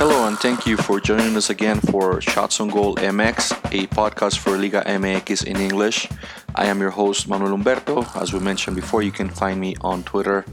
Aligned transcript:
Hello, 0.00 0.26
and 0.26 0.38
thank 0.38 0.64
you 0.64 0.78
for 0.78 0.98
joining 0.98 1.36
us 1.36 1.50
again 1.50 1.78
for 1.78 2.22
Shots 2.22 2.58
on 2.58 2.68
Goal 2.68 2.94
MX, 2.96 3.52
a 3.66 3.86
podcast 3.88 4.38
for 4.38 4.56
Liga 4.56 4.82
MX 4.86 5.44
in 5.44 5.58
English. 5.58 6.08
I 6.54 6.68
am 6.68 6.80
your 6.80 6.88
host, 6.88 7.28
Manuel 7.28 7.54
Humberto. 7.54 8.06
As 8.16 8.32
we 8.32 8.40
mentioned 8.40 8.76
before, 8.76 9.02
you 9.02 9.12
can 9.12 9.28
find 9.28 9.60
me 9.60 9.76
on 9.82 10.02
Twitter 10.02 10.46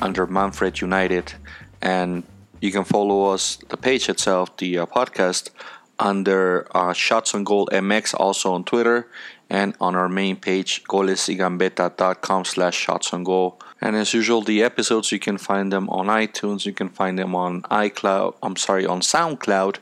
under 0.00 0.26
Manfred 0.26 0.80
United, 0.80 1.34
and 1.82 2.22
you 2.62 2.72
can 2.72 2.84
follow 2.84 3.34
us, 3.34 3.58
the 3.68 3.76
page 3.76 4.08
itself, 4.08 4.56
the 4.56 4.78
uh, 4.78 4.86
podcast, 4.86 5.50
under 5.98 6.66
uh, 6.74 6.94
Shots 6.94 7.34
on 7.34 7.44
Goal 7.44 7.68
MX, 7.70 8.14
also 8.14 8.54
on 8.54 8.64
Twitter, 8.64 9.08
and 9.50 9.76
on 9.78 9.94
our 9.94 10.08
main 10.08 10.36
page, 10.36 10.84
golesigambeta.com 10.84 12.46
slash 12.46 12.74
shots 12.74 13.12
on 13.12 13.24
goal. 13.24 13.60
And 13.80 13.94
as 13.94 14.14
usual, 14.14 14.42
the 14.42 14.62
episodes, 14.62 15.12
you 15.12 15.18
can 15.18 15.36
find 15.36 15.70
them 15.70 15.88
on 15.90 16.06
iTunes, 16.06 16.64
you 16.64 16.72
can 16.72 16.88
find 16.88 17.18
them 17.18 17.34
on 17.34 17.62
iCloud, 17.62 18.36
I'm 18.42 18.56
sorry, 18.56 18.86
on 18.86 19.00
SoundCloud, 19.00 19.76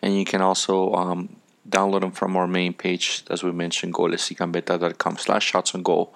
and 0.00 0.18
you 0.18 0.24
can 0.24 0.40
also 0.40 0.94
um, 0.94 1.36
download 1.68 2.00
them 2.00 2.12
from 2.12 2.36
our 2.36 2.46
main 2.46 2.72
page, 2.72 3.22
as 3.28 3.42
we 3.42 3.52
mentioned, 3.52 3.92
golesigambeta.com 3.94 5.18
slash 5.18 5.44
shots 5.44 5.74
on 5.74 5.82
goal. 5.82 6.14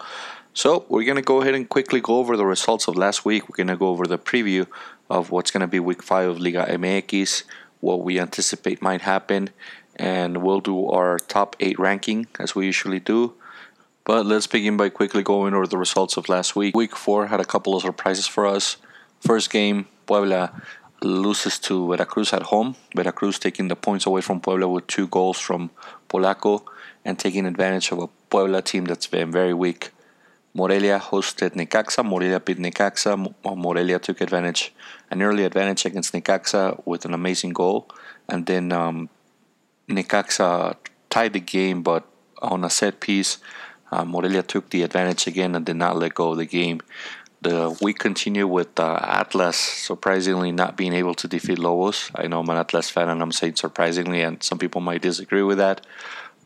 So 0.55 0.87
we're 0.89 1.05
going 1.05 1.17
to 1.17 1.23
go 1.23 1.43
ahead 1.43 1.55
and 1.55 1.69
quickly 1.69 2.01
go 2.01 2.17
over 2.17 2.37
the 2.37 2.47
results 2.47 2.89
of 2.89 2.97
last 2.97 3.25
week. 3.25 3.49
We're 3.49 3.57
going 3.57 3.69
to 3.69 3.77
go 3.77 3.89
over 3.89 4.07
the 4.07 4.19
preview 4.19 4.67
of 5.11 5.31
what's 5.31 5.51
going 5.51 5.61
to 5.61 5.67
be 5.67 5.81
week 5.81 6.03
5 6.03 6.29
of 6.31 6.41
Liga 6.41 6.67
MX, 6.69 7.45
what 7.81 8.03
we 8.03 8.19
anticipate 8.19 8.83
might 8.83 9.03
happen, 9.03 9.51
and 9.97 10.43
we'll 10.43 10.61
do 10.61 10.89
our 10.89 11.19
top 11.19 11.57
8 11.61 11.79
ranking 11.79 12.27
as 12.39 12.55
we 12.55 12.67
usually 12.67 13.01
do. 13.01 13.35
But 14.09 14.25
let's 14.25 14.47
begin 14.47 14.79
by 14.79 14.89
quickly 14.89 15.23
going 15.23 15.53
over 15.53 15.67
the 15.67 15.77
results 15.77 16.17
of 16.17 16.31
last 16.31 16.57
week. 16.57 16.75
Week 16.75 16.97
4 16.97 17.27
had 17.27 17.41
a 17.41 17.45
couple 17.45 17.77
of 17.77 17.83
surprises 17.83 18.27
for 18.27 18.47
us. 18.47 18.79
First 19.21 19.51
game, 19.51 19.87
Puebla 20.07 20.63
loses 21.03 21.59
to 21.59 21.89
Veracruz 21.89 22.33
at 22.33 22.45
home. 22.45 22.75
Veracruz 22.97 23.39
taking 23.39 23.69
the 23.69 23.77
points 23.77 24.07
away 24.07 24.23
from 24.23 24.41
Puebla 24.41 24.67
with 24.67 24.87
two 24.87 25.09
goals 25.09 25.39
from 25.39 25.69
Polaco 26.09 26.63
and 27.05 27.19
taking 27.19 27.45
advantage 27.45 27.93
of 27.93 27.99
a 27.99 28.09
Puebla 28.31 28.63
team 28.63 28.87
that's 28.87 29.07
been 29.07 29.31
very 29.31 29.53
weak. 29.53 29.91
Morelia 30.55 30.99
hosted 30.99 31.51
Necaxa. 31.51 32.03
Morelia 32.03 32.41
beat 32.41 32.57
Necaxa. 32.57 33.35
Morelia 33.45 33.99
took 33.99 34.23
advantage, 34.23 34.73
an 35.11 35.21
early 35.21 35.45
advantage 35.45 35.85
against 35.85 36.15
Necaxa 36.15 36.81
with 36.87 37.05
an 37.05 37.13
amazing 37.13 37.51
goal. 37.53 37.91
And 38.27 38.47
then 38.47 38.73
um, 38.73 39.11
Necaxa 39.87 40.77
tied 41.11 41.35
the 41.35 41.41
game, 41.41 41.83
but 41.83 42.07
on 42.41 42.65
a 42.65 42.71
set 42.71 43.01
piece, 43.01 43.39
uh, 43.91 44.05
Morelia 44.05 44.43
took 44.43 44.71
the 44.71 44.83
advantage 44.83 45.27
again 45.27 45.55
and 45.55 45.65
did 45.65 45.77
not 45.77 45.97
let 45.97 46.15
go 46.15 46.33
of 46.33 46.39
the 46.39 46.47
game. 46.47 46.81
The 47.41 47.77
week 47.81 47.99
continued 48.01 48.49
with 48.49 48.79
uh, 48.81 48.99
Atlas 49.01 49.57
surprisingly 49.57 50.51
not 50.51 50.77
being 50.77 50.93
able 50.93 51.15
to 51.15 51.29
defeat 51.29 51.59
Lobos. 51.59 52.11
I 52.15 52.27
know 52.27 52.41
I'm 52.41 52.49
an 52.51 52.57
Atlas 52.57 52.91
fan 52.91 53.09
and 53.09 53.23
I'm 53.23 53.33
saying 53.33 53.57
surprisingly, 53.57 54.23
and 54.23 54.43
some 54.43 54.59
people 54.59 54.81
might 54.81 55.03
disagree 55.03 55.43
with 55.43 55.59
that. 55.59 55.87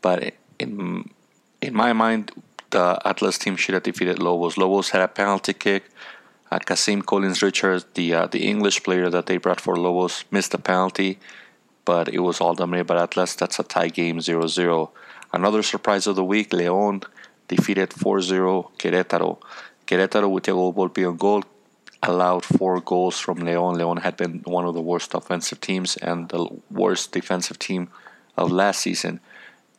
But 0.01 0.35
in 0.59 1.09
in 1.61 1.73
my 1.73 1.93
mind, 1.93 2.31
the 2.69 2.99
Atlas 3.05 3.37
team 3.39 3.55
should 3.55 3.73
have 3.73 3.83
defeated 3.83 4.19
Lobos. 4.19 4.57
Lobos 4.57 4.89
had 4.91 5.01
a 5.01 5.07
penalty 5.07 5.53
kick. 5.53 5.89
Uh, 6.51 6.59
Kasim 6.59 7.01
Collins 7.01 7.41
Richards, 7.41 7.85
the 7.95 8.13
uh, 8.13 8.27
the 8.27 8.47
English 8.47 8.83
player 8.83 9.09
that 9.09 9.25
they 9.25 9.37
brought 9.37 9.59
for 9.59 9.75
Lobos, 9.75 10.25
missed 10.29 10.51
the 10.51 10.59
penalty, 10.59 11.17
but 11.85 12.07
it 12.07 12.19
was 12.19 12.39
all 12.39 12.53
dominated 12.53 12.85
by 12.85 13.01
Atlas. 13.01 13.33
That's 13.33 13.57
a 13.57 13.63
tie 13.63 13.87
game 13.87 14.21
0 14.21 14.45
0. 14.45 14.91
Another 15.31 15.63
surprise 15.63 16.05
of 16.05 16.15
the 16.15 16.23
week 16.23 16.53
Leon 16.53 17.01
defeated 17.47 17.93
4 17.93 18.21
0 18.21 18.71
Querétaro. 18.77 19.39
Querétaro 19.85 20.29
with 20.29 20.43
Thiago 20.43 20.73
Volpi 20.73 21.07
on 21.07 21.17
goal 21.17 21.43
allowed 22.03 22.43
four 22.43 22.81
goals 22.81 23.19
from 23.19 23.39
Leon. 23.39 23.75
Leon 23.75 23.97
had 23.97 24.17
been 24.17 24.41
one 24.43 24.65
of 24.65 24.73
the 24.73 24.81
worst 24.81 25.13
offensive 25.13 25.61
teams 25.61 25.95
and 25.97 26.29
the 26.29 26.47
worst 26.69 27.13
defensive 27.13 27.57
team 27.57 27.89
of 28.35 28.51
last 28.51 28.81
season, 28.81 29.19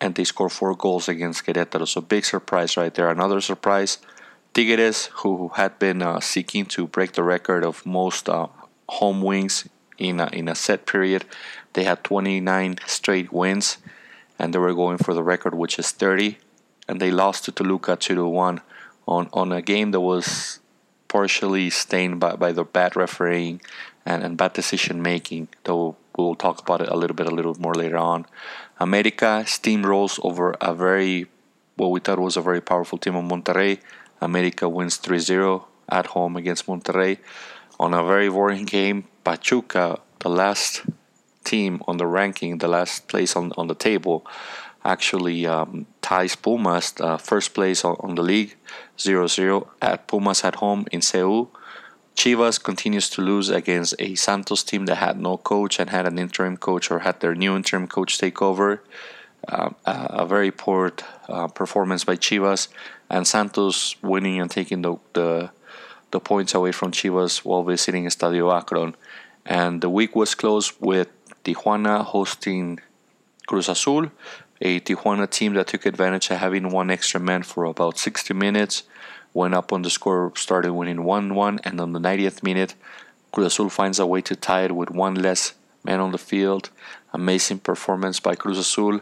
and 0.00 0.14
they 0.14 0.24
scored 0.24 0.52
four 0.52 0.74
goals 0.74 1.08
against 1.08 1.44
Querétaro. 1.44 1.86
So 1.86 2.00
big 2.00 2.24
surprise 2.24 2.76
right 2.76 2.94
there. 2.94 3.10
Another 3.10 3.40
surprise, 3.40 3.98
Tigres, 4.54 5.06
who 5.20 5.50
had 5.54 5.78
been 5.78 6.00
uh, 6.00 6.20
seeking 6.20 6.64
to 6.66 6.86
break 6.86 7.12
the 7.12 7.22
record 7.22 7.64
of 7.64 7.84
most 7.84 8.28
uh, 8.28 8.48
home 8.88 9.20
wins 9.20 9.68
in 9.98 10.18
a, 10.18 10.28
in 10.32 10.48
a 10.48 10.54
set 10.54 10.86
period, 10.86 11.24
they 11.74 11.84
had 11.84 12.02
29 12.04 12.78
straight 12.86 13.32
wins, 13.32 13.78
and 14.38 14.54
they 14.54 14.58
were 14.58 14.74
going 14.74 14.98
for 14.98 15.12
the 15.12 15.22
record, 15.22 15.54
which 15.54 15.78
is 15.78 15.90
30 15.90 16.38
and 16.88 17.00
they 17.00 17.10
lost 17.10 17.44
to 17.44 17.52
Toluca 17.52 17.96
2 17.96 18.14
to 18.14 18.26
1 18.26 18.60
on, 19.06 19.28
on 19.32 19.52
a 19.52 19.62
game 19.62 19.90
that 19.92 20.00
was 20.00 20.60
partially 21.08 21.70
stained 21.70 22.20
by, 22.20 22.36
by 22.36 22.52
the 22.52 22.64
bad 22.64 22.96
refereeing 22.96 23.60
and, 24.04 24.22
and 24.22 24.36
bad 24.36 24.52
decision 24.52 25.02
making, 25.02 25.48
though 25.64 25.96
we'll 26.16 26.34
talk 26.34 26.60
about 26.60 26.80
it 26.80 26.88
a 26.88 26.96
little 26.96 27.16
bit 27.16 27.26
a 27.26 27.34
little 27.34 27.54
more 27.60 27.74
later 27.74 27.98
on. 27.98 28.26
America 28.78 29.42
steamrolls 29.46 30.18
over 30.22 30.56
a 30.60 30.74
very 30.74 31.26
what 31.76 31.90
we 31.90 32.00
thought 32.00 32.18
was 32.18 32.36
a 32.36 32.40
very 32.40 32.60
powerful 32.60 32.98
team 32.98 33.16
of 33.16 33.24
Monterrey. 33.24 33.80
America 34.20 34.68
wins 34.68 34.98
3-0 34.98 35.64
at 35.88 36.06
home 36.06 36.36
against 36.36 36.66
Monterrey. 36.66 37.18
On 37.80 37.92
a 37.92 38.04
very 38.04 38.28
boring 38.28 38.64
game, 38.64 39.08
Pachuca, 39.24 39.98
the 40.20 40.28
last 40.28 40.82
team 41.42 41.82
on 41.88 41.96
the 41.96 42.06
ranking, 42.06 42.58
the 42.58 42.68
last 42.68 43.08
place 43.08 43.34
on, 43.34 43.52
on 43.56 43.66
the 43.66 43.74
table, 43.74 44.24
actually 44.84 45.46
um, 45.46 45.86
ties 46.02 46.36
Pumas 46.36 46.94
uh, 47.00 47.16
first 47.16 47.54
place 47.54 47.84
on, 47.84 47.96
on 48.00 48.14
the 48.14 48.22
league 48.22 48.56
0-0 48.98 49.66
at 49.80 50.06
Pumas 50.06 50.44
at 50.44 50.56
home 50.56 50.86
in 50.92 51.00
Seoul. 51.00 51.50
Chivas 52.16 52.62
continues 52.62 53.10
to 53.10 53.22
lose 53.22 53.50
against 53.50 53.94
a 53.98 54.14
Santos 54.14 54.62
team 54.62 54.86
that 54.86 54.96
had 54.96 55.18
no 55.18 55.36
coach 55.36 55.80
and 55.80 55.90
had 55.90 56.06
an 56.06 56.18
interim 56.18 56.56
coach 56.56 56.90
or 56.90 57.00
had 57.00 57.20
their 57.20 57.34
new 57.34 57.56
interim 57.56 57.88
coach 57.88 58.18
take 58.18 58.40
over. 58.40 58.82
Uh, 59.46 59.70
a 59.84 60.24
very 60.24 60.50
poor 60.50 60.92
uh, 61.28 61.48
performance 61.48 62.04
by 62.04 62.16
Chivas 62.16 62.68
and 63.10 63.26
Santos 63.26 64.00
winning 64.02 64.40
and 64.40 64.50
taking 64.50 64.80
the, 64.82 64.96
the, 65.12 65.50
the 66.12 66.20
points 66.20 66.54
away 66.54 66.72
from 66.72 66.92
Chivas 66.92 67.38
while 67.38 67.62
visiting 67.62 68.04
Estadio 68.04 68.56
Akron. 68.56 68.94
And 69.44 69.82
the 69.82 69.90
week 69.90 70.16
was 70.16 70.34
closed 70.34 70.72
with 70.80 71.08
Tijuana 71.44 72.04
hosting 72.04 72.80
Cruz 73.46 73.68
Azul 73.68 74.10
a 74.60 74.80
Tijuana 74.80 75.28
team 75.28 75.54
that 75.54 75.66
took 75.66 75.86
advantage 75.86 76.30
of 76.30 76.38
having 76.38 76.70
one 76.70 76.90
extra 76.90 77.20
man 77.20 77.42
for 77.42 77.64
about 77.64 77.98
60 77.98 78.34
minutes, 78.34 78.84
went 79.32 79.54
up 79.54 79.72
on 79.72 79.82
the 79.82 79.90
score, 79.90 80.32
started 80.36 80.72
winning 80.72 81.04
1 81.04 81.34
1, 81.34 81.60
and 81.64 81.80
on 81.80 81.92
the 81.92 82.00
90th 82.00 82.42
minute, 82.42 82.74
Cruz 83.32 83.46
Azul 83.46 83.68
finds 83.68 83.98
a 83.98 84.06
way 84.06 84.20
to 84.22 84.36
tie 84.36 84.62
it 84.62 84.72
with 84.72 84.90
one 84.90 85.16
less 85.16 85.54
man 85.82 86.00
on 86.00 86.12
the 86.12 86.18
field. 86.18 86.70
Amazing 87.12 87.58
performance 87.58 88.20
by 88.20 88.34
Cruz 88.34 88.58
Azul. 88.58 89.00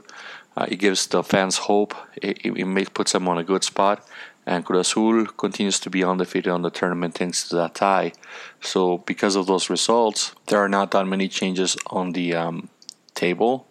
Uh, 0.56 0.66
it 0.68 0.76
gives 0.76 1.06
the 1.06 1.22
fans 1.22 1.58
hope. 1.58 1.94
It, 2.16 2.38
it, 2.44 2.52
it 2.52 2.94
puts 2.94 3.12
them 3.12 3.28
on 3.28 3.38
a 3.38 3.44
good 3.44 3.64
spot. 3.64 4.06
And 4.44 4.64
Cruz 4.64 4.88
Azul 4.88 5.26
continues 5.26 5.78
to 5.80 5.90
be 5.90 6.02
undefeated 6.02 6.50
on 6.50 6.62
the 6.62 6.70
tournament 6.70 7.14
thanks 7.14 7.48
to 7.48 7.56
that 7.56 7.74
tie. 7.74 8.12
So, 8.60 8.98
because 8.98 9.36
of 9.36 9.46
those 9.46 9.70
results, 9.70 10.34
there 10.46 10.58
are 10.58 10.68
not 10.68 10.90
that 10.90 11.06
many 11.06 11.28
changes 11.28 11.76
on 11.86 12.12
the 12.12 12.34
um, 12.34 12.68
table 13.14 13.66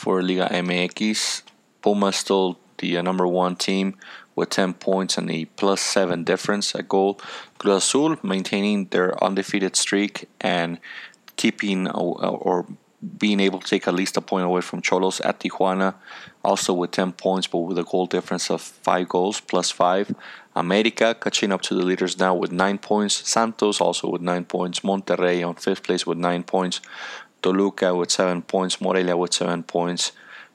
for 0.00 0.22
Liga 0.22 0.48
MX. 0.50 1.42
Puma 1.82 2.10
still 2.12 2.58
the 2.78 2.96
uh, 2.96 3.02
number 3.02 3.26
one 3.26 3.54
team 3.54 3.96
with 4.34 4.48
10 4.48 4.72
points 4.74 5.18
and 5.18 5.30
a 5.30 5.44
plus 5.60 5.82
7 5.82 6.24
difference 6.24 6.74
at 6.74 6.88
goal. 6.88 7.20
Cruz 7.58 7.84
Azul 7.84 8.16
maintaining 8.22 8.86
their 8.86 9.22
undefeated 9.22 9.76
streak 9.76 10.26
and 10.40 10.78
keeping 11.36 11.86
uh, 11.86 11.92
or 12.48 12.66
being 13.18 13.40
able 13.40 13.60
to 13.60 13.66
take 13.66 13.88
at 13.88 13.94
least 13.94 14.16
a 14.16 14.20
point 14.20 14.44
away 14.44 14.60
from 14.60 14.82
Xolos 14.82 15.20
at 15.24 15.40
Tijuana, 15.40 15.94
also 16.44 16.72
with 16.72 16.90
10 16.90 17.12
points, 17.12 17.46
but 17.46 17.58
with 17.58 17.78
a 17.78 17.84
goal 17.84 18.06
difference 18.06 18.50
of 18.50 18.60
5 18.60 19.08
goals 19.08 19.40
plus 19.40 19.70
5. 19.70 20.14
America 20.56 21.16
catching 21.18 21.52
up 21.52 21.62
to 21.62 21.74
the 21.74 21.84
leaders 21.84 22.18
now 22.18 22.34
with 22.34 22.52
9 22.52 22.78
points. 22.78 23.28
Santos 23.28 23.80
also 23.80 24.08
with 24.08 24.22
9 24.22 24.44
points. 24.46 24.80
Monterrey 24.80 25.46
on 25.46 25.54
5th 25.54 25.82
place 25.82 26.06
with 26.06 26.18
9 26.18 26.42
points. 26.42 26.80
Toluca 27.42 27.94
with 27.94 28.10
seven 28.10 28.42
points, 28.42 28.80
Morelia 28.80 29.16
with 29.16 29.34
seven 29.34 29.62
points, 29.62 30.12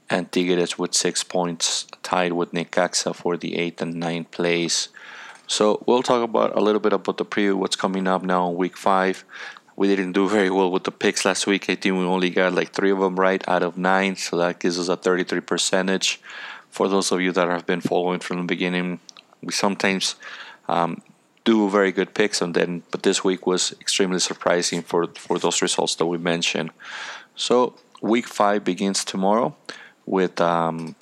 and 0.09 0.31
Tigres 0.31 0.77
with 0.77 0.93
six 0.93 1.23
points, 1.23 1.87
tied 2.03 2.33
with 2.33 2.51
Necaxa 2.51 3.15
for 3.15 3.37
the 3.37 3.57
eighth 3.57 3.81
and 3.81 3.95
ninth 3.95 4.31
place. 4.31 4.89
So 5.47 5.83
we'll 5.85 6.03
talk 6.03 6.23
about 6.23 6.55
a 6.55 6.61
little 6.61 6.79
bit 6.79 6.93
about 6.93 7.17
the 7.17 7.25
preview, 7.25 7.55
what's 7.55 7.75
coming 7.75 8.07
up 8.07 8.23
now 8.23 8.49
in 8.49 8.55
week 8.55 8.77
five. 8.77 9.23
We 9.75 9.87
didn't 9.87 10.13
do 10.13 10.29
very 10.29 10.49
well 10.49 10.71
with 10.71 10.85
the 10.85 10.91
picks 10.91 11.25
last 11.25 11.47
week. 11.47 11.69
I 11.69 11.75
think 11.75 11.95
we 11.95 12.05
only 12.05 12.29
got 12.29 12.53
like 12.53 12.71
three 12.71 12.91
of 12.91 12.99
them 12.99 13.19
right 13.19 13.43
out 13.47 13.61
of 13.61 13.77
nine, 13.77 14.15
so 14.15 14.37
that 14.37 14.59
gives 14.59 14.79
us 14.79 14.87
a 14.87 14.95
33 14.95 15.41
percentage. 15.41 16.21
For 16.69 16.87
those 16.87 17.11
of 17.11 17.21
you 17.21 17.31
that 17.33 17.47
have 17.47 17.65
been 17.65 17.81
following 17.81 18.19
from 18.19 18.37
the 18.37 18.43
beginning, 18.43 18.99
we 19.41 19.51
sometimes 19.51 20.15
um, 20.67 21.01
do 21.45 21.69
very 21.69 21.91
good 21.91 22.13
picks 22.13 22.41
and 22.41 22.53
then 22.53 22.83
but 22.91 23.03
this 23.03 23.23
week 23.23 23.47
was 23.47 23.73
extremely 23.79 24.19
surprising 24.19 24.81
for 24.81 25.07
for 25.15 25.39
those 25.39 25.61
results 25.61 25.95
that 25.95 26.05
we 26.05 26.17
mentioned 26.17 26.69
so 27.35 27.75
week 28.01 28.27
five 28.27 28.63
begins 28.63 29.05
tomorrow 29.05 29.55
with 30.05 30.41
um, 30.41 30.95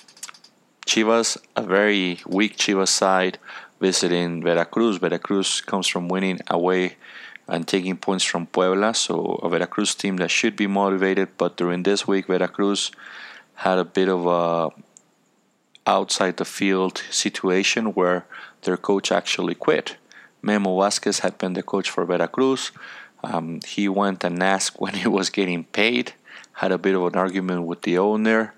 Chivas 0.86 1.38
a 1.56 1.64
very 1.64 2.20
weak 2.28 2.58
Chivas 2.58 2.90
side 2.90 3.40
visiting 3.80 4.44
Veracruz 4.44 4.98
Veracruz 4.98 5.62
comes 5.62 5.88
from 5.88 6.08
winning 6.08 6.40
away 6.50 6.96
and 7.48 7.68
taking 7.68 7.98
points 7.98 8.24
from 8.24 8.48
Puebla. 8.48 8.94
So 8.94 9.40
a 9.44 9.50
Veracruz 9.50 9.96
team 9.96 10.18
that 10.18 10.32
should 10.32 10.56
be 10.56 10.68
motivated, 10.68 11.30
but 11.38 11.58
during 11.58 11.84
this 11.84 12.08
week, 12.08 12.28
Veracruz 12.28 12.92
had 13.56 13.78
a 13.78 13.86
bit 13.86 14.10
of 14.10 14.26
a 14.26 14.70
outside 15.86 16.38
the 16.38 16.46
field 16.46 17.04
situation 17.10 17.88
where 17.88 18.26
their 18.62 18.78
coach 18.78 19.12
actually 19.12 19.56
quit. 19.56 19.98
Memo 20.44 20.78
Vasquez 20.80 21.20
had 21.20 21.38
been 21.38 21.54
the 21.54 21.64
coach 21.64 21.90
for 21.90 22.06
Veracruz. 22.06 22.72
Um, 23.24 23.62
he 23.66 23.88
went 23.88 24.24
and 24.26 24.44
asked 24.44 24.80
when 24.80 24.94
he 24.94 25.08
was 25.08 25.30
getting 25.30 25.64
paid, 25.64 26.14
had 26.52 26.74
a 26.74 26.78
bit 26.78 26.96
of 26.96 27.04
an 27.04 27.16
argument 27.16 27.64
with 27.64 27.84
the 27.84 27.98
owner, 27.98 28.54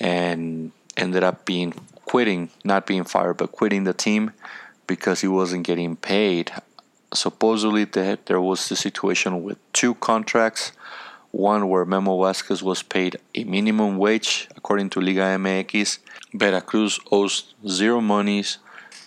and 0.00 0.72
ended 0.96 1.22
up 1.22 1.44
being 1.44 1.74
quitting, 2.06 2.48
not 2.64 2.86
being 2.86 3.04
fired, 3.04 3.36
but 3.36 3.52
quitting 3.52 3.84
the 3.84 3.92
team 3.92 4.32
because 4.86 5.20
he 5.20 5.28
wasn't 5.28 5.66
getting 5.66 5.94
paid. 5.94 6.50
Supposedly, 7.12 7.84
there 7.84 8.40
was 8.40 8.68
the 8.68 8.76
situation 8.76 9.42
with 9.42 9.58
two 9.74 9.94
contracts. 9.96 10.72
One 11.32 11.68
where 11.68 11.84
Memo 11.84 12.20
Vasquez 12.22 12.62
was 12.62 12.82
paid 12.82 13.18
a 13.34 13.44
minimum 13.44 13.98
wage 13.98 14.48
according 14.56 14.90
to 14.90 15.00
Liga 15.00 15.36
MX. 15.38 15.98
Veracruz 16.32 16.98
owes 17.12 17.54
zero 17.68 18.00
monies 18.00 18.58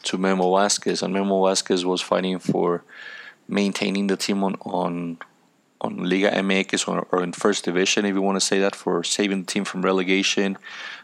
to 0.04 0.18
Memo 0.18 0.56
Vasquez, 0.56 1.02
and 1.02 1.14
Memo 1.14 1.46
Vasquez 1.46 1.86
was 1.86 2.02
fighting 2.02 2.40
for 2.40 2.84
maintaining 3.48 4.08
the 4.08 4.18
team 4.18 4.44
on 4.44 4.56
on 4.62 5.18
on 5.84 5.98
Liga 5.98 6.32
MX 6.32 6.88
or, 6.88 7.08
or 7.12 7.22
in 7.22 7.34
First 7.34 7.66
Division, 7.66 8.06
if 8.06 8.16
you 8.16 8.22
want 8.22 8.38
to 8.38 8.46
say 8.46 8.60
that, 8.60 8.76
for 8.76 9.04
saving 9.04 9.42
the 9.42 9.52
team 9.52 9.66
from 9.66 9.82
relegation. 9.82 10.58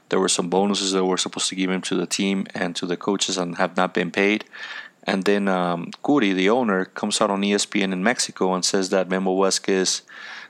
There 0.07 0.19
were 0.19 0.29
some 0.29 0.49
bonuses 0.49 0.93
that 0.93 1.05
were 1.05 1.17
supposed 1.17 1.49
to 1.49 1.55
give 1.55 1.69
him 1.69 1.81
to 1.81 1.95
the 1.95 2.07
team 2.07 2.47
and 2.55 2.75
to 2.77 2.85
the 2.85 2.97
coaches 2.97 3.37
and 3.37 3.57
have 3.57 3.75
not 3.75 3.93
been 3.93 4.09
paid. 4.09 4.45
And 5.03 5.25
then 5.25 5.47
um, 5.47 5.91
Kuri, 6.01 6.33
the 6.33 6.49
owner, 6.49 6.85
comes 6.85 7.21
out 7.21 7.29
on 7.29 7.41
ESPN 7.41 7.91
in 7.91 8.03
Mexico 8.03 8.53
and 8.53 8.63
says 8.63 8.89
that 8.89 9.09
Memo 9.09 9.39
Vasquez 9.41 10.01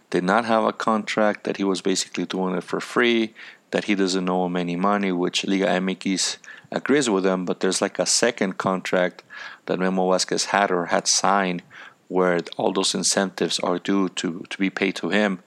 did 0.09 0.23
not 0.23 0.45
have 0.45 0.63
a 0.63 0.73
contract, 0.73 1.43
that 1.43 1.57
he 1.57 1.63
was 1.63 1.81
basically 1.81 2.25
doing 2.25 2.55
it 2.55 2.63
for 2.63 2.79
free, 2.79 3.33
that 3.71 3.85
he 3.85 3.95
doesn't 3.95 4.29
owe 4.29 4.45
him 4.45 4.55
any 4.55 4.75
money, 4.75 5.11
which 5.11 5.45
Liga 5.45 5.65
MX 5.65 6.37
agrees 6.71 7.09
with 7.09 7.25
him. 7.25 7.45
But 7.45 7.59
there's 7.59 7.81
like 7.81 7.99
a 7.99 8.05
second 8.05 8.57
contract 8.57 9.23
that 9.65 9.79
Memo 9.79 10.11
Vasquez 10.11 10.45
had 10.45 10.71
or 10.71 10.87
had 10.87 11.07
signed 11.07 11.61
where 12.07 12.39
all 12.57 12.73
those 12.73 12.95
incentives 12.95 13.59
are 13.59 13.79
due 13.79 14.09
to, 14.09 14.43
to 14.49 14.57
be 14.57 14.69
paid 14.69 14.95
to 14.95 15.09
him. 15.09 15.39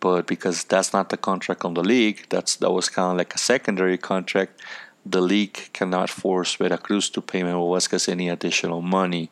But 0.00 0.26
because 0.26 0.64
that's 0.64 0.92
not 0.92 1.10
the 1.10 1.16
contract 1.16 1.64
on 1.64 1.74
the 1.74 1.82
league, 1.82 2.26
that's 2.28 2.56
that 2.56 2.70
was 2.70 2.88
kind 2.88 3.12
of 3.12 3.18
like 3.18 3.34
a 3.34 3.38
secondary 3.38 3.98
contract. 3.98 4.60
The 5.04 5.20
league 5.20 5.70
cannot 5.72 6.10
force 6.10 6.54
Veracruz 6.54 7.08
to 7.10 7.20
pay 7.20 7.42
Memo 7.42 7.72
Vasquez 7.72 8.08
any 8.08 8.28
additional 8.28 8.82
money. 8.82 9.30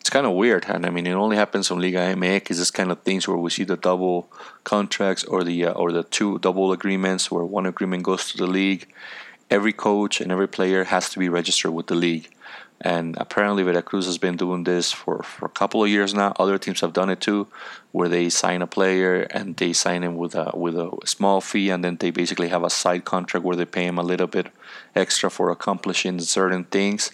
It's 0.00 0.10
kind 0.10 0.26
of 0.26 0.32
weird, 0.32 0.64
and 0.68 0.86
I 0.86 0.90
mean, 0.90 1.06
it 1.06 1.12
only 1.12 1.36
happens 1.36 1.70
on 1.70 1.80
Liga 1.80 1.98
MX. 1.98 2.48
This 2.48 2.70
kind 2.70 2.90
of 2.90 3.02
things 3.02 3.28
where 3.28 3.36
we 3.36 3.50
see 3.50 3.64
the 3.64 3.76
double 3.76 4.30
contracts 4.64 5.24
or 5.24 5.44
the 5.44 5.66
uh, 5.66 5.72
or 5.72 5.92
the 5.92 6.04
two 6.04 6.38
double 6.38 6.72
agreements, 6.72 7.30
where 7.30 7.44
one 7.44 7.66
agreement 7.66 8.04
goes 8.04 8.30
to 8.30 8.38
the 8.38 8.46
league. 8.46 8.86
Every 9.50 9.72
coach 9.72 10.20
and 10.20 10.30
every 10.30 10.48
player 10.48 10.84
has 10.84 11.10
to 11.10 11.18
be 11.18 11.28
registered 11.28 11.72
with 11.72 11.86
the 11.86 11.94
league. 11.94 12.28
And 12.80 13.16
apparently, 13.18 13.64
Veracruz 13.64 14.06
has 14.06 14.18
been 14.18 14.36
doing 14.36 14.62
this 14.62 14.92
for, 14.92 15.22
for 15.24 15.46
a 15.46 15.48
couple 15.48 15.82
of 15.82 15.90
years 15.90 16.14
now. 16.14 16.32
Other 16.38 16.58
teams 16.58 16.80
have 16.80 16.92
done 16.92 17.10
it 17.10 17.20
too, 17.20 17.48
where 17.90 18.08
they 18.08 18.28
sign 18.28 18.62
a 18.62 18.68
player 18.68 19.22
and 19.22 19.56
they 19.56 19.72
sign 19.72 20.04
him 20.04 20.16
with 20.16 20.36
a 20.36 20.52
with 20.54 20.76
a 20.76 20.96
small 21.04 21.40
fee, 21.40 21.70
and 21.70 21.82
then 21.84 21.96
they 21.96 22.10
basically 22.10 22.48
have 22.48 22.62
a 22.62 22.70
side 22.70 23.04
contract 23.04 23.44
where 23.44 23.56
they 23.56 23.64
pay 23.64 23.84
him 23.84 23.98
a 23.98 24.02
little 24.02 24.28
bit 24.28 24.52
extra 24.94 25.28
for 25.28 25.50
accomplishing 25.50 26.20
certain 26.20 26.64
things. 26.64 27.10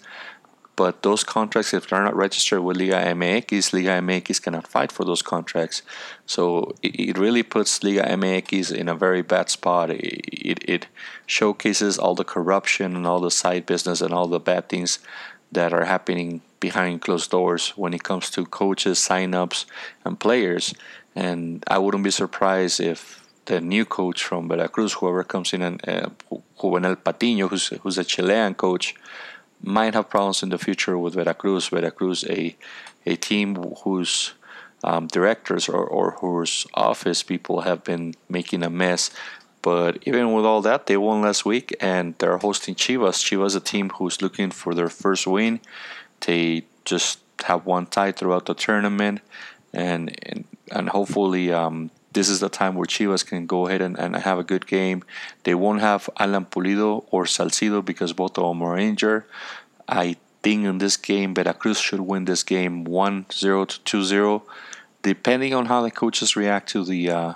But 0.75 1.03
those 1.03 1.23
contracts, 1.23 1.73
if 1.73 1.87
they're 1.87 2.03
not 2.03 2.15
registered 2.15 2.61
with 2.61 2.77
Liga 2.77 2.95
MX, 2.95 3.71
Liga 3.71 4.01
MX 4.01 4.41
cannot 4.41 4.67
fight 4.67 4.91
for 4.91 5.05
those 5.05 5.21
contracts. 5.21 5.81
So 6.25 6.75
it, 6.83 7.17
really 7.17 7.43
puts 7.43 7.81
Liga 7.81 8.03
MX 8.03 8.73
in 8.73 8.89
a 8.89 8.95
very 8.95 9.21
bad 9.21 9.49
spot. 9.49 9.89
It, 9.89 10.01
it, 10.01 10.69
it 10.69 10.87
showcases 11.25 11.97
all 11.97 12.13
the 12.13 12.25
corruption 12.25 12.95
and 12.95 13.07
all 13.07 13.21
the 13.21 13.31
side 13.31 13.65
business 13.65 14.01
and 14.01 14.13
all 14.13 14.27
the 14.27 14.39
bad 14.39 14.67
things 14.67 14.99
that 15.51 15.73
are 15.73 15.85
happening 15.85 16.41
behind 16.59 17.01
closed 17.01 17.31
doors 17.31 17.69
when 17.77 17.93
it 17.93 18.03
comes 18.03 18.29
to 18.31 18.45
coaches, 18.45 18.99
signups, 18.99 19.65
and 20.03 20.19
players. 20.19 20.73
And 21.15 21.63
I 21.67 21.77
wouldn't 21.77 22.03
be 22.03 22.11
surprised 22.11 22.81
if 22.81 23.25
the 23.45 23.61
new 23.61 23.85
coach 23.85 24.23
from 24.23 24.49
Veracruz, 24.49 24.93
whoever 24.93 25.23
comes 25.23 25.53
in, 25.53 25.61
and 25.61 25.87
uh, 25.87 26.09
Juvenal 26.59 26.95
Patiño, 26.97 27.49
who's 27.49 27.67
who's 27.81 27.97
a 27.97 28.03
Chilean 28.03 28.55
coach, 28.55 28.95
might 29.65 29.93
have 29.93 30.09
problems 30.09 30.43
in 30.43 30.49
the 30.49 30.57
future 30.57 30.97
with 30.97 31.15
Veracruz. 31.15 31.67
Veracruz, 31.67 32.23
a 32.29 32.55
a 33.05 33.15
team 33.15 33.55
whose 33.83 34.33
um, 34.83 35.07
directors 35.07 35.69
or, 35.69 35.83
or 35.83 36.11
whose 36.21 36.65
office 36.73 37.23
people 37.23 37.61
have 37.61 37.83
been 37.83 38.13
making 38.29 38.63
a 38.63 38.69
mess 38.69 39.11
but 39.65 39.97
even 40.03 40.31
with 40.31 40.45
all 40.45 40.61
that, 40.61 40.85
they 40.85 40.95
won 40.95 41.23
last 41.23 41.43
week 41.43 41.75
and 41.81 42.13
they're 42.19 42.37
hosting 42.37 42.75
Chivas. 42.75 43.17
Chivas, 43.25 43.55
a 43.55 43.59
team 43.59 43.89
who's 43.89 44.21
looking 44.21 44.51
for 44.51 44.75
their 44.75 44.89
first 44.89 45.25
win. 45.25 45.59
They 46.19 46.65
just 46.85 47.17
have 47.45 47.65
one 47.65 47.87
tie 47.87 48.11
throughout 48.11 48.45
the 48.45 48.53
tournament, 48.53 49.21
and 49.73 50.15
and, 50.21 50.45
and 50.71 50.89
hopefully 50.89 51.51
um, 51.51 51.89
this 52.15 52.29
is 52.29 52.39
the 52.39 52.49
time 52.49 52.75
where 52.75 52.87
Chivas 52.87 53.25
can 53.25 53.45
go 53.45 53.67
ahead 53.67 53.81
and, 53.81 53.99
and 53.99 54.15
have 54.15 54.39
a 54.39 54.43
good 54.43 54.65
game. 54.65 55.03
They 55.43 55.53
won't 55.53 55.81
have 55.81 56.09
Alan 56.17 56.45
Pulido 56.45 57.05
or 57.11 57.25
Salcido 57.25 57.83
because 57.83 58.13
both 58.13 58.37
of 58.37 58.45
them 58.47 58.63
are 58.63 58.77
injured. 58.77 59.25
I 59.87 60.15
think 60.41 60.65
in 60.65 60.77
this 60.77 60.95
game, 60.95 61.35
Veracruz 61.35 61.77
should 61.77 61.99
win 61.99 62.23
this 62.23 62.41
game 62.41 62.85
1 62.85 63.25
0 63.31 63.65
to 63.65 63.79
2 63.83 64.03
0, 64.03 64.43
depending 65.01 65.53
on 65.53 65.65
how 65.65 65.81
the 65.81 65.91
coaches 65.91 66.35
react 66.35 66.69
to 66.69 66.83
the. 66.83 67.11
Uh, 67.11 67.33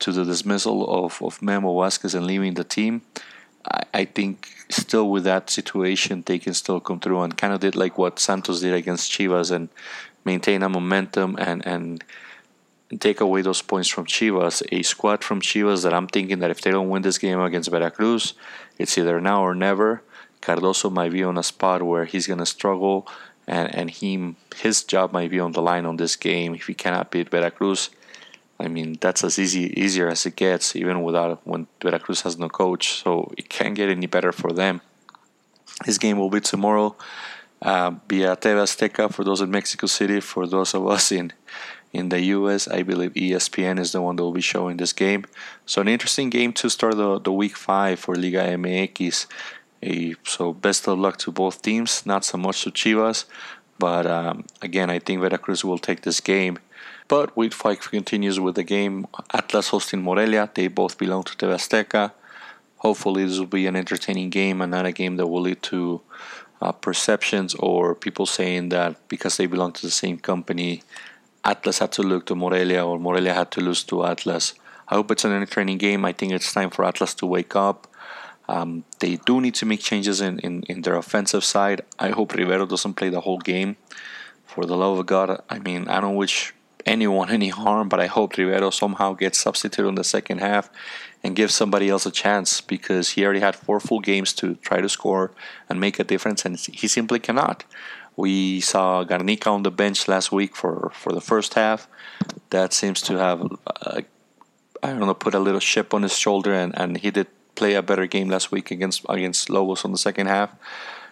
to 0.00 0.10
the 0.10 0.24
dismissal 0.24 1.04
of, 1.04 1.22
of 1.22 1.40
Memo 1.40 1.80
Vasquez 1.80 2.16
and 2.16 2.26
leaving 2.26 2.54
the 2.54 2.64
team, 2.64 3.02
I, 3.70 3.84
I 3.94 4.04
think 4.04 4.48
still 4.68 5.08
with 5.08 5.22
that 5.24 5.48
situation 5.48 6.24
they 6.26 6.38
can 6.40 6.52
still 6.52 6.80
come 6.80 6.98
through 6.98 7.22
and 7.22 7.38
kind 7.38 7.54
of 7.54 7.60
did 7.60 7.76
like 7.76 7.96
what 7.96 8.18
Santos 8.18 8.60
did 8.60 8.74
against 8.74 9.10
Chivas 9.12 9.52
and 9.52 9.68
maintain 10.24 10.64
a 10.64 10.68
momentum 10.68 11.36
and 11.38 11.64
and 11.64 12.02
take 12.98 13.20
away 13.20 13.42
those 13.42 13.62
points 13.62 13.88
from 13.88 14.06
Chivas. 14.06 14.62
A 14.72 14.82
squad 14.82 15.22
from 15.24 15.40
Chivas 15.40 15.82
that 15.82 15.94
I'm 15.94 16.06
thinking 16.06 16.38
that 16.40 16.50
if 16.50 16.60
they 16.60 16.70
don't 16.70 16.88
win 16.88 17.02
this 17.02 17.18
game 17.18 17.40
against 17.40 17.70
Veracruz, 17.70 18.34
it's 18.78 18.96
either 18.98 19.20
now 19.20 19.42
or 19.42 19.54
never. 19.54 20.02
Cardoso 20.42 20.92
might 20.92 21.12
be 21.12 21.24
on 21.24 21.38
a 21.38 21.42
spot 21.42 21.82
where 21.82 22.04
he's 22.04 22.26
gonna 22.26 22.46
struggle 22.46 23.08
and, 23.46 23.74
and 23.74 23.90
he 23.90 24.34
his 24.56 24.84
job 24.84 25.12
might 25.12 25.30
be 25.30 25.40
on 25.40 25.52
the 25.52 25.62
line 25.62 25.86
on 25.86 25.96
this 25.96 26.16
game 26.16 26.54
if 26.54 26.66
he 26.66 26.74
cannot 26.74 27.10
beat 27.10 27.30
Veracruz. 27.30 27.90
I 28.58 28.68
mean, 28.68 28.98
that's 29.00 29.24
as 29.24 29.38
easy 29.38 29.78
easier 29.78 30.08
as 30.08 30.26
it 30.26 30.36
gets, 30.36 30.76
even 30.76 31.02
without 31.02 31.40
when 31.46 31.66
Veracruz 31.82 32.22
has 32.22 32.38
no 32.38 32.48
coach. 32.48 33.02
So 33.02 33.32
it 33.36 33.48
can't 33.48 33.74
get 33.74 33.88
any 33.88 34.06
better 34.06 34.32
for 34.32 34.52
them. 34.52 34.80
His 35.84 35.98
game 35.98 36.18
will 36.18 36.30
be 36.30 36.40
tomorrow 36.40 36.94
uh, 37.60 37.92
via 38.08 38.36
TV 38.36 38.62
Azteca 38.62 39.12
for 39.12 39.24
those 39.24 39.40
in 39.40 39.50
Mexico 39.50 39.86
City. 39.86 40.20
For 40.20 40.46
those 40.46 40.74
of 40.74 40.86
us 40.86 41.10
in 41.10 41.32
in 41.94 42.08
the 42.08 42.20
US, 42.36 42.66
I 42.66 42.82
believe 42.82 43.14
ESPN 43.14 43.78
is 43.78 43.92
the 43.92 44.02
one 44.02 44.16
that 44.16 44.24
will 44.24 44.32
be 44.32 44.50
showing 44.54 44.76
this 44.76 44.92
game. 44.92 45.24
So 45.64 45.80
an 45.80 45.88
interesting 45.88 46.28
game 46.28 46.52
to 46.54 46.68
start 46.68 46.96
the, 46.96 47.20
the 47.20 47.32
week 47.32 47.56
five 47.56 48.00
for 48.00 48.16
Liga 48.16 48.42
MX. 48.58 49.26
So 50.24 50.52
best 50.52 50.88
of 50.88 50.98
luck 50.98 51.16
to 51.18 51.30
both 51.30 51.62
teams. 51.62 52.04
Not 52.04 52.24
so 52.24 52.36
much 52.36 52.64
to 52.64 52.70
Chivas, 52.72 53.26
but 53.78 54.06
um, 54.06 54.44
again, 54.60 54.90
I 54.90 54.98
think 54.98 55.20
Veracruz 55.20 55.64
will 55.64 55.78
take 55.78 56.02
this 56.02 56.20
game. 56.20 56.58
But 57.06 57.36
Week 57.36 57.52
5 57.52 57.90
continues 57.90 58.40
with 58.40 58.54
the 58.54 58.62
game 58.64 59.06
Atlas 59.32 59.68
hosting 59.68 60.02
Morelia. 60.02 60.50
They 60.52 60.68
both 60.68 60.96
belong 60.96 61.22
to 61.24 61.36
TV 61.36 61.54
Azteca. 61.54 62.12
Hopefully, 62.78 63.24
this 63.26 63.38
will 63.38 63.46
be 63.46 63.66
an 63.66 63.76
entertaining 63.76 64.30
game 64.30 64.62
and 64.62 64.70
not 64.70 64.86
a 64.86 64.92
game 64.92 65.16
that 65.16 65.26
will 65.26 65.42
lead 65.42 65.62
to 65.64 66.00
uh, 66.62 66.72
perceptions 66.72 67.54
or 67.56 67.94
people 67.94 68.26
saying 68.26 68.70
that 68.70 68.96
because 69.08 69.36
they 69.36 69.46
belong 69.46 69.72
to 69.72 69.82
the 69.82 69.90
same 69.90 70.18
company, 70.18 70.82
Atlas 71.44 71.78
had 71.78 71.92
to 71.92 72.02
look 72.02 72.26
to 72.26 72.34
Morelia 72.34 72.84
or 72.84 72.98
Morelia 72.98 73.34
had 73.34 73.50
to 73.52 73.60
lose 73.60 73.84
to 73.84 74.04
Atlas. 74.04 74.54
I 74.88 74.94
hope 74.94 75.10
it's 75.10 75.24
an 75.24 75.32
entertaining 75.32 75.78
game. 75.78 76.04
I 76.04 76.12
think 76.12 76.32
it's 76.32 76.52
time 76.52 76.70
for 76.70 76.84
Atlas 76.84 77.14
to 77.14 77.26
wake 77.26 77.54
up. 77.54 77.86
Um, 78.48 78.84
they 79.00 79.16
do 79.16 79.40
need 79.40 79.54
to 79.56 79.66
make 79.66 79.80
changes 79.80 80.20
in, 80.20 80.38
in, 80.40 80.62
in 80.64 80.82
their 80.82 80.96
offensive 80.96 81.44
side. 81.44 81.82
I 81.98 82.10
hope 82.10 82.34
Rivero 82.34 82.66
doesn't 82.66 82.94
play 82.94 83.08
the 83.08 83.20
whole 83.20 83.38
game. 83.38 83.76
For 84.44 84.66
the 84.66 84.76
love 84.76 84.98
of 84.98 85.06
God, 85.06 85.42
I 85.48 85.58
mean, 85.58 85.88
I 85.88 86.00
don't 86.00 86.16
wish 86.16 86.54
anyone 86.86 87.30
any 87.30 87.48
harm, 87.48 87.88
but 87.88 88.00
I 88.00 88.06
hope 88.06 88.36
Rivero 88.36 88.70
somehow 88.70 89.14
gets 89.14 89.40
substituted 89.40 89.88
in 89.88 89.94
the 89.94 90.04
second 90.04 90.38
half 90.38 90.70
and 91.22 91.34
gives 91.34 91.54
somebody 91.54 91.88
else 91.88 92.04
a 92.04 92.10
chance 92.10 92.60
because 92.60 93.10
he 93.10 93.24
already 93.24 93.40
had 93.40 93.56
four 93.56 93.80
full 93.80 94.00
games 94.00 94.34
to 94.34 94.56
try 94.56 94.80
to 94.80 94.88
score 94.88 95.32
and 95.68 95.80
make 95.80 95.98
a 95.98 96.04
difference, 96.04 96.44
and 96.44 96.58
he 96.58 96.86
simply 96.86 97.18
cannot. 97.18 97.64
We 98.16 98.60
saw 98.60 99.04
Garnica 99.04 99.48
on 99.48 99.62
the 99.62 99.70
bench 99.70 100.06
last 100.08 100.30
week 100.30 100.54
for, 100.54 100.90
for 100.94 101.12
the 101.12 101.20
first 101.20 101.54
half. 101.54 101.88
That 102.50 102.72
seems 102.72 103.02
to 103.02 103.18
have, 103.18 103.42
uh, 103.66 104.02
I 104.82 104.88
don't 104.88 105.00
know, 105.00 105.14
put 105.14 105.34
a 105.34 105.40
little 105.40 105.60
chip 105.60 105.92
on 105.92 106.02
his 106.02 106.16
shoulder, 106.16 106.52
and, 106.54 106.76
and 106.78 106.96
he 106.96 107.10
did 107.10 107.26
play 107.54 107.74
a 107.74 107.82
better 107.82 108.06
game 108.06 108.28
last 108.28 108.50
week 108.50 108.70
against 108.70 109.04
against 109.08 109.50
Lobos 109.50 109.84
on 109.84 109.92
the 109.92 109.98
second 109.98 110.26
half. 110.26 110.50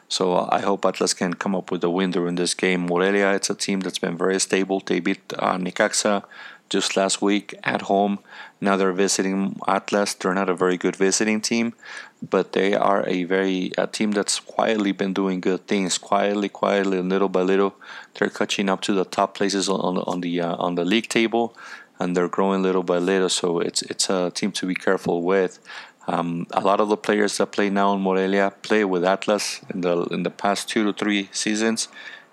So 0.09 0.35
uh, 0.35 0.49
I 0.53 0.61
hope 0.61 0.85
Atlas 0.85 1.15
can 1.15 1.35
come 1.35 1.55
up 1.55 1.71
with 1.71 1.83
a 1.85 1.91
win 1.91 2.11
during 2.11 2.35
this 2.35 2.55
game. 2.55 2.87
Morelia, 2.87 3.33
it's 3.35 3.51
a 3.51 3.55
team 3.55 3.81
that's 3.81 3.99
been 3.99 4.17
very 4.17 4.39
stable. 4.41 4.81
They 4.81 5.01
beat 5.01 5.33
uh, 5.39 5.57
Necaxa 5.57 6.25
just 6.73 6.97
last 6.97 7.21
week 7.21 7.55
at 7.63 7.83
home. 7.83 8.19
Now 8.61 8.77
they're 8.77 8.93
visiting 8.93 9.61
Atlas. 9.69 10.15
They're 10.15 10.35
not 10.35 10.49
a 10.49 10.55
very 10.55 10.79
good 10.79 10.97
visiting 10.97 11.41
team, 11.41 11.75
but 12.35 12.53
they 12.53 12.75
are 12.75 13.05
a 13.07 13.25
very 13.25 13.73
a 13.77 13.87
team 13.87 14.13
that's 14.13 14.41
quietly 14.41 14.93
been 14.93 15.13
doing 15.13 15.41
good 15.41 15.67
things. 15.67 15.99
Quietly, 15.99 16.49
quietly, 16.49 17.01
little 17.03 17.29
by 17.29 17.43
little, 17.43 17.75
they're 18.15 18.31
catching 18.41 18.69
up 18.69 18.81
to 18.83 18.93
the 18.95 19.05
top 19.05 19.35
places 19.39 19.69
on 19.69 19.99
on 19.99 20.21
the 20.23 20.41
uh, 20.41 20.57
on 20.57 20.75
the 20.75 20.85
league 20.85 21.09
table, 21.09 21.55
and 21.99 22.17
they're 22.17 22.35
growing 22.37 22.63
little 22.63 22.83
by 22.83 22.99
little. 22.99 23.29
So 23.29 23.61
it's 23.61 23.83
it's 23.83 24.09
a 24.09 24.31
team 24.31 24.53
to 24.53 24.67
be 24.67 24.75
careful 24.75 25.23
with. 25.23 25.59
Um, 26.09 26.47
a 26.51 26.61
lot 26.61 26.81
of 26.81 26.89
the 26.89 26.97
players 26.97 27.37
that 27.39 27.53
play 27.53 27.71
now 27.71 27.95
in 27.95 28.01
Morelia 28.01 28.53
play 28.63 28.85
with 28.85 29.05
Atlas 29.05 29.61
in 29.73 29.83
the 29.83 29.95
in 30.15 30.23
the 30.25 30.31
past 30.31 30.69
two 30.69 30.83
to 30.85 30.93
three 30.93 31.29
seasons, 31.33 31.89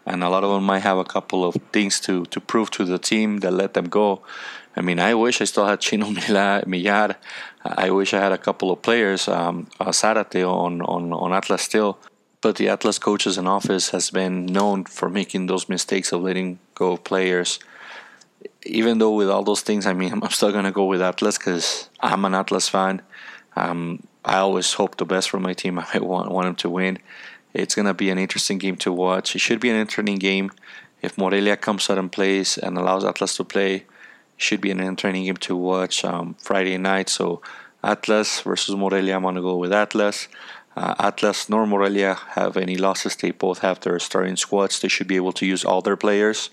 and 0.09 0.23
a 0.23 0.29
lot 0.29 0.43
of 0.43 0.49
them 0.51 0.63
might 0.63 0.79
have 0.79 0.97
a 0.97 1.03
couple 1.03 1.45
of 1.45 1.55
things 1.71 1.99
to 2.01 2.25
to 2.25 2.39
prove 2.41 2.69
to 2.71 2.85
the 2.85 2.97
team 2.97 3.39
that 3.39 3.51
let 3.51 3.73
them 3.73 3.87
go. 3.89 4.21
I 4.75 4.81
mean, 4.81 4.99
I 4.99 5.13
wish 5.13 5.41
I 5.41 5.45
still 5.45 5.65
had 5.65 5.81
Chino 5.81 6.09
Millar. 6.17 6.63
I 7.63 7.89
wish 7.91 8.13
I 8.13 8.19
had 8.19 8.31
a 8.31 8.37
couple 8.37 8.71
of 8.71 8.81
players, 8.81 9.27
um, 9.27 9.67
uh, 9.79 9.91
on, 10.05 10.81
on, 10.81 11.13
on 11.13 11.33
Atlas 11.33 11.61
still. 11.63 11.97
But 12.41 12.55
the 12.55 12.69
Atlas 12.69 12.97
coaches 12.99 13.37
and 13.37 13.47
office 13.47 13.89
has 13.89 14.09
been 14.09 14.45
known 14.45 14.85
for 14.85 15.09
making 15.09 15.47
those 15.47 15.67
mistakes 15.67 16.13
of 16.13 16.21
letting 16.21 16.59
go 16.73 16.93
of 16.93 17.03
players. 17.03 17.59
Even 18.65 18.99
though 18.99 19.13
with 19.13 19.29
all 19.29 19.43
those 19.43 19.61
things, 19.61 19.85
I 19.85 19.93
mean, 19.93 20.13
I'm 20.23 20.29
still 20.29 20.53
going 20.53 20.65
to 20.65 20.71
go 20.71 20.85
with 20.85 21.01
Atlas 21.01 21.37
because 21.37 21.89
I'm 21.99 22.23
an 22.23 22.33
Atlas 22.33 22.69
fan. 22.69 23.01
Um, 23.57 24.07
I 24.23 24.37
always 24.37 24.71
hope 24.73 24.95
the 24.95 25.05
best 25.05 25.29
for 25.29 25.39
my 25.39 25.53
team. 25.53 25.79
I 25.93 25.99
want, 25.99 26.31
want 26.31 26.45
them 26.45 26.55
to 26.55 26.69
win. 26.69 26.99
It's 27.53 27.75
going 27.75 27.87
to 27.87 27.93
be 27.93 28.09
an 28.09 28.19
interesting 28.19 28.57
game 28.57 28.75
to 28.77 28.91
watch. 28.91 29.35
It 29.35 29.39
should 29.39 29.59
be 29.59 29.69
an 29.69 29.75
entertaining 29.75 30.19
game. 30.19 30.51
If 31.01 31.17
Morelia 31.17 31.57
comes 31.57 31.89
out 31.89 31.97
and 31.97 32.11
plays 32.11 32.57
and 32.57 32.77
allows 32.77 33.05
Atlas 33.05 33.35
to 33.37 33.43
play, 33.43 33.75
it 33.75 33.85
should 34.37 34.61
be 34.61 34.71
an 34.71 34.79
entertaining 34.79 35.25
game 35.25 35.37
to 35.37 35.55
watch 35.55 36.05
um, 36.05 36.35
Friday 36.39 36.77
night. 36.77 37.09
So 37.09 37.41
Atlas 37.83 38.41
versus 38.41 38.75
Morelia, 38.75 39.15
I'm 39.15 39.23
gonna 39.23 39.41
go 39.41 39.55
with 39.55 39.71
Atlas. 39.71 40.27
Uh, 40.75 40.95
Atlas 40.99 41.49
nor 41.49 41.65
Morelia 41.65 42.15
have 42.35 42.55
any 42.57 42.77
losses. 42.77 43.15
They 43.15 43.31
both 43.31 43.59
have 43.59 43.79
their 43.79 43.97
starting 43.99 44.35
squads. 44.35 44.79
They 44.79 44.87
should 44.87 45.07
be 45.07 45.15
able 45.15 45.33
to 45.33 45.45
use 45.45 45.65
all 45.65 45.81
their 45.81 45.97
players. 45.97 46.49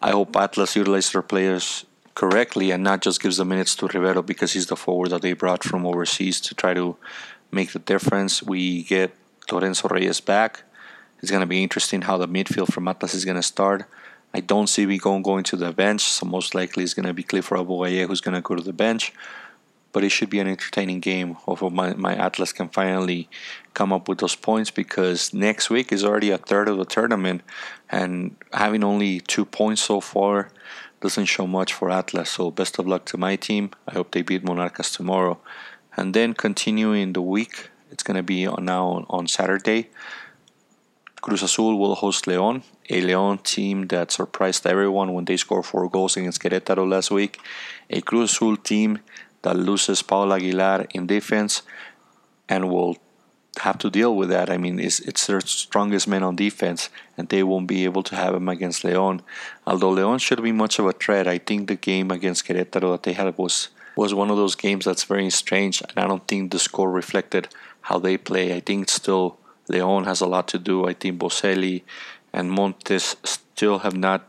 I 0.00 0.10
hope 0.10 0.36
Atlas 0.36 0.76
utilizes 0.76 1.12
their 1.12 1.22
players 1.22 1.84
correctly 2.14 2.70
and 2.70 2.82
not 2.82 3.00
just 3.00 3.22
gives 3.22 3.38
the 3.38 3.44
minutes 3.44 3.74
to 3.76 3.86
Rivero 3.86 4.22
because 4.22 4.52
he's 4.52 4.66
the 4.66 4.76
forward 4.76 5.10
that 5.10 5.22
they 5.22 5.32
brought 5.32 5.64
from 5.64 5.86
overseas 5.86 6.40
to 6.42 6.54
try 6.54 6.74
to 6.74 6.96
make 7.50 7.72
the 7.72 7.78
difference. 7.78 8.42
We 8.42 8.82
get 8.84 9.14
Lorenzo 9.52 9.88
Reyes 9.88 10.20
back. 10.20 10.62
It's 11.20 11.30
going 11.30 11.40
to 11.40 11.46
be 11.46 11.62
interesting 11.62 12.02
how 12.02 12.16
the 12.16 12.28
midfield 12.28 12.72
from 12.72 12.88
Atlas 12.88 13.14
is 13.14 13.24
going 13.24 13.36
to 13.36 13.42
start. 13.42 13.84
I 14.32 14.40
don't 14.40 14.66
see 14.66 14.86
Vigon 14.86 15.22
going 15.22 15.44
to 15.44 15.56
the 15.56 15.72
bench, 15.72 16.02
so 16.02 16.26
most 16.26 16.54
likely 16.54 16.84
it's 16.84 16.94
going 16.94 17.06
to 17.06 17.14
be 17.14 17.22
Clifford 17.22 17.58
Aboagye 17.58 18.06
who's 18.06 18.20
going 18.20 18.34
to 18.34 18.40
go 18.40 18.54
to 18.54 18.62
the 18.62 18.72
bench. 18.72 19.12
But 19.90 20.04
it 20.04 20.10
should 20.10 20.28
be 20.28 20.38
an 20.38 20.46
entertaining 20.46 21.00
game. 21.00 21.32
Hopefully, 21.34 21.74
my, 21.74 21.94
my 21.94 22.14
Atlas 22.14 22.52
can 22.52 22.68
finally 22.68 23.28
come 23.72 23.90
up 23.90 24.06
with 24.06 24.18
those 24.18 24.36
points 24.36 24.70
because 24.70 25.32
next 25.32 25.70
week 25.70 25.90
is 25.90 26.04
already 26.04 26.30
a 26.30 26.36
third 26.36 26.68
of 26.68 26.76
the 26.76 26.84
tournament, 26.84 27.40
and 27.88 28.36
having 28.52 28.84
only 28.84 29.20
two 29.20 29.46
points 29.46 29.82
so 29.82 30.00
far 30.00 30.50
doesn't 31.00 31.24
show 31.24 31.46
much 31.46 31.72
for 31.72 31.90
Atlas. 31.90 32.30
So, 32.30 32.50
best 32.50 32.78
of 32.78 32.86
luck 32.86 33.06
to 33.06 33.16
my 33.16 33.36
team. 33.36 33.70
I 33.88 33.94
hope 33.94 34.10
they 34.10 34.22
beat 34.22 34.44
Monarcas 34.44 34.94
tomorrow. 34.94 35.38
And 35.96 36.12
then 36.12 36.34
continuing 36.34 37.14
the 37.14 37.22
week, 37.22 37.70
it's 37.98 38.04
going 38.04 38.16
to 38.16 38.22
be 38.22 38.46
on 38.46 38.64
now 38.64 39.04
on 39.10 39.26
Saturday. 39.26 39.90
Cruz 41.20 41.42
Azul 41.42 41.76
will 41.80 41.96
host 41.96 42.26
León, 42.26 42.62
a 42.88 43.02
León 43.02 43.42
team 43.42 43.88
that 43.88 44.12
surprised 44.12 44.64
everyone 44.68 45.14
when 45.14 45.24
they 45.24 45.36
scored 45.36 45.66
four 45.66 45.90
goals 45.90 46.16
against 46.16 46.40
Querétaro 46.40 46.88
last 46.88 47.10
week. 47.10 47.40
A 47.90 48.00
Cruz 48.00 48.30
Azul 48.30 48.56
team 48.56 49.00
that 49.42 49.56
loses 49.56 50.02
Paul 50.02 50.32
Aguilar 50.32 50.86
in 50.94 51.08
defense 51.08 51.62
and 52.48 52.70
will 52.70 52.98
have 53.62 53.78
to 53.78 53.90
deal 53.90 54.14
with 54.14 54.28
that. 54.28 54.48
I 54.48 54.58
mean, 54.58 54.78
it's, 54.78 55.00
it's 55.00 55.26
their 55.26 55.40
strongest 55.40 56.06
man 56.06 56.22
on 56.22 56.36
defense, 56.36 56.90
and 57.16 57.28
they 57.28 57.42
won't 57.42 57.66
be 57.66 57.82
able 57.82 58.04
to 58.04 58.14
have 58.14 58.32
him 58.32 58.48
against 58.48 58.84
León. 58.84 59.22
Although 59.66 59.96
León 59.96 60.20
should 60.20 60.40
be 60.40 60.52
much 60.52 60.78
of 60.78 60.86
a 60.86 60.92
threat, 60.92 61.26
I 61.26 61.38
think 61.38 61.66
the 61.66 61.74
game 61.74 62.12
against 62.12 62.46
Querétaro 62.46 62.92
that 62.92 63.02
they 63.02 63.14
had 63.14 63.36
was 63.36 63.70
was 63.98 64.14
one 64.14 64.30
of 64.30 64.36
those 64.36 64.54
games 64.54 64.84
that's 64.84 65.02
very 65.02 65.28
strange, 65.28 65.82
and 65.82 65.98
I 65.98 66.06
don't 66.06 66.26
think 66.28 66.52
the 66.52 66.60
score 66.60 66.88
reflected 66.88 67.48
how 67.88 67.98
they 67.98 68.16
play. 68.18 68.54
I 68.54 68.60
think 68.60 68.88
still 68.90 69.38
León 69.70 70.04
has 70.04 70.20
a 70.20 70.26
lot 70.26 70.46
to 70.48 70.58
do. 70.58 70.86
I 70.86 70.92
think 70.92 71.18
Boselli 71.18 71.82
and 72.32 72.50
Montes 72.50 73.16
still 73.24 73.78
have 73.80 73.96
not 73.96 74.20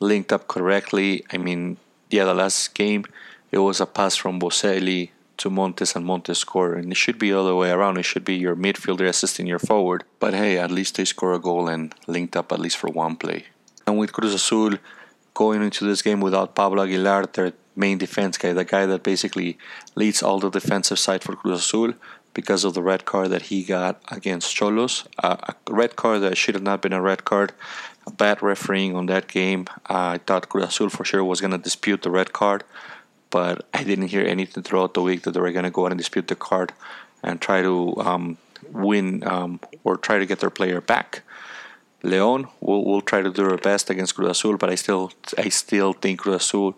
linked 0.00 0.32
up 0.32 0.48
correctly. 0.48 1.24
I 1.32 1.36
mean, 1.36 1.76
yeah, 2.10 2.24
the 2.24 2.34
last 2.34 2.74
game 2.74 3.04
it 3.50 3.58
was 3.58 3.80
a 3.80 3.86
pass 3.86 4.16
from 4.16 4.40
Boselli 4.40 5.10
to 5.38 5.50
Montes 5.50 5.94
and 5.94 6.04
Montes 6.04 6.38
score, 6.38 6.74
and 6.74 6.90
it 6.92 6.96
should 6.96 7.18
be 7.18 7.30
the 7.30 7.38
other 7.38 7.54
way 7.54 7.70
around. 7.70 7.98
It 7.98 8.04
should 8.04 8.24
be 8.24 8.36
your 8.36 8.56
midfielder 8.56 9.08
assisting 9.08 9.46
your 9.46 9.58
forward. 9.58 10.04
But 10.18 10.34
hey, 10.34 10.58
at 10.58 10.70
least 10.70 10.96
they 10.96 11.04
score 11.04 11.32
a 11.34 11.38
goal 11.38 11.68
and 11.68 11.94
linked 12.06 12.36
up 12.36 12.52
at 12.52 12.60
least 12.60 12.78
for 12.78 12.90
one 12.90 13.16
play. 13.16 13.46
And 13.86 13.98
with 13.98 14.12
Cruz 14.12 14.34
Azul 14.34 14.74
going 15.34 15.62
into 15.62 15.84
this 15.84 16.02
game 16.02 16.20
without 16.20 16.54
Pablo 16.54 16.82
Aguilar, 16.82 17.26
their 17.26 17.52
main 17.76 17.96
defense 17.96 18.36
guy, 18.36 18.52
the 18.52 18.64
guy 18.64 18.84
that 18.86 19.02
basically 19.02 19.56
leads 19.94 20.22
all 20.22 20.40
the 20.40 20.50
defensive 20.50 20.98
side 20.98 21.22
for 21.22 21.36
Cruz 21.36 21.60
Azul, 21.60 21.94
because 22.34 22.64
of 22.64 22.74
the 22.74 22.82
red 22.82 23.04
card 23.04 23.30
that 23.30 23.42
he 23.42 23.64
got 23.64 24.00
against 24.10 24.56
Xolos. 24.56 25.06
Uh, 25.22 25.36
a 25.66 25.72
red 25.72 25.96
card 25.96 26.22
that 26.22 26.36
should 26.36 26.54
have 26.54 26.62
not 26.62 26.82
been 26.82 26.92
a 26.92 27.00
red 27.00 27.24
card. 27.24 27.52
A 28.06 28.10
bad 28.10 28.42
refereeing 28.42 28.96
on 28.96 29.06
that 29.06 29.28
game. 29.28 29.66
Uh, 29.88 30.16
I 30.16 30.18
thought 30.18 30.48
Cruz 30.48 30.68
Azul 30.68 30.88
for 30.88 31.04
sure 31.04 31.24
was 31.24 31.40
going 31.40 31.50
to 31.50 31.58
dispute 31.58 32.02
the 32.02 32.10
red 32.10 32.32
card, 32.32 32.64
but 33.30 33.66
I 33.74 33.84
didn't 33.84 34.08
hear 34.08 34.24
anything 34.24 34.62
throughout 34.62 34.94
the 34.94 35.02
week 35.02 35.22
that 35.22 35.32
they 35.32 35.40
were 35.40 35.52
going 35.52 35.64
to 35.64 35.70
go 35.70 35.84
out 35.84 35.92
and 35.92 35.98
dispute 35.98 36.28
the 36.28 36.36
card 36.36 36.72
and 37.22 37.40
try 37.40 37.62
to 37.62 37.94
um, 37.98 38.38
win 38.70 39.26
um, 39.26 39.60
or 39.84 39.96
try 39.96 40.18
to 40.18 40.26
get 40.26 40.40
their 40.40 40.50
player 40.50 40.80
back. 40.80 41.22
Leon 42.02 42.46
will 42.60 42.84
will 42.84 43.00
try 43.00 43.20
to 43.20 43.30
do 43.30 43.48
their 43.48 43.58
best 43.58 43.90
against 43.90 44.14
Cruz 44.14 44.30
Azul, 44.30 44.56
but 44.56 44.70
I 44.70 44.76
still 44.76 45.12
I 45.36 45.48
still 45.48 45.92
think 45.92 46.20
Cruz 46.20 46.44
Azul 46.44 46.76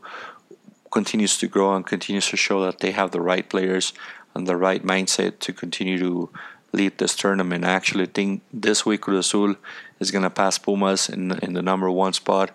continues 0.91 1.39
to 1.39 1.47
grow 1.47 1.75
and 1.75 1.87
continues 1.87 2.29
to 2.29 2.37
show 2.37 2.65
that 2.65 2.81
they 2.81 2.91
have 2.91 3.11
the 3.11 3.21
right 3.21 3.49
players 3.49 3.93
and 4.35 4.47
the 4.47 4.57
right 4.57 4.83
mindset 4.83 5.39
to 5.41 5.53
continue 5.53 5.99
to 5.99 6.31
lead 6.73 6.99
this 6.99 7.17
tournament. 7.17 7.65
I 7.65 7.71
actually 7.71 8.07
think 8.07 8.43
this 8.53 8.87
week 8.87 9.03
Cruz 9.03 9.27
Azul 9.27 9.57
is 9.99 10.11
going 10.11 10.23
to 10.23 10.31
pass 10.31 10.59
Pumas 10.59 11.09
in, 11.09 11.33
in 11.41 11.55
the 11.55 11.63
number 11.63 11.91
one 11.91 12.13
spot 12.13 12.51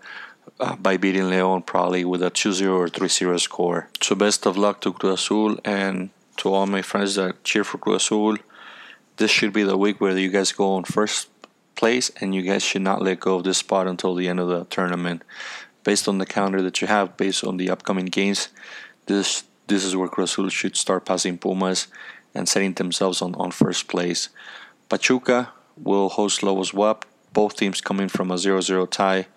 uh, 0.59 0.75
by 0.75 0.97
beating 0.97 1.23
León 1.23 1.65
probably 1.65 2.05
with 2.05 2.23
a 2.23 2.31
2-0 2.31 2.73
or 2.73 2.87
3-0 2.87 3.39
score. 3.39 3.89
So 4.01 4.15
best 4.15 4.45
of 4.45 4.57
luck 4.57 4.81
to 4.81 4.93
Cruz 4.93 5.21
Azul 5.21 5.57
and 5.65 6.09
to 6.37 6.53
all 6.53 6.65
my 6.65 6.81
friends 6.81 7.15
that 7.15 7.43
cheer 7.43 7.63
for 7.63 7.77
Cruz 7.77 8.03
Azul. 8.03 8.37
This 9.17 9.31
should 9.31 9.53
be 9.53 9.63
the 9.63 9.77
week 9.77 10.01
where 10.01 10.17
you 10.17 10.29
guys 10.29 10.51
go 10.51 10.73
on 10.73 10.83
first 10.83 11.29
place 11.75 12.11
and 12.21 12.33
you 12.33 12.41
guys 12.41 12.63
should 12.63 12.81
not 12.81 13.01
let 13.01 13.19
go 13.19 13.35
of 13.35 13.43
this 13.43 13.59
spot 13.59 13.87
until 13.87 14.15
the 14.15 14.27
end 14.27 14.39
of 14.39 14.47
the 14.47 14.65
tournament. 14.65 15.23
Based 15.83 16.07
on 16.07 16.17
the 16.17 16.25
calendar 16.25 16.61
that 16.61 16.81
you 16.81 16.87
have, 16.87 17.15
based 17.15 17.43
on 17.43 17.57
the 17.57 17.69
upcoming 17.69 18.07
games, 18.07 18.49
this 19.05 19.43
this 19.67 19.83
is 19.83 19.95
where 19.95 20.07
Cruz 20.07 20.33
Azul 20.33 20.49
should 20.49 20.77
start 20.77 21.05
passing 21.05 21.37
Pumas 21.37 21.87
and 22.33 22.47
setting 22.47 22.73
themselves 22.73 23.21
on, 23.21 23.35
on 23.35 23.51
first 23.51 23.87
place. 23.87 24.29
Pachuca 24.89 25.51
will 25.77 26.09
host 26.09 26.43
Lobos 26.43 26.71
BUAP, 26.71 27.03
both 27.33 27.55
teams 27.55 27.81
coming 27.81 28.07
from 28.07 28.31
a 28.31 28.37
0 28.37 28.61
0 28.61 28.85
tie, 28.85 29.27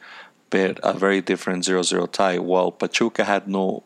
but 0.51 0.79
a 0.83 0.93
very 0.93 1.21
different 1.21 1.65
0 1.65 1.83
0 1.83 2.07
tie. 2.07 2.39
While 2.39 2.73
Pachuca 2.73 3.25
had 3.25 3.49
no 3.49 3.83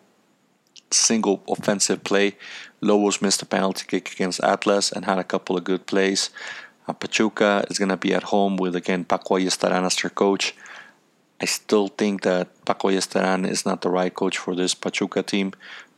single 0.91 1.43
offensive 1.49 2.05
play, 2.05 2.37
Lobos 2.81 3.23
missed 3.23 3.43
a 3.43 3.47
penalty 3.47 3.85
kick 3.87 4.13
against 4.13 4.43
Atlas 4.43 4.91
and 4.93 5.05
had 5.05 5.19
a 5.19 5.25
couple 5.25 5.57
of 5.57 5.65
good 5.65 5.87
plays. 5.87 6.31
Uh, 6.89 6.93
Pachuca 6.93 7.65
is 7.71 7.79
going 7.79 7.91
to 7.91 7.97
be 7.97 8.13
at 8.13 8.25
home 8.25 8.57
with, 8.57 8.75
again, 8.75 9.05
Paco 9.05 9.39
Ayestaran 9.39 9.87
as 9.87 9.97
their 9.97 10.11
coach. 10.11 10.55
I 11.41 11.45
still 11.45 11.89
think 11.89 12.23
that 12.23 12.65
Paco 12.65 12.89
Ayestaran 12.89 13.49
is 13.49 13.65
not 13.65 13.83
the 13.83 13.91
right 13.91 14.13
coach 14.13 14.37
for 14.37 14.55
this 14.55 14.75
Pachuca 14.75 15.23
team. 15.23 15.53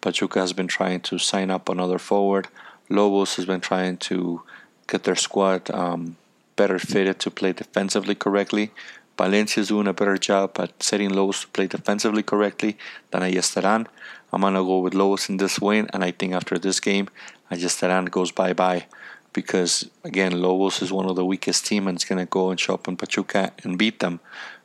Pachuca 0.04 0.38
has 0.38 0.52
been 0.52 0.68
trying 0.68 1.00
to 1.00 1.18
sign 1.18 1.50
up 1.50 1.70
another 1.70 1.98
forward. 1.98 2.48
Lobos 2.90 3.36
has 3.36 3.46
been 3.46 3.62
trying 3.62 3.96
to 4.08 4.42
get 4.86 5.04
their 5.04 5.16
squad 5.16 5.70
um, 5.70 6.18
better 6.56 6.78
fitted 6.78 7.18
to 7.20 7.30
play 7.30 7.54
defensively 7.54 8.14
correctly. 8.14 8.70
Palencia 9.16 9.58
is 9.58 9.68
doing 9.68 9.86
a 9.86 9.94
better 9.94 10.18
job 10.18 10.60
at 10.60 10.82
setting 10.82 11.08
Lobos 11.08 11.40
to 11.40 11.48
play 11.48 11.66
defensively 11.66 12.22
correctly 12.22 12.76
than 13.12 13.22
Ayestaran. 13.22 13.86
I'm 14.30 14.42
going 14.42 14.52
to 14.52 14.62
go 14.62 14.80
with 14.80 14.92
Lobos 14.92 15.30
in 15.30 15.38
this 15.38 15.58
win, 15.58 15.88
and 15.94 16.04
I 16.04 16.10
think 16.10 16.34
after 16.34 16.58
this 16.58 16.80
game, 16.80 17.08
Ayestaran 17.50 18.10
goes 18.10 18.30
bye 18.30 18.52
bye 18.52 18.84
because, 19.32 19.88
again, 20.04 20.42
Lobos 20.42 20.82
is 20.82 20.92
one 20.92 21.08
of 21.08 21.16
the 21.16 21.24
weakest 21.24 21.64
teams 21.64 21.86
and 21.86 21.96
it's 21.96 22.04
going 22.04 22.18
to 22.18 22.26
go 22.26 22.50
and 22.50 22.60
show 22.60 22.74
up 22.74 22.88
in 22.88 22.98
Pachuca 22.98 23.52
and 23.62 23.78
beat 23.78 24.00
them 24.00 24.20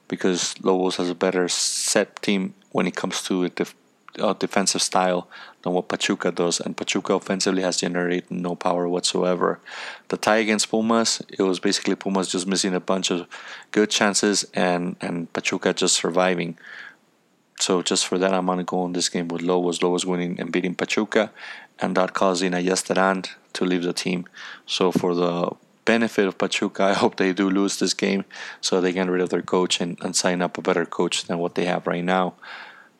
because 0.09 0.61
Lobos 0.61 0.97
has 0.97 1.09
a 1.09 1.15
better 1.15 1.47
set 1.47 2.21
team 2.21 2.55
when 2.73 2.87
it 2.87 2.97
comes 2.97 3.21
to 3.23 3.47
def- 3.47 3.73
uh, 4.19 4.33
defensive 4.33 4.81
style 4.81 5.27
than 5.61 5.73
what 5.73 5.87
Pachuca 5.87 6.31
does, 6.31 6.59
and 6.59 6.75
Pachuca 6.75 7.13
offensively 7.13 7.61
has 7.61 7.77
generated 7.77 8.31
no 8.31 8.55
power 8.55 8.87
whatsoever. 8.87 9.59
The 10.09 10.17
tie 10.17 10.37
against 10.37 10.69
Pumas, 10.69 11.21
it 11.29 11.43
was 11.43 11.59
basically 11.59 11.95
Pumas 11.95 12.29
just 12.29 12.47
missing 12.47 12.73
a 12.73 12.79
bunch 12.79 13.11
of 13.11 13.27
good 13.71 13.89
chances 13.89 14.45
and 14.53 14.95
and 15.01 15.31
Pachuca 15.33 15.73
just 15.73 15.95
surviving. 15.95 16.57
So 17.59 17.81
just 17.81 18.07
for 18.07 18.17
that, 18.17 18.33
I'm 18.33 18.45
gonna 18.45 18.63
go 18.63 18.81
on 18.81 18.93
this 18.93 19.09
game 19.09 19.27
with 19.27 19.41
Lobos. 19.41 19.81
Lobos 19.83 20.05
winning 20.05 20.39
and 20.39 20.51
beating 20.51 20.75
Pachuca, 20.75 21.31
and 21.79 21.95
that 21.97 22.13
causing 22.13 22.53
Ayestaran 22.53 23.27
to 23.53 23.65
leave 23.65 23.83
the 23.83 23.93
team. 23.93 24.25
So 24.65 24.91
for 24.91 25.13
the 25.13 25.51
benefit 25.85 26.27
of 26.27 26.37
Pachuca, 26.37 26.83
I 26.83 26.93
hope 26.93 27.15
they 27.15 27.33
do 27.33 27.49
lose 27.49 27.79
this 27.79 27.95
game 27.95 28.23
so 28.61 28.79
they 28.79 28.93
get 28.93 29.09
rid 29.09 29.21
of 29.21 29.29
their 29.29 29.41
coach 29.41 29.81
and, 29.81 29.97
and 30.03 30.15
sign 30.15 30.39
up 30.39 30.57
a 30.57 30.61
better 30.61 30.85
coach 30.85 31.25
than 31.25 31.39
what 31.39 31.55
they 31.55 31.65
have 31.65 31.87
right 31.87 32.03
now. 32.03 32.35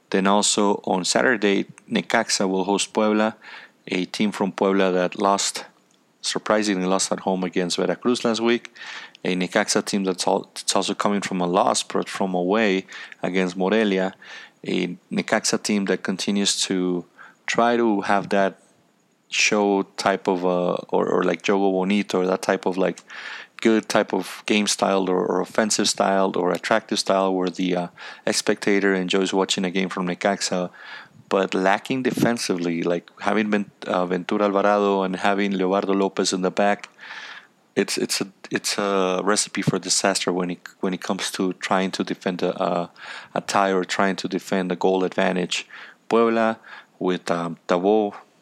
Then 0.09 0.27
also 0.27 0.81
on 0.85 1.05
Saturday, 1.05 1.65
Necaxa 1.89 2.49
will 2.49 2.63
host 2.63 2.93
Puebla, 2.93 3.35
a 3.87 4.05
team 4.05 4.31
from 4.31 4.51
Puebla 4.51 4.91
that 4.91 5.19
lost, 5.19 5.65
surprisingly 6.21 6.85
lost 6.85 7.11
at 7.11 7.21
home 7.21 7.43
against 7.43 7.77
Veracruz 7.77 8.23
last 8.23 8.41
week. 8.41 8.73
A 9.23 9.35
Necaxa 9.35 9.83
team 9.83 10.03
that's, 10.03 10.25
all, 10.25 10.49
that's 10.55 10.75
also 10.75 10.93
coming 10.93 11.21
from 11.21 11.41
a 11.41 11.47
loss, 11.47 11.83
but 11.83 12.07
from 12.07 12.33
away 12.33 12.85
against 13.21 13.57
Morelia. 13.57 14.13
A 14.65 14.97
Necaxa 15.11 15.61
team 15.61 15.85
that 15.85 16.03
continues 16.03 16.61
to 16.63 17.05
try 17.45 17.77
to 17.77 18.01
have 18.01 18.29
that 18.29 18.61
show 19.29 19.83
type 19.97 20.27
of 20.27 20.45
uh, 20.45 20.73
or, 20.89 21.07
or 21.07 21.23
like 21.23 21.43
Jogo 21.43 21.71
Bonito 21.71 22.21
or 22.21 22.25
that 22.25 22.41
type 22.41 22.65
of 22.65 22.77
like 22.77 23.01
good 23.61 23.89
type 23.89 24.13
of 24.13 24.43
game 24.45 24.67
style 24.67 25.09
or, 25.09 25.25
or 25.25 25.41
offensive 25.41 25.89
style 25.89 26.31
or 26.35 26.51
attractive 26.51 26.99
style 26.99 27.33
where 27.33 27.49
the 27.49 27.75
uh, 27.75 27.87
spectator 28.31 28.93
enjoys 28.93 29.33
watching 29.33 29.65
a 29.65 29.71
game 29.71 29.89
from 29.89 30.07
Necaxa. 30.07 30.69
But 31.27 31.53
lacking 31.53 32.03
defensively 32.03 32.81
like 32.81 33.09
having 33.19 33.69
uh, 33.85 34.05
Ventura 34.07 34.45
Alvarado 34.45 35.03
and 35.03 35.15
having 35.15 35.51
Leobardo 35.51 35.95
Lopez 35.95 36.33
in 36.33 36.41
the 36.41 36.49
back 36.49 36.89
it's 37.79 37.97
it's 37.97 38.21
a 38.21 38.27
it's 38.51 38.77
a 38.77 39.21
recipe 39.23 39.61
for 39.61 39.79
disaster 39.79 40.33
when 40.33 40.51
it 40.51 40.59
when 40.81 40.93
it 40.93 41.01
comes 41.01 41.31
to 41.31 41.53
trying 41.53 41.91
to 41.91 42.03
defend 42.03 42.41
a, 42.41 42.51
a, 42.61 42.91
a 43.35 43.41
tie 43.41 43.71
or 43.71 43.83
trying 43.85 44.15
to 44.17 44.27
defend 44.27 44.71
a 44.71 44.75
goal 44.75 45.03
advantage. 45.03 45.67
Puebla 46.09 46.59
with 46.97 47.29
um, 47.31 47.57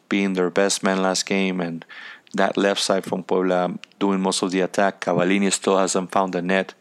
being 0.08 0.32
their 0.32 0.50
best 0.50 0.82
man 0.82 1.02
last 1.02 1.26
game 1.26 1.60
and 1.60 1.84
that 2.34 2.56
left 2.56 2.80
side 2.80 3.04
from 3.04 3.22
Puebla 3.22 3.78
doing 3.98 4.20
most 4.20 4.42
of 4.42 4.50
the 4.50 4.60
attack. 4.60 5.00
Cavallini 5.00 5.52
still 5.52 5.78
hasn't 5.78 6.12
found 6.12 6.34
the 6.34 6.42
net 6.42 6.74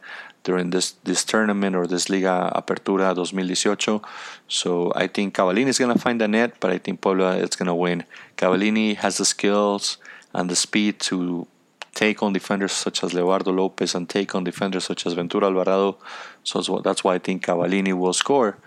during 0.44 0.70
this 0.70 0.92
this 1.04 1.24
tournament 1.24 1.76
or 1.76 1.88
this 1.88 2.10
Liga 2.10 2.52
Apertura 2.56 3.16
2018. 3.16 4.02
So 4.48 4.92
I 4.96 5.08
think 5.08 5.36
Cavallini 5.36 5.68
is 5.68 5.80
gonna 5.80 5.98
find 5.98 6.20
the 6.20 6.28
net, 6.28 6.60
but 6.60 6.72
I 6.72 6.78
think 6.78 7.02
Puebla 7.02 7.38
is 7.38 7.56
gonna 7.56 7.76
win. 7.76 8.04
Cavallini 8.38 8.96
has 8.96 9.18
the 9.18 9.26
skills 9.26 9.98
and 10.34 10.50
the 10.50 10.56
speed 10.56 11.00
to 11.00 11.48
take 11.94 12.22
on 12.22 12.32
defenders 12.34 12.74
such 12.74 13.04
as 13.04 13.14
Leobardo 13.14 13.56
Lopez 13.56 13.96
and 13.96 14.08
take 14.08 14.36
on 14.36 14.44
defenders 14.44 14.84
such 14.84 15.06
as 15.06 15.14
Ventura 15.14 15.48
Alvarado. 15.48 15.98
So 16.44 16.62
that's 16.84 17.04
why 17.04 17.16
I 17.16 17.20
think 17.20 17.46
Cavallini 17.46 17.94
will 17.94 18.14
score. 18.14 18.58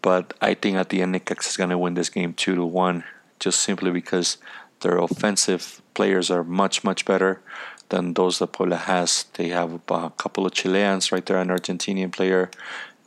But 0.00 0.34
I 0.40 0.54
think 0.54 0.76
at 0.76 0.88
the 0.88 1.00
end, 1.02 1.14
Necaxa 1.14 1.48
is 1.48 1.56
gonna 1.56 1.78
win 1.78 1.94
this 1.94 2.08
game 2.08 2.34
two 2.34 2.54
to 2.56 2.64
one 2.64 3.04
just 3.38 3.60
simply 3.60 3.90
because 3.90 4.38
their 4.80 4.98
offensive 4.98 5.81
players 5.94 6.30
are 6.30 6.44
much, 6.44 6.84
much 6.84 7.04
better 7.04 7.40
than 7.88 8.14
those 8.14 8.38
that 8.38 8.48
Puebla 8.48 8.76
has. 8.76 9.26
They 9.34 9.48
have 9.48 9.80
a 9.88 10.10
couple 10.10 10.46
of 10.46 10.52
Chileans 10.52 11.12
right 11.12 11.24
there, 11.24 11.38
an 11.38 11.48
Argentinian 11.48 12.12
player, 12.12 12.50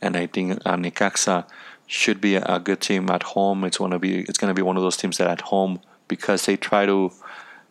and 0.00 0.16
I 0.16 0.26
think 0.26 0.60
uh, 0.64 0.76
Necaxa 0.76 1.46
should 1.86 2.20
be 2.20 2.36
a, 2.36 2.58
good 2.58 2.80
team 2.80 3.10
at 3.10 3.22
home. 3.22 3.64
It's 3.64 3.78
going 3.78 3.92
to 3.92 3.98
be 3.98 4.20
it's 4.20 4.38
to 4.38 4.54
be 4.54 4.62
one 4.62 4.76
of 4.76 4.82
those 4.82 4.96
teams 4.96 5.18
that 5.18 5.28
at 5.28 5.42
home 5.42 5.80
because 6.08 6.46
they 6.46 6.56
try 6.56 6.86
to 6.86 7.12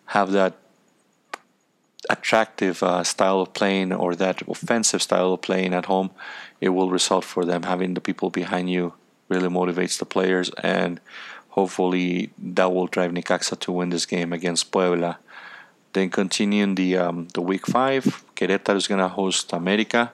have 0.08 0.32
that 0.32 0.54
attractive 2.10 2.84
uh, 2.84 3.04
style 3.04 3.42
of 3.42 3.54
playing 3.54 3.92
or 3.92 4.16
that 4.16 4.42
offensive 4.48 5.02
style 5.02 5.34
of 5.34 5.42
playing 5.42 5.74
at 5.74 5.86
home, 5.86 6.12
it 6.62 6.70
will 6.70 6.90
result 6.90 7.26
for 7.26 7.46
them 7.46 7.64
having 7.64 7.94
the 7.94 8.02
people 8.02 8.30
behind 8.30 8.70
you 8.70 8.94
really 9.28 9.50
motivates 9.50 9.98
the 9.98 10.06
players 10.06 10.52
and 10.62 11.00
hopefully 11.56 12.30
that 12.38 12.72
will 12.74 12.88
drive 12.88 13.12
Necaxa 13.12 13.58
to 13.62 13.72
win 13.72 13.90
this 13.90 14.06
game 14.06 14.34
against 14.34 14.72
Puebla. 14.72 15.18
Then 15.94 16.10
continuing 16.10 16.76
the 16.76 16.98
um, 16.98 17.30
the 17.34 17.42
week 17.42 17.66
five, 17.66 18.04
Querétaro 18.36 18.76
is 18.76 18.88
gonna 18.88 19.08
host 19.08 19.54
America. 19.54 20.12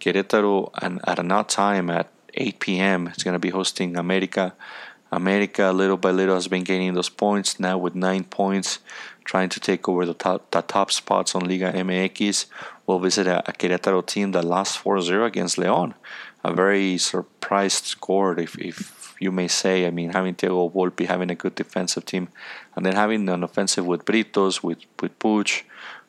Querétaro 0.00 0.70
and 0.80 1.00
at 1.06 1.18
odd 1.18 1.48
time 1.48 1.90
at 1.90 2.08
8 2.32 2.60
p.m. 2.60 3.08
It's 3.08 3.22
gonna 3.22 3.38
be 3.38 3.50
hosting 3.50 3.96
America. 3.96 4.54
America 5.12 5.72
little 5.72 5.96
by 5.96 6.10
little 6.10 6.34
has 6.34 6.48
been 6.48 6.64
gaining 6.64 6.94
those 6.94 7.08
points 7.10 7.60
now 7.60 7.76
with 7.76 7.94
nine 7.94 8.24
points, 8.24 8.78
trying 9.24 9.50
to 9.50 9.60
take 9.60 9.88
over 9.88 10.06
the 10.06 10.14
top, 10.14 10.50
the 10.50 10.62
top 10.62 10.90
spots 10.90 11.34
on 11.34 11.48
Liga 11.48 11.72
MX. 11.72 12.46
We'll 12.86 12.98
visit 12.98 13.26
a, 13.26 13.38
a 13.48 13.52
Querétaro 13.52 14.06
team 14.06 14.32
that 14.32 14.44
lost 14.44 14.82
4-0 14.82 15.26
against 15.26 15.56
León. 15.56 15.94
A 16.44 16.52
very 16.52 16.98
surprised 16.98 17.84
score 17.84 18.38
if, 18.38 18.58
if 18.58 18.97
you 19.20 19.32
may 19.32 19.48
say. 19.48 19.86
I 19.86 19.90
mean, 19.90 20.10
having 20.10 20.34
Thiago 20.34 20.72
Volpi, 20.72 21.06
having 21.06 21.30
a 21.30 21.34
good 21.34 21.54
defensive 21.54 22.04
team, 22.04 22.28
and 22.74 22.84
then 22.84 22.94
having 22.94 23.28
an 23.28 23.42
offensive 23.42 23.86
with 23.86 24.04
Britos, 24.04 24.62
with 24.62 24.78
with 25.00 25.18
Puig, 25.18 25.62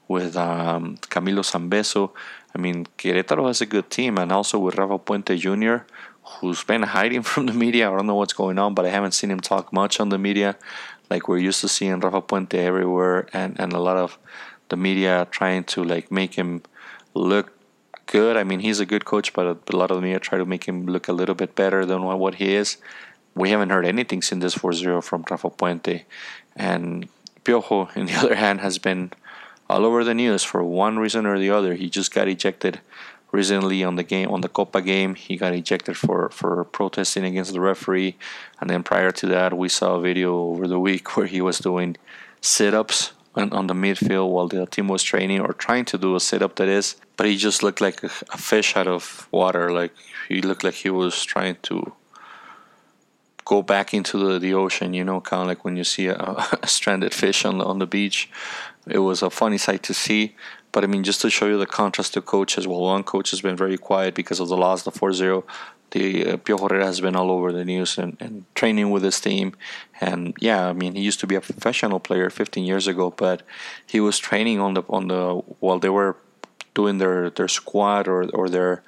with 0.07 0.35
um, 0.35 0.97
Camilo 0.97 1.43
Sanvezzo. 1.43 2.11
I 2.53 2.57
mean, 2.57 2.87
Querétaro 2.97 3.47
has 3.47 3.61
a 3.61 3.65
good 3.65 3.89
team, 3.89 4.17
and 4.17 4.31
also 4.31 4.59
with 4.59 4.75
Rafa 4.75 4.97
Puente 4.97 5.37
Jr., 5.37 5.85
who's 6.23 6.63
been 6.63 6.83
hiding 6.83 7.21
from 7.31 7.45
the 7.45 7.53
media. 7.53 7.89
I 7.89 7.95
don't 7.95 8.07
know 8.07 8.15
what's 8.15 8.33
going 8.33 8.57
on, 8.57 8.73
but 8.73 8.85
I 8.85 8.89
haven't 8.89 9.13
seen 9.13 9.31
him 9.31 9.39
talk 9.39 9.71
much 9.71 9.99
on 9.99 10.09
the 10.09 10.17
media. 10.17 10.57
Like 11.09 11.27
we're 11.27 11.39
used 11.39 11.61
to 11.61 11.67
seeing 11.67 11.99
Rafa 11.99 12.21
Puente 12.21 12.55
everywhere, 12.55 13.27
and, 13.33 13.59
and 13.59 13.73
a 13.73 13.79
lot 13.79 13.97
of 13.97 14.17
the 14.69 14.77
media 14.77 15.27
trying 15.31 15.63
to 15.65 15.83
like 15.83 16.11
make 16.11 16.35
him 16.35 16.61
look 17.13 17.58
good. 18.09 18.35
I 18.35 18.43
mean, 18.43 18.59
he's 18.59 18.79
a 18.79 18.85
good 18.85 19.05
coach, 19.05 19.33
but 19.33 19.45
a, 19.71 19.77
lot 19.77 19.91
of 19.91 19.97
the 19.97 20.01
media 20.01 20.19
try 20.19 20.37
to 20.37 20.45
make 20.45 20.65
him 20.65 20.85
look 20.85 21.07
a 21.07 21.13
little 21.13 21.35
bit 21.35 21.55
better 21.55 21.85
than 21.85 22.01
what 22.03 22.35
he 22.35 22.55
is. 22.55 22.77
We 23.35 23.51
haven't 23.51 23.69
heard 23.69 23.85
anything 23.85 24.21
since 24.21 24.41
this 24.41 24.55
4-0 24.55 25.03
from 25.03 25.23
Rafa 25.29 25.49
Puente. 25.49 26.03
And 26.55 27.07
Piojo, 27.43 27.89
on 27.95 28.07
the 28.07 28.15
other 28.15 28.35
hand, 28.35 28.61
has 28.61 28.79
been 28.79 29.11
all 29.69 29.85
over 29.85 30.03
the 30.03 30.15
news 30.15 30.43
for 30.43 30.63
one 30.63 30.97
reason 30.97 31.25
or 31.25 31.37
the 31.37 31.51
other. 31.51 31.75
He 31.75 31.89
just 31.89 32.13
got 32.13 32.27
ejected 32.27 32.81
recently 33.31 33.83
on 33.83 33.95
the 33.95 34.03
game 34.03 34.29
on 34.31 34.41
the 34.41 34.49
Copa 34.49 34.81
game. 34.81 35.13
He 35.15 35.37
got 35.37 35.53
ejected 35.53 35.95
for 35.95 36.29
for 36.29 36.63
protesting 36.63 37.25
against 37.25 37.53
the 37.53 37.61
referee, 37.61 38.17
and 38.59 38.69
then 38.69 38.81
prior 38.81 39.11
to 39.11 39.27
that, 39.27 39.55
we 39.55 39.69
saw 39.69 39.95
a 39.95 40.01
video 40.01 40.35
over 40.49 40.67
the 40.67 40.79
week 40.79 41.05
where 41.15 41.27
he 41.27 41.41
was 41.41 41.59
doing 41.59 41.95
sit-ups 42.41 43.13
on, 43.39 43.51
on 43.53 43.67
the 43.67 43.73
midfield 43.73 44.29
while 44.29 44.47
the 44.47 44.65
team 44.65 44.87
was 44.87 45.03
training 45.03 45.39
or 45.39 45.53
trying 45.53 45.85
to 45.85 45.97
do 45.97 46.15
a 46.15 46.19
sit-up 46.19 46.55
that 46.57 46.67
is 46.67 46.95
but 47.19 47.27
he 47.27 47.35
just 47.35 47.63
looked 47.63 47.81
like 47.81 48.01
a, 48.01 48.09
a 48.31 48.37
fish 48.37 48.77
out 48.77 48.87
of 48.87 49.27
water. 49.29 49.73
Like 49.73 49.91
he 50.29 50.41
looked 50.41 50.63
like 50.63 50.75
he 50.75 50.89
was 50.89 51.25
trying 51.25 51.57
to 51.63 51.91
go 53.43 53.61
back 53.61 53.93
into 53.93 54.17
the, 54.17 54.39
the 54.39 54.53
ocean, 54.53 54.93
you 54.93 55.03
know, 55.03 55.19
kind 55.19 55.41
of 55.41 55.47
like 55.49 55.65
when 55.65 55.75
you 55.75 55.83
see 55.83 56.07
a, 56.07 56.15
a, 56.63 56.65
stranded 56.65 57.13
fish 57.13 57.43
on 57.43 57.57
the, 57.57 57.65
on 57.65 57.79
the 57.79 57.85
beach. 57.85 58.29
It 58.87 58.99
was 58.99 59.21
a 59.21 59.29
funny 59.29 59.57
sight 59.57 59.83
to 59.83 59.93
see. 59.93 60.33
But 60.71 60.83
I 60.83 60.87
mean, 60.87 61.03
just 61.03 61.21
to 61.21 61.29
show 61.29 61.47
you 61.47 61.57
the 61.57 61.65
contrast 61.65 62.13
to 62.13 62.21
coaches, 62.21 62.67
well, 62.67 62.81
one 62.81 63.03
coach 63.03 63.31
has 63.31 63.41
been 63.41 63.55
very 63.55 63.77
quiet 63.77 64.13
because 64.13 64.39
of 64.39 64.49
the 64.49 64.57
loss, 64.57 64.83
the 64.83 64.91
4 64.91 65.13
0. 65.13 65.43
The 65.91 66.33
uh, 66.33 66.37
Pio 66.37 66.57
Herrera 66.59 66.85
has 66.85 67.01
been 67.01 67.15
all 67.15 67.31
over 67.31 67.51
the 67.51 67.65
news 67.65 67.97
and, 67.97 68.15
and 68.19 68.45
training 68.53 68.91
with 68.91 69.03
his 69.03 69.19
team. 69.19 69.55
And 69.99 70.35
yeah, 70.39 70.67
I 70.67 70.73
mean, 70.73 70.93
he 70.93 71.01
used 71.01 71.19
to 71.21 71.27
be 71.27 71.33
a 71.33 71.41
professional 71.41 71.99
player 71.99 72.29
15 72.29 72.63
years 72.63 72.87
ago, 72.87 73.09
but 73.09 73.41
he 73.87 73.99
was 73.99 74.19
training 74.19 74.59
on 74.59 74.75
the 74.75 74.83
on 74.89 75.07
the 75.07 75.41
while 75.59 75.79
they 75.79 75.89
were 75.89 76.15
doing 76.75 76.99
their, 76.99 77.29
their 77.31 77.47
squad 77.47 78.07
or, 78.07 78.29
or 78.29 78.47
their 78.49 78.83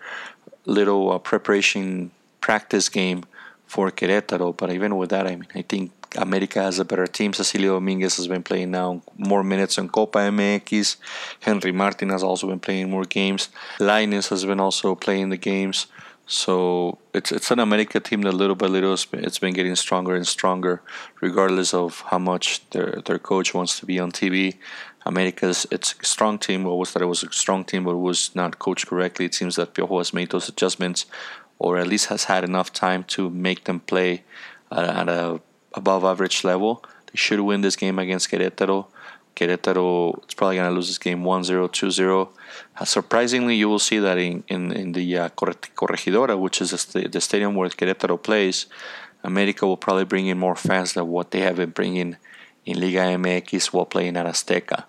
little 0.65 1.11
uh, 1.11 1.17
preparation 1.17 2.11
practice 2.39 2.87
game 2.89 3.23
for 3.65 3.91
Querétaro. 3.91 4.55
But 4.55 4.71
even 4.71 4.97
with 4.97 5.09
that, 5.09 5.27
I 5.27 5.35
mean, 5.35 5.47
I 5.55 5.63
think 5.63 5.91
America 6.17 6.61
has 6.61 6.79
a 6.79 6.85
better 6.85 7.07
team. 7.07 7.31
Cecilio 7.33 7.75
Dominguez 7.75 8.17
has 8.17 8.27
been 8.27 8.43
playing 8.43 8.71
now 8.71 9.01
more 9.17 9.43
minutes 9.43 9.77
in 9.77 9.89
Copa 9.89 10.19
MX. 10.19 10.97
Henry 11.41 11.71
Martin 11.71 12.09
has 12.09 12.23
also 12.23 12.47
been 12.47 12.59
playing 12.59 12.89
more 12.89 13.05
games. 13.05 13.49
Lainez 13.79 14.29
has 14.29 14.45
been 14.45 14.59
also 14.59 14.95
playing 14.95 15.29
the 15.29 15.37
games. 15.37 15.87
So 16.27 16.97
it's 17.13 17.31
it's 17.31 17.51
an 17.51 17.59
America 17.59 17.99
team 17.99 18.21
that 18.21 18.33
little 18.33 18.55
by 18.55 18.67
little 18.67 18.93
it's 18.93 19.39
been 19.39 19.53
getting 19.53 19.75
stronger 19.75 20.15
and 20.15 20.25
stronger, 20.25 20.81
regardless 21.19 21.73
of 21.73 22.01
how 22.09 22.19
much 22.19 22.69
their 22.69 23.01
their 23.05 23.19
coach 23.19 23.53
wants 23.53 23.79
to 23.79 23.85
be 23.85 23.99
on 23.99 24.11
TV. 24.11 24.55
America's 25.05 25.65
it's 25.71 25.95
a 25.99 26.05
strong 26.05 26.37
team. 26.37 26.65
Always 26.65 26.91
thought 26.91 27.01
it 27.01 27.07
was 27.07 27.23
a 27.23 27.31
strong 27.31 27.65
team, 27.65 27.83
but 27.83 27.91
it 27.91 28.05
was 28.09 28.33
not 28.35 28.59
coached 28.59 28.87
correctly. 28.87 29.25
It 29.25 29.35
seems 29.35 29.55
that 29.55 29.73
Piojo 29.73 29.97
has 29.97 30.13
made 30.13 30.29
those 30.29 30.47
adjustments, 30.47 31.05
or 31.59 31.77
at 31.77 31.87
least 31.87 32.05
has 32.07 32.25
had 32.25 32.43
enough 32.43 32.71
time 32.71 33.03
to 33.15 33.29
make 33.29 33.65
them 33.65 33.79
play 33.81 34.23
at 34.71 35.09
a 35.09 35.41
above 35.73 36.03
average 36.03 36.43
level. 36.43 36.83
They 37.07 37.15
should 37.17 37.39
win 37.41 37.61
this 37.61 37.75
game 37.75 37.99
against 37.99 38.29
Querétaro. 38.29 38.87
Querétaro 39.35 40.27
is 40.27 40.33
probably 40.33 40.57
going 40.57 40.69
to 40.69 40.75
lose 40.75 40.87
this 40.87 40.97
game 40.97 41.23
1-0, 41.23 41.69
2-0. 41.69 42.29
Uh, 42.77 42.85
surprisingly, 42.85 43.55
you 43.55 43.69
will 43.69 43.79
see 43.79 43.99
that 43.99 44.17
in, 44.17 44.43
in, 44.47 44.71
in 44.71 44.91
the 44.91 45.17
uh, 45.17 45.29
Corregidora, 45.29 46.37
which 46.39 46.61
is 46.61 46.71
the, 46.85 47.07
the 47.07 47.21
stadium 47.21 47.55
where 47.55 47.69
Querétaro 47.69 48.21
plays, 48.21 48.65
America 49.23 49.65
will 49.65 49.77
probably 49.77 50.05
bring 50.05 50.27
in 50.27 50.37
more 50.37 50.55
fans 50.55 50.93
than 50.93 51.07
what 51.07 51.31
they 51.31 51.41
have 51.41 51.55
been 51.55 51.69
bringing 51.69 52.17
in 52.65 52.79
Liga 52.79 52.99
MX 52.99 53.67
while 53.67 53.85
playing 53.85 54.17
at 54.17 54.25
Azteca. 54.25 54.85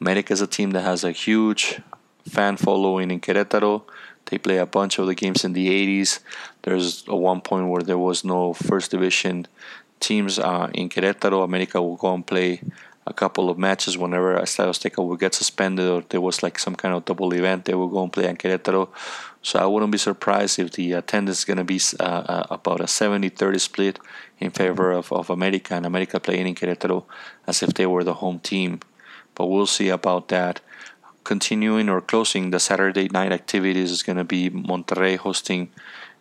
America 0.00 0.32
is 0.32 0.40
a 0.40 0.46
team 0.46 0.72
that 0.72 0.82
has 0.82 1.04
a 1.04 1.12
huge 1.12 1.80
fan 2.28 2.56
following 2.56 3.10
in 3.10 3.20
Querétaro. 3.20 3.82
They 4.26 4.38
play 4.38 4.58
a 4.58 4.66
bunch 4.66 4.98
of 4.98 5.06
the 5.06 5.14
games 5.14 5.44
in 5.44 5.52
the 5.52 5.68
80s. 5.68 6.18
There's 6.62 7.04
a 7.06 7.16
one 7.16 7.40
point 7.40 7.68
where 7.68 7.82
there 7.82 7.98
was 7.98 8.24
no 8.24 8.52
first 8.52 8.90
division 8.90 9.46
teams 10.00 10.38
uh, 10.38 10.70
in 10.74 10.88
Querétaro. 10.88 11.44
America 11.44 11.80
will 11.80 11.96
go 11.96 12.14
and 12.14 12.26
play 12.26 12.60
a 13.06 13.12
couple 13.12 13.48
of 13.48 13.56
matches 13.56 13.96
whenever 13.96 14.36
Estadio 14.36 14.70
Azteca 14.70 15.04
would 15.04 15.20
get 15.20 15.34
suspended 15.34 15.88
or 15.88 16.02
there 16.08 16.20
was 16.20 16.42
like 16.42 16.58
some 16.58 16.74
kind 16.74 16.94
of 16.94 17.04
double 17.04 17.32
event. 17.32 17.64
They 17.64 17.74
will 17.74 17.88
go 17.88 18.02
and 18.02 18.12
play 18.12 18.28
in 18.28 18.36
Querétaro. 18.36 18.88
So 19.42 19.60
I 19.60 19.66
wouldn't 19.66 19.92
be 19.92 19.98
surprised 19.98 20.58
if 20.58 20.72
the 20.72 20.94
attendance 20.94 21.38
is 21.38 21.44
going 21.44 21.58
to 21.58 21.64
be 21.64 21.80
uh, 22.00 22.02
uh, 22.02 22.46
about 22.50 22.80
a 22.80 22.84
70-30 22.84 23.60
split 23.60 23.98
in 24.40 24.50
favor 24.50 24.90
of, 24.90 25.12
of 25.12 25.30
America 25.30 25.74
and 25.74 25.86
America 25.86 26.18
playing 26.18 26.48
in 26.48 26.54
Querétaro 26.56 27.04
as 27.46 27.62
if 27.62 27.74
they 27.74 27.86
were 27.86 28.02
the 28.02 28.14
home 28.14 28.40
team. 28.40 28.80
But 29.36 29.46
we'll 29.46 29.66
see 29.66 29.88
about 29.88 30.28
that. 30.28 30.60
Continuing 31.22 31.88
or 31.88 32.00
closing 32.00 32.50
the 32.50 32.58
Saturday 32.58 33.08
night 33.08 33.30
activities 33.30 33.92
is 33.92 34.02
going 34.02 34.18
to 34.18 34.24
be 34.24 34.50
Monterrey 34.50 35.16
hosting 35.16 35.70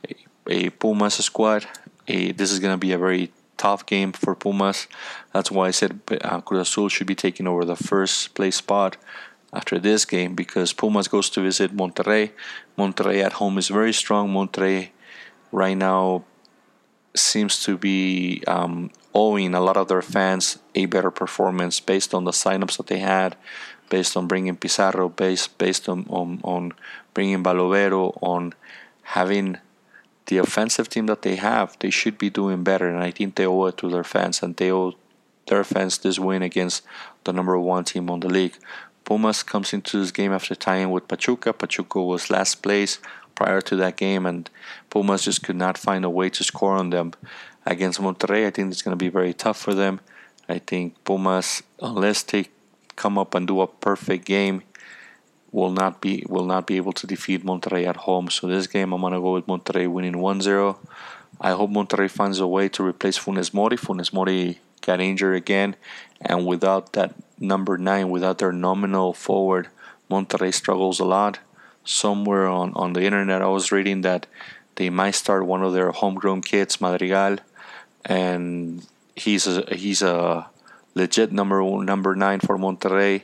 a, 0.08 0.16
a 0.48 0.70
Pumas 0.70 1.16
squad. 1.16 1.66
A, 2.08 2.32
this 2.32 2.52
is 2.52 2.60
going 2.60 2.74
to 2.74 2.78
be 2.78 2.92
a 2.92 2.98
very 3.00 3.32
tough 3.66 3.86
game 3.88 4.12
for 4.12 4.36
Pumas. 4.36 4.88
That's 5.34 5.50
why 5.50 5.70
I 5.70 5.72
said 5.72 6.00
uh, 6.22 6.40
Cruz 6.42 6.70
Azul 6.70 6.88
should 6.90 7.08
be 7.08 7.16
taking 7.16 7.48
over 7.48 7.66
the 7.66 7.76
first 7.76 8.36
place 8.36 8.58
spot 8.58 8.96
after 9.52 9.80
this 9.80 10.06
game 10.06 10.36
because 10.36 10.72
Pumas 10.72 11.08
goes 11.08 11.32
to 11.32 11.42
visit 11.42 11.76
Monterrey. 11.76 12.30
Monterrey 12.78 13.24
at 13.24 13.34
home 13.42 13.58
is 13.58 13.70
very 13.70 13.92
strong. 13.94 14.30
Monterrey 14.30 14.90
right 15.52 15.74
now 15.74 16.24
seems 17.16 17.64
to 17.64 17.76
be 17.76 18.44
um, 18.46 18.92
owing 19.16 19.56
a 19.56 19.62
lot 19.68 19.78
of 19.78 19.88
their 19.88 20.04
fans 20.04 20.60
a 20.76 20.86
better 20.86 21.10
performance 21.10 21.80
based 21.80 22.14
on 22.14 22.26
the 22.26 22.36
signups 22.44 22.78
that 22.78 22.86
they 22.86 23.00
had, 23.00 23.36
based 23.90 24.16
on 24.16 24.28
bringing 24.28 24.56
Pizarro, 24.56 25.10
based 25.10 25.58
based 25.58 25.90
on 25.90 26.06
on, 26.08 26.40
on 26.44 26.72
bringing 27.16 27.42
Balovero, 27.42 28.16
on 28.22 28.54
having 29.18 29.58
the 30.28 30.38
offensive 30.38 30.90
team 30.90 31.06
that 31.08 31.22
they 31.22 31.36
have, 31.36 31.78
they 31.80 31.90
should 31.90 32.18
be 32.18 32.30
doing 32.30 32.64
better. 32.64 32.90
And 32.90 33.04
I 33.04 33.12
think 33.12 33.36
they 33.36 33.46
owe 33.46 33.66
it 33.66 33.78
to 33.78 33.90
their 33.90 34.04
fans, 34.04 34.42
and 34.42 34.56
they 34.56 34.72
owe 34.72 34.94
their 35.48 35.64
fans 35.64 36.00
this 36.00 36.18
win 36.20 36.42
against 36.42 36.84
the 37.24 37.34
number 37.34 37.60
one 37.60 37.84
team 37.84 38.10
on 38.10 38.20
the 38.20 38.30
league. 38.30 38.58
Pumas 39.04 39.44
comes 39.44 39.72
into 39.72 40.00
this 40.00 40.12
game 40.12 40.34
after 40.34 40.56
tying 40.56 40.90
with 40.90 41.08
Pachuca. 41.08 41.54
Pachuca 41.54 42.02
was 42.02 42.32
last 42.32 42.64
place 42.64 42.98
prior 43.36 43.62
to 43.62 43.76
that 43.76 43.98
game, 43.98 44.26
and 44.26 44.50
Pumas 44.90 45.26
just 45.26 45.44
could 45.44 45.56
not 45.56 45.78
find 45.78 46.04
a 46.04 46.10
way 46.10 46.30
to 46.30 46.44
score 46.44 46.74
on 46.74 46.90
them 46.90 47.14
against 47.66 48.02
Monterrey. 48.02 48.48
I 48.48 48.50
think 48.50 48.72
it's 48.72 48.82
going 48.82 48.98
to 48.98 49.04
be 49.04 49.10
very 49.10 49.34
tough 49.34 49.58
for 49.58 49.76
them. 49.76 50.00
I 50.50 50.60
think 50.60 51.04
Pumas, 51.04 51.62
unless 51.80 52.24
they 52.24 52.48
come 52.96 53.18
up 53.18 53.36
and 53.36 53.48
do 53.48 53.62
a 53.62 53.68
perfect 53.68 54.26
game, 54.26 54.64
will 55.56 55.72
not 55.72 56.02
be 56.02 56.24
will 56.28 56.46
not 56.54 56.68
be 56.68 56.76
able 56.76 56.92
to 56.92 57.08
defeat 57.08 57.46
Monterrey 57.46 57.88
at 57.88 58.04
home. 58.08 58.30
So 58.30 58.46
this 58.46 58.68
game 58.68 58.92
I'm 58.92 59.00
gonna 59.02 59.22
go 59.22 59.34
with 59.34 59.48
Monterrey 59.48 59.88
winning 59.88 60.16
1-0. 60.16 60.76
I 61.40 61.52
hope 61.52 61.70
Monterrey 61.70 62.12
finds 62.12 62.40
a 62.40 62.48
way 62.56 62.68
to 62.70 62.84
replace 62.84 63.18
Funes 63.18 63.54
Mori. 63.54 63.78
Funes 63.78 64.12
Mori 64.12 64.60
got 64.82 65.00
injured 65.00 65.36
again, 65.36 65.78
and 66.20 66.46
without 66.46 66.92
that 66.94 67.16
number 67.40 67.78
nine, 67.78 68.10
without 68.10 68.38
their 68.40 68.52
nominal 68.52 69.14
forward, 69.14 69.70
Monterrey 70.12 70.54
struggles 70.54 71.00
a 71.00 71.06
lot. 71.06 71.40
Somewhere 71.86 72.48
on, 72.48 72.74
on 72.74 72.94
the 72.94 73.04
internet, 73.04 73.42
I 73.42 73.48
was 73.48 73.72
reading 73.72 74.02
that 74.02 74.26
they 74.76 74.90
might 74.90 75.16
start 75.16 75.46
one 75.46 75.64
of 75.64 75.74
their 75.74 75.92
homegrown 75.92 76.42
kids, 76.42 76.82
Madrigal, 76.82 77.38
and 78.04 78.86
he's 79.16 79.48
a 79.48 79.64
he's 79.74 80.02
a 80.02 80.48
legit 80.96 81.32
number 81.32 81.62
number 81.92 82.14
nine 82.16 82.40
for 82.42 82.58
Monterrey 82.58 83.24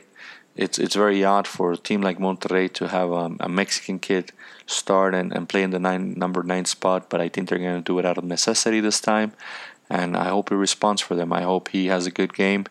it's 0.54 0.78
it's 0.78 0.94
very 0.94 1.24
odd 1.24 1.46
for 1.46 1.72
a 1.72 1.76
team 1.76 2.02
like 2.02 2.18
Monterrey 2.18 2.72
to 2.74 2.88
have 2.88 3.10
a 3.10 3.48
Mexican 3.48 3.98
kid 3.98 4.32
start 4.66 5.14
and, 5.14 5.32
and 5.32 5.48
play 5.48 5.62
in 5.62 5.70
the 5.70 5.78
nine 5.78 6.14
number 6.14 6.42
nine 6.42 6.64
spot, 6.64 7.08
but 7.08 7.20
I 7.20 7.28
think 7.28 7.48
they're 7.48 7.58
going 7.58 7.82
to 7.82 7.92
do 7.92 7.98
it 7.98 8.04
out 8.04 8.18
of 8.18 8.24
necessity 8.24 8.80
this 8.80 9.00
time, 9.00 9.32
and 9.88 10.16
I 10.16 10.28
hope 10.28 10.50
he 10.50 10.54
responds 10.54 11.00
for 11.00 11.14
them. 11.14 11.32
I 11.32 11.42
hope 11.42 11.68
he 11.68 11.86
has 11.86 12.06
a 12.06 12.10
good 12.10 12.34
game. 12.34 12.66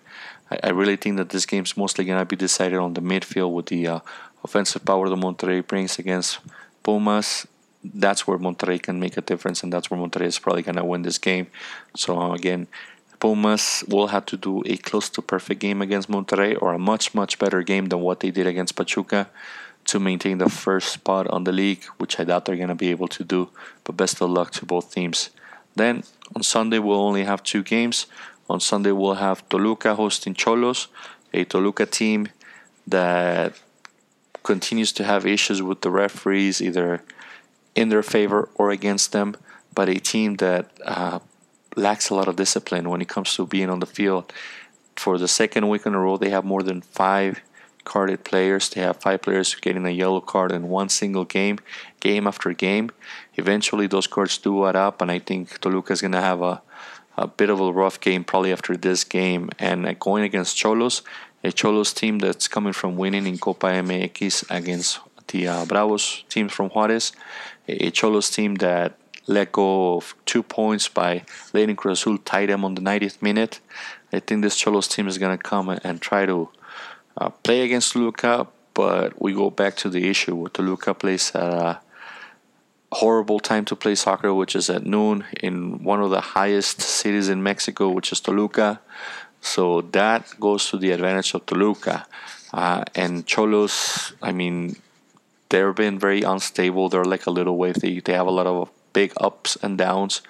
I, 0.52 0.60
I 0.66 0.70
really 0.70 0.96
think 0.96 1.18
that 1.18 1.30
this 1.30 1.46
game's 1.46 1.76
mostly 1.76 2.06
going 2.06 2.20
to 2.20 2.26
be 2.26 2.36
decided 2.36 2.80
on 2.80 2.94
the 2.94 3.02
midfield 3.02 3.54
with 3.54 3.68
the 3.68 3.88
uh, 3.88 4.00
offensive 4.44 4.86
power 4.86 5.10
that 5.10 5.16
Monterrey 5.16 5.66
brings 5.66 5.98
against 5.98 6.40
Pumas. 6.84 7.48
That's 7.84 8.28
where 8.28 8.38
Monterrey 8.38 8.82
can 8.82 9.00
make 9.00 9.18
a 9.18 9.22
difference, 9.22 9.64
and 9.64 9.74
that's 9.74 9.90
where 9.90 10.00
Monterrey 10.00 10.28
is 10.28 10.40
probably 10.40 10.62
going 10.62 10.76
to 10.76 10.86
win 10.86 11.02
this 11.02 11.18
game. 11.18 11.48
So 11.96 12.32
again, 12.34 12.68
Pumas 13.22 13.84
will 13.88 14.08
have 14.08 14.26
to 14.26 14.36
do 14.36 14.64
a 14.66 14.76
close 14.78 15.08
to 15.10 15.22
perfect 15.22 15.62
game 15.62 15.82
against 15.82 16.10
Monterrey 16.10 16.60
or 16.60 16.74
a 16.74 16.80
much, 16.80 17.14
much 17.14 17.38
better 17.38 17.62
game 17.62 17.86
than 17.86 18.02
what 18.02 18.20
they 18.20 18.32
did 18.32 18.48
against 18.48 18.76
Pachuca 18.76 19.30
to 19.86 20.00
maintain 20.00 20.40
the 20.40 20.50
first 20.50 20.92
spot 20.92 21.28
on 21.28 21.44
the 21.44 21.52
league, 21.52 21.84
which 22.00 22.20
I 22.20 22.24
doubt 22.24 22.46
they're 22.46 22.56
going 22.56 22.70
to 22.70 22.76
be 22.76 22.90
able 22.90 23.08
to 23.10 23.24
do. 23.24 23.50
But 23.84 23.96
best 23.96 24.22
of 24.22 24.32
luck 24.32 24.52
to 24.54 24.66
both 24.66 24.94
teams. 24.94 25.30
Then 25.76 26.04
on 26.36 26.42
Sunday, 26.42 26.80
we'll 26.80 27.00
only 27.00 27.24
have 27.24 27.44
two 27.44 27.62
games. 27.62 28.08
On 28.50 28.60
Sunday, 28.60 28.92
we'll 28.92 29.16
have 29.16 29.48
Toluca 29.50 29.96
hosting 29.96 30.34
Xolos, 30.34 30.88
a 31.32 31.46
Toluca 31.46 31.86
team 31.86 32.28
that 32.88 33.54
continues 34.42 34.92
to 34.94 35.04
have 35.04 35.28
issues 35.28 35.62
with 35.62 35.82
the 35.82 35.92
referees, 35.92 36.60
either 36.60 37.04
in 37.76 37.90
their 37.90 38.04
favor 38.04 38.50
or 38.56 38.72
against 38.72 39.12
them, 39.12 39.36
but 39.76 39.88
a 39.88 40.00
team 40.00 40.38
that 40.38 40.72
uh, 40.84 41.20
lacks 41.76 42.10
a 42.10 42.16
lot 42.16 42.28
of 42.28 42.36
discipline 42.36 42.90
when 42.90 43.02
it 43.02 43.08
comes 43.10 43.36
to 43.36 43.46
being 43.46 43.70
on 43.70 43.80
the 43.80 43.86
field. 43.86 44.32
For 44.96 45.18
the 45.18 45.28
second 45.28 45.70
week 45.70 45.86
in 45.86 45.94
a 45.94 46.00
row, 46.00 46.18
they 46.18 46.30
have 46.30 46.46
more 46.46 46.64
than 46.64 46.82
five 46.82 47.42
carded 47.84 48.24
players. 48.24 48.70
They 48.70 48.82
have 48.82 48.98
five 48.98 49.22
players 49.22 49.56
getting 49.56 49.86
a 49.86 49.90
yellow 49.90 50.22
card 50.22 50.52
in 50.52 50.70
one 50.70 50.90
single 50.90 51.26
game, 51.26 51.60
game 52.00 52.28
after 52.28 52.54
game. 52.54 52.92
Eventually, 53.36 53.88
those 53.88 54.08
cards 54.08 54.38
do 54.38 54.66
add 54.66 54.76
up, 54.76 55.02
and 55.02 55.12
I 55.12 55.20
think 55.20 55.60
Toluca 55.62 55.92
is 55.92 56.02
going 56.02 56.12
to 56.12 56.22
have 56.22 56.42
a, 56.42 56.62
a 57.18 57.28
bit 57.28 57.50
of 57.50 57.60
a 57.60 57.72
rough 57.72 58.00
game 58.00 58.24
probably 58.24 58.52
after 58.52 58.78
this 58.78 59.04
game. 59.04 59.50
And 59.58 59.98
going 60.00 60.24
against 60.24 60.58
Xolos, 60.58 61.02
a 61.44 61.50
Xolos 61.50 61.94
team 61.96 62.20
that's 62.20 62.48
coming 62.48 62.74
from 62.74 62.98
winning 62.98 63.26
in 63.26 63.38
Copa 63.38 63.68
MX 63.68 64.46
against 64.50 65.00
the 65.30 65.48
uh, 65.48 65.66
Bravos 65.66 66.24
team 66.30 66.50
from 66.50 66.70
Juarez, 66.70 67.14
a 67.68 67.92
Xolos 67.92 68.34
team 68.34 68.56
that 68.56 68.98
let 69.28 69.52
go 69.52 69.96
of 69.96 70.16
two 70.26 70.44
points 70.44 70.88
by 70.88 71.24
letting 71.54 71.76
Cruz 71.76 72.02
Azul 72.02 72.18
tie 72.20 72.46
them 72.46 72.66
on 72.66 72.76
the 72.76 72.82
90th 72.82 73.22
minute. 73.22 73.60
I 74.12 74.20
think 74.20 74.42
this 74.42 74.62
Xolos 74.62 74.90
team 74.90 75.08
is 75.08 75.18
going 75.18 75.38
to 75.38 75.42
come 75.42 75.70
and 75.70 76.02
try 76.02 76.26
to 76.26 76.50
uh, 77.18 77.30
play 77.30 77.62
against 77.62 77.94
Toluca, 77.94 78.48
but 78.74 79.22
we 79.22 79.34
go 79.34 79.50
back 79.50 79.76
to 79.78 79.90
the 79.90 80.10
issue 80.10 80.36
where 80.36 80.50
Toluca 80.50 80.94
plays 80.94 81.32
at 81.36 81.54
a 81.54 81.80
horrible 82.92 83.40
time 83.40 83.66
to 83.66 83.76
play 83.76 83.96
soccer, 83.96 84.34
which 84.34 84.56
is 84.56 84.70
at 84.70 84.86
noon 84.86 85.24
in 85.40 85.84
one 85.84 86.02
of 86.02 86.10
the 86.10 86.22
highest 86.22 86.82
cities 86.82 87.30
in 87.30 87.42
Mexico, 87.42 87.90
which 87.90 88.12
is 88.12 88.20
Toluca. 88.20 88.82
So 89.40 89.82
that 89.82 90.40
goes 90.40 90.70
to 90.70 90.78
the 90.78 90.92
advantage 90.92 91.34
of 91.34 91.46
Toluca. 91.46 92.06
Uh, 92.54 92.84
and 92.96 93.26
Xolos, 93.26 94.14
I 94.22 94.32
mean, 94.34 94.76
they've 95.50 95.76
been 95.76 95.98
very 95.98 96.22
unstable. 96.22 96.90
They're 96.90 97.06
like 97.06 97.26
a 97.26 97.32
little 97.32 97.58
wave. 97.58 97.76
They, 97.76 98.00
they 98.00 98.14
have 98.14 98.28
a 98.28 98.32
lot 98.32 98.46
of 98.46 98.70
big 98.94 99.14
ups 99.18 99.58
and 99.62 99.78
downs. 99.78 100.22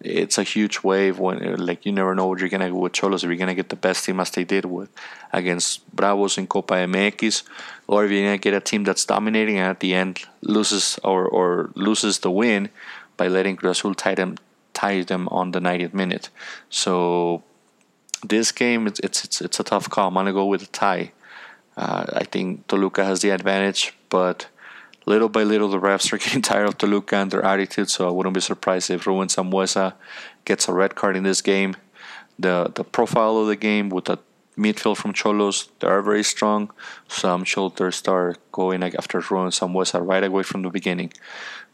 It's 0.00 0.38
a 0.38 0.42
huge 0.42 0.82
wave 0.82 1.18
when 1.18 1.56
like 1.56 1.86
you 1.86 1.92
never 1.92 2.14
know 2.14 2.26
what 2.26 2.40
you're 2.40 2.48
gonna 2.48 2.66
get 2.66 2.74
with 2.74 2.92
Xolos. 2.92 3.22
If 3.22 3.24
you're 3.24 3.36
gonna 3.36 3.54
get 3.54 3.70
the 3.70 3.76
best 3.76 4.04
team 4.04 4.20
as 4.20 4.30
they 4.30 4.44
did 4.44 4.64
with 4.66 4.90
against 5.32 5.88
Bravos 5.94 6.36
in 6.36 6.46
Copa 6.46 6.74
MX, 6.74 7.42
or 7.86 8.04
if 8.04 8.10
you're 8.10 8.24
gonna 8.24 8.38
get 8.38 8.54
a 8.54 8.60
team 8.60 8.84
that's 8.84 9.04
dominating 9.04 9.58
and 9.58 9.70
at 9.70 9.80
the 9.80 9.94
end 9.94 10.20
loses 10.42 10.98
or, 11.04 11.26
or 11.26 11.70
loses 11.74 12.18
the 12.18 12.30
win 12.30 12.68
by 13.16 13.28
letting 13.28 13.56
Cruz 13.56 13.78
Azul 13.78 13.94
tie 13.94 14.14
them 14.14 14.36
tie 14.74 15.02
them 15.02 15.28
on 15.28 15.52
the 15.52 15.60
90th 15.60 15.94
minute. 15.94 16.28
So 16.68 17.42
this 18.26 18.52
game 18.52 18.86
it's 18.86 19.00
it's 19.00 19.24
it's, 19.24 19.40
it's 19.40 19.60
a 19.60 19.64
tough 19.64 19.88
call. 19.88 20.08
I'm 20.08 20.14
gonna 20.14 20.32
go 20.32 20.46
with 20.46 20.62
a 20.62 20.66
tie. 20.66 21.12
Uh, 21.76 22.04
I 22.12 22.24
think 22.24 22.66
Toluca 22.68 23.04
has 23.04 23.20
the 23.20 23.30
advantage, 23.30 23.94
but 24.08 24.46
little 25.06 25.28
by 25.28 25.42
little, 25.42 25.68
the 25.68 25.78
refs 25.78 26.12
are 26.12 26.18
getting 26.24 26.42
tired 26.42 26.68
of 26.68 26.78
Toluca 26.78 27.16
and 27.16 27.30
their 27.30 27.44
attitude, 27.44 27.90
so 27.90 28.08
I 28.08 28.10
wouldn't 28.10 28.34
be 28.34 28.40
surprised 28.40 28.90
if 28.90 29.06
Ruben 29.06 29.28
Sambueza 29.28 29.94
gets 30.44 30.68
a 30.68 30.72
red 30.72 30.94
card 30.94 31.16
in 31.16 31.24
this 31.24 31.42
game. 31.42 31.76
The 32.38 32.70
the 32.74 32.84
profile 32.84 33.36
of 33.38 33.46
the 33.46 33.56
game 33.56 33.90
with 33.90 34.06
the 34.06 34.18
midfield 34.56 34.96
from 34.96 35.12
Xolos, 35.12 35.68
they 35.80 35.88
are 35.88 36.02
very 36.02 36.24
strong, 36.24 36.70
so 37.08 37.32
I'm 37.32 37.44
sure 37.44 37.70
they'll 37.70 37.92
start 37.92 38.38
going 38.52 38.82
after 38.82 39.18
Ruben 39.18 39.50
Sambueza 39.50 40.04
right 40.04 40.24
away 40.24 40.42
from 40.42 40.62
the 40.62 40.70
beginning. 40.70 41.12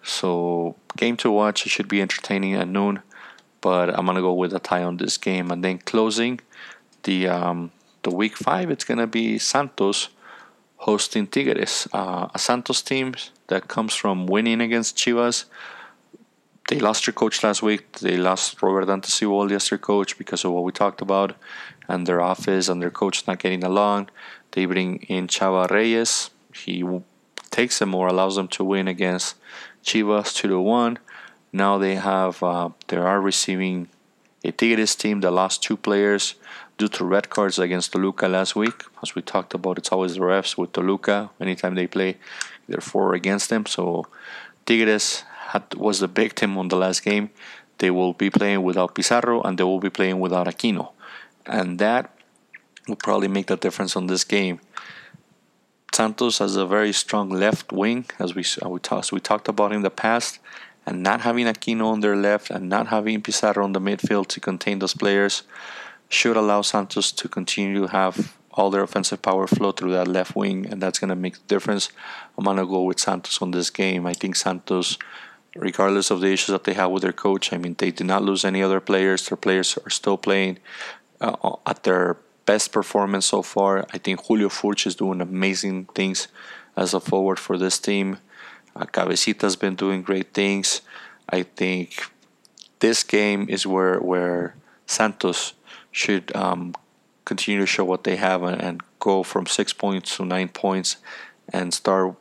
So, 0.02 0.76
game 0.96 1.16
to 1.18 1.30
watch, 1.30 1.66
it 1.66 1.70
should 1.70 1.88
be 1.88 2.00
entertaining 2.00 2.54
at 2.54 2.68
noon, 2.68 3.02
but 3.60 3.90
I'm 3.90 4.06
gonna 4.06 4.22
go 4.22 4.32
with 4.32 4.52
a 4.54 4.58
tie 4.58 4.82
on 4.82 4.96
this 4.96 5.16
game. 5.16 5.50
And 5.50 5.62
then 5.64 5.78
closing 5.78 6.40
the 7.04 7.28
um, 7.28 7.70
the 8.02 8.10
week 8.10 8.36
five, 8.36 8.70
it's 8.70 8.84
gonna 8.84 9.06
be 9.06 9.38
Santos 9.38 10.08
hosting 10.80 11.26
Tigres, 11.26 11.86
uh, 11.92 12.28
a 12.34 12.38
Santos 12.38 12.80
team 12.80 13.14
that 13.48 13.68
comes 13.68 13.94
from 13.94 14.26
winning 14.26 14.60
against 14.62 14.96
Chivas. 14.96 15.44
they 16.68 16.78
lost 16.78 17.04
their 17.04 17.12
coach 17.12 17.42
last 17.42 17.62
week. 17.62 17.92
They 17.98 18.16
lost 18.16 18.62
Robert 18.62 18.86
Dante 18.86 19.08
Siboldi 19.08 19.52
as 19.52 19.68
their 19.68 19.78
coach 19.78 20.16
because 20.16 20.44
of 20.44 20.52
what 20.52 20.64
we 20.64 20.72
talked 20.72 21.02
about, 21.02 21.34
and 21.88 22.06
their 22.06 22.20
office 22.20 22.68
and 22.68 22.80
their 22.80 22.90
coach 22.90 23.26
not 23.26 23.40
getting 23.40 23.64
along. 23.64 24.08
They 24.52 24.64
bring 24.66 25.02
in 25.02 25.26
Chava 25.26 25.68
Reyes. 25.70 26.30
He 26.54 26.82
takes 27.50 27.78
them 27.78 27.94
or 27.94 28.06
allows 28.08 28.36
them 28.36 28.48
to 28.48 28.64
win 28.64 28.88
against 28.88 29.36
Chivas 29.84 30.34
two 30.34 30.48
to 30.48 30.60
one. 30.60 30.98
Now 31.52 31.76
they 31.78 31.96
have 31.96 32.42
uh, 32.42 32.70
they 32.88 32.96
are 32.96 33.20
receiving 33.20 33.88
a 34.44 34.50
Tigres 34.52 34.94
team 34.94 35.20
that 35.20 35.32
lost 35.32 35.62
two 35.62 35.76
players 35.76 36.36
due 36.80 36.88
to 36.88 37.04
red 37.04 37.28
cards 37.28 37.58
against 37.58 37.92
Toluca 37.92 38.26
last 38.26 38.56
week. 38.56 38.78
As 39.02 39.14
we 39.14 39.20
talked 39.20 39.52
about, 39.52 39.76
it's 39.76 39.92
always 39.92 40.14
the 40.14 40.20
refs 40.20 40.56
with 40.56 40.72
Toluca 40.72 41.28
anytime 41.38 41.74
they 41.74 41.86
play, 41.86 42.16
they're 42.66 42.80
for 42.80 43.10
or 43.10 43.14
against 43.14 43.50
them. 43.50 43.66
So 43.66 44.06
Tigres 44.64 45.24
had, 45.52 45.74
was 45.74 46.00
the 46.00 46.06
victim 46.06 46.56
on 46.56 46.68
the 46.68 46.76
last 46.76 47.04
game. 47.04 47.28
They 47.78 47.90
will 47.90 48.14
be 48.14 48.30
playing 48.30 48.62
without 48.62 48.94
Pizarro 48.94 49.42
and 49.42 49.58
they 49.58 49.64
will 49.64 49.78
be 49.78 49.90
playing 49.90 50.20
without 50.20 50.46
Aquino, 50.46 50.92
and 51.46 51.78
that 51.78 52.14
will 52.88 52.96
probably 52.96 53.28
make 53.28 53.48
the 53.48 53.56
difference 53.56 53.94
on 53.94 54.06
this 54.06 54.24
game. 54.24 54.60
Santos 55.92 56.38
has 56.38 56.56
a 56.56 56.66
very 56.66 56.92
strong 56.92 57.28
left 57.28 57.72
wing, 57.72 58.06
as 58.18 58.34
we 58.34 58.44
we, 58.64 58.80
talk, 58.80 59.12
we 59.12 59.20
talked 59.20 59.48
about 59.48 59.72
in 59.72 59.82
the 59.82 59.90
past 59.90 60.38
and 60.86 61.02
not 61.02 61.20
having 61.20 61.46
Aquino 61.46 61.86
on 61.86 62.00
their 62.00 62.16
left 62.16 62.48
and 62.50 62.68
not 62.68 62.86
having 62.86 63.20
Pizarro 63.20 63.64
on 63.64 63.72
the 63.72 63.80
midfield 63.80 64.28
to 64.28 64.40
contain 64.40 64.78
those 64.78 64.94
players 64.94 65.42
should 66.10 66.36
allow 66.36 66.60
Santos 66.60 67.12
to 67.12 67.28
continue 67.28 67.80
to 67.80 67.86
have 67.86 68.36
all 68.50 68.68
their 68.68 68.82
offensive 68.82 69.22
power 69.22 69.46
flow 69.46 69.72
through 69.72 69.92
that 69.92 70.08
left 70.08 70.34
wing, 70.34 70.66
and 70.66 70.82
that's 70.82 70.98
going 70.98 71.08
to 71.08 71.16
make 71.16 71.34
the 71.34 71.46
difference. 71.46 71.88
I'm 72.36 72.44
going 72.44 72.56
to 72.56 72.66
go 72.66 72.82
with 72.82 72.98
Santos 72.98 73.40
on 73.40 73.52
this 73.52 73.70
game. 73.70 74.06
I 74.06 74.12
think 74.12 74.34
Santos, 74.36 74.98
regardless 75.54 76.10
of 76.10 76.20
the 76.20 76.26
issues 76.26 76.52
that 76.52 76.64
they 76.64 76.74
have 76.74 76.90
with 76.90 77.04
their 77.04 77.12
coach, 77.12 77.52
I 77.52 77.58
mean, 77.58 77.76
they 77.78 77.92
did 77.92 78.08
not 78.08 78.24
lose 78.24 78.44
any 78.44 78.60
other 78.62 78.80
players. 78.80 79.28
Their 79.28 79.36
players 79.36 79.78
are 79.78 79.90
still 79.90 80.18
playing 80.18 80.58
uh, 81.20 81.56
at 81.64 81.84
their 81.84 82.18
best 82.44 82.72
performance 82.72 83.26
so 83.26 83.42
far. 83.42 83.86
I 83.94 83.98
think 83.98 84.26
Julio 84.26 84.48
Furch 84.48 84.86
is 84.86 84.96
doing 84.96 85.20
amazing 85.20 85.84
things 85.94 86.26
as 86.76 86.92
a 86.92 86.98
forward 87.00 87.38
for 87.38 87.56
this 87.56 87.78
team. 87.78 88.18
Uh, 88.74 88.84
Cabecita's 88.84 89.54
been 89.54 89.76
doing 89.76 90.02
great 90.02 90.34
things. 90.34 90.80
I 91.28 91.44
think 91.44 92.10
this 92.80 93.04
game 93.04 93.46
is 93.48 93.66
where 93.66 94.00
where 94.00 94.56
Santos 94.86 95.52
should 95.90 96.34
um, 96.36 96.74
continue 97.24 97.60
to 97.60 97.66
show 97.66 97.84
what 97.84 98.04
they 98.04 98.16
have 98.16 98.42
and, 98.42 98.60
and 98.60 98.80
go 98.98 99.22
from 99.22 99.46
six 99.46 99.72
points 99.72 100.16
to 100.16 100.24
nine 100.24 100.48
points 100.48 100.96
and 101.52 101.72
start 101.74 102.14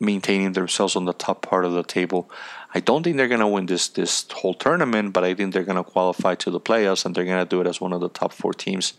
maintaining 0.00 0.52
themselves 0.52 0.96
on 0.96 1.04
the 1.04 1.12
top 1.12 1.42
part 1.42 1.64
of 1.64 1.72
the 1.72 1.82
table. 1.82 2.30
I 2.74 2.80
don't 2.80 3.02
think 3.02 3.16
they're 3.16 3.28
gonna 3.28 3.48
win 3.48 3.66
this 3.66 3.88
this 3.88 4.26
whole 4.32 4.54
tournament, 4.54 5.12
but 5.12 5.24
I 5.24 5.34
think 5.34 5.52
they're 5.52 5.62
gonna 5.62 5.84
qualify 5.84 6.34
to 6.36 6.50
the 6.50 6.60
playoffs 6.60 7.04
and 7.04 7.14
they're 7.14 7.24
gonna 7.24 7.44
do 7.44 7.60
it 7.60 7.66
as 7.66 7.80
one 7.80 7.92
of 7.92 8.00
the 8.00 8.08
top 8.08 8.32
four 8.32 8.52
teams 8.52 8.94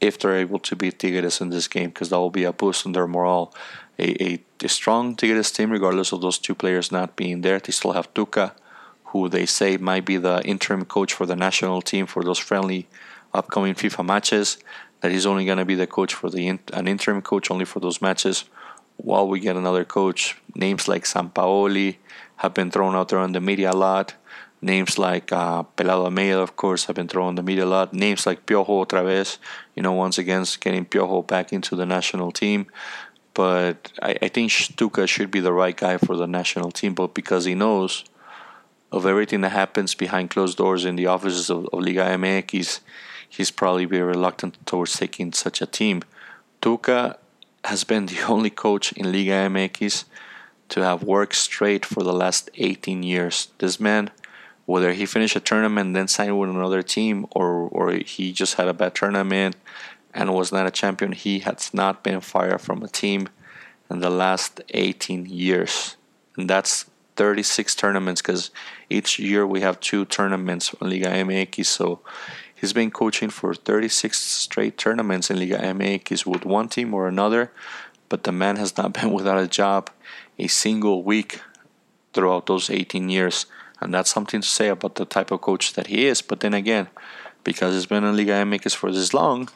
if 0.00 0.18
they're 0.18 0.36
able 0.36 0.60
to 0.60 0.76
beat 0.76 0.98
Tigres 0.98 1.40
in 1.40 1.50
this 1.50 1.66
game 1.66 1.88
because 1.88 2.10
that 2.10 2.18
will 2.18 2.30
be 2.30 2.44
a 2.44 2.52
boost 2.52 2.86
on 2.86 2.92
their 2.92 3.08
morale 3.08 3.52
a, 3.98 4.22
a, 4.22 4.44
a 4.62 4.68
strong 4.68 5.16
Tigres 5.16 5.50
team, 5.50 5.70
regardless 5.70 6.12
of 6.12 6.20
those 6.20 6.38
two 6.38 6.54
players 6.54 6.92
not 6.92 7.16
being 7.16 7.40
there. 7.40 7.58
They 7.58 7.72
still 7.72 7.92
have 7.92 8.12
Tuca, 8.14 8.52
who 9.08 9.28
they 9.28 9.46
say 9.46 9.76
might 9.76 10.04
be 10.04 10.16
the 10.16 10.42
interim 10.44 10.84
coach 10.84 11.12
for 11.12 11.26
the 11.26 11.36
national 11.36 11.82
team 11.82 12.06
for 12.06 12.22
those 12.22 12.38
friendly 12.38 12.86
upcoming 13.32 13.74
FIFA 13.74 14.04
matches. 14.04 14.58
That 15.00 15.12
he's 15.12 15.26
only 15.26 15.44
going 15.44 15.58
to 15.58 15.64
be 15.64 15.76
the 15.76 15.86
coach 15.86 16.12
for 16.12 16.28
the 16.28 16.48
an 16.48 16.88
interim 16.88 17.22
coach 17.22 17.50
only 17.50 17.64
for 17.64 17.80
those 17.80 18.02
matches. 18.02 18.44
While 18.96 19.28
we 19.28 19.38
get 19.38 19.56
another 19.56 19.84
coach, 19.84 20.36
names 20.56 20.88
like 20.88 21.04
Sampaoli 21.04 21.96
have 22.36 22.52
been 22.52 22.70
thrown 22.70 22.96
out 22.96 23.08
there 23.08 23.20
on 23.20 23.32
the 23.32 23.40
media 23.40 23.70
a 23.70 23.76
lot. 23.76 24.14
Names 24.60 24.98
like 24.98 25.30
uh, 25.30 25.62
Pelado 25.76 26.06
Almeyda, 26.06 26.40
of 26.40 26.56
course, 26.56 26.86
have 26.86 26.96
been 26.96 27.06
thrown 27.06 27.28
on 27.28 27.34
the 27.36 27.44
media 27.44 27.64
a 27.64 27.66
lot. 27.66 27.94
Names 27.94 28.26
like 28.26 28.44
Piojo 28.44 28.84
otra 28.84 29.04
vez, 29.04 29.38
you 29.76 29.84
know, 29.84 29.92
once 29.92 30.18
again, 30.18 30.44
getting 30.58 30.84
Piojo 30.84 31.24
back 31.24 31.52
into 31.52 31.76
the 31.76 31.86
national 31.86 32.32
team 32.32 32.66
but 33.38 33.92
I, 34.02 34.16
I 34.20 34.28
think 34.28 34.50
Tuca 34.50 35.06
should 35.06 35.30
be 35.30 35.38
the 35.38 35.52
right 35.52 35.76
guy 35.76 35.96
for 35.96 36.16
the 36.16 36.26
national 36.26 36.72
team, 36.72 36.92
but 36.94 37.14
because 37.14 37.44
he 37.44 37.54
knows 37.54 38.02
of 38.90 39.06
everything 39.06 39.42
that 39.42 39.50
happens 39.50 39.94
behind 39.94 40.30
closed 40.30 40.56
doors 40.56 40.84
in 40.84 40.96
the 40.96 41.06
offices 41.06 41.50
of, 41.50 41.66
of 41.72 41.80
Liga 41.80 42.04
MX, 42.04 42.50
he's, 42.50 42.80
he's 43.28 43.50
probably 43.50 43.84
very 43.84 44.02
reluctant 44.02 44.64
towards 44.66 44.96
taking 44.96 45.32
such 45.32 45.60
a 45.60 45.66
team. 45.66 46.02
Tuca 46.62 47.16
has 47.64 47.84
been 47.84 48.06
the 48.06 48.22
only 48.28 48.50
coach 48.50 48.92
in 48.92 49.12
Liga 49.12 49.48
MX 49.48 50.04
to 50.70 50.82
have 50.82 51.02
worked 51.02 51.34
straight 51.34 51.84
for 51.84 52.02
the 52.02 52.12
last 52.12 52.50
18 52.54 53.02
years. 53.02 53.48
This 53.58 53.80
man, 53.80 54.10
whether 54.66 54.92
he 54.92 55.06
finished 55.06 55.36
a 55.36 55.40
tournament 55.40 55.94
then 55.94 56.08
signed 56.08 56.38
with 56.38 56.50
another 56.50 56.82
team 56.82 57.26
or, 57.30 57.68
or 57.68 57.92
he 57.92 58.32
just 58.32 58.54
had 58.54 58.68
a 58.68 58.74
bad 58.74 58.94
tournament 58.94 59.56
and 60.14 60.34
was 60.34 60.52
not 60.52 60.66
a 60.66 60.70
champion, 60.70 61.12
he 61.12 61.40
has 61.40 61.72
not 61.72 62.02
been 62.02 62.20
fired 62.20 62.60
from 62.60 62.82
a 62.82 62.88
team 62.88 63.28
in 63.90 64.00
the 64.00 64.10
last 64.10 64.60
18 64.70 65.26
years. 65.26 65.96
And 66.36 66.48
that's 66.48 66.86
36 67.18 67.74
tournaments 67.74 68.22
because 68.22 68.50
each 68.88 69.18
year 69.18 69.44
we 69.44 69.60
have 69.60 69.80
two 69.80 70.04
tournaments 70.04 70.72
in 70.80 70.88
Liga 70.88 71.08
MX. 71.08 71.66
So 71.66 72.00
he's 72.54 72.72
been 72.72 72.92
coaching 72.92 73.28
for 73.28 73.52
36 73.52 74.16
straight 74.16 74.78
tournaments 74.78 75.28
in 75.28 75.38
Liga 75.38 75.58
MX 75.58 76.24
with 76.24 76.46
one 76.46 76.68
team 76.68 76.94
or 76.94 77.08
another. 77.08 77.50
But 78.08 78.22
the 78.22 78.30
man 78.30 78.56
has 78.56 78.76
not 78.76 78.92
been 78.98 79.10
without 79.12 79.42
a 79.42 79.48
job 79.48 79.90
a 80.38 80.46
single 80.46 81.02
week 81.02 81.40
throughout 82.14 82.46
those 82.46 82.70
18 82.70 83.08
years. 83.08 83.46
And 83.80 83.92
that's 83.92 84.10
something 84.10 84.40
to 84.40 84.48
say 84.48 84.68
about 84.68 84.94
the 84.94 85.04
type 85.04 85.32
of 85.32 85.40
coach 85.40 85.74
that 85.74 85.88
he 85.88 86.06
is. 86.06 86.22
But 86.22 86.40
then 86.40 86.54
again, 86.54 86.88
because 87.42 87.74
he's 87.74 87.86
been 87.86 88.04
in 88.04 88.16
Liga 88.16 88.32
MX 88.32 88.76
for 88.76 88.92
this 88.92 89.12
long, 89.12 89.48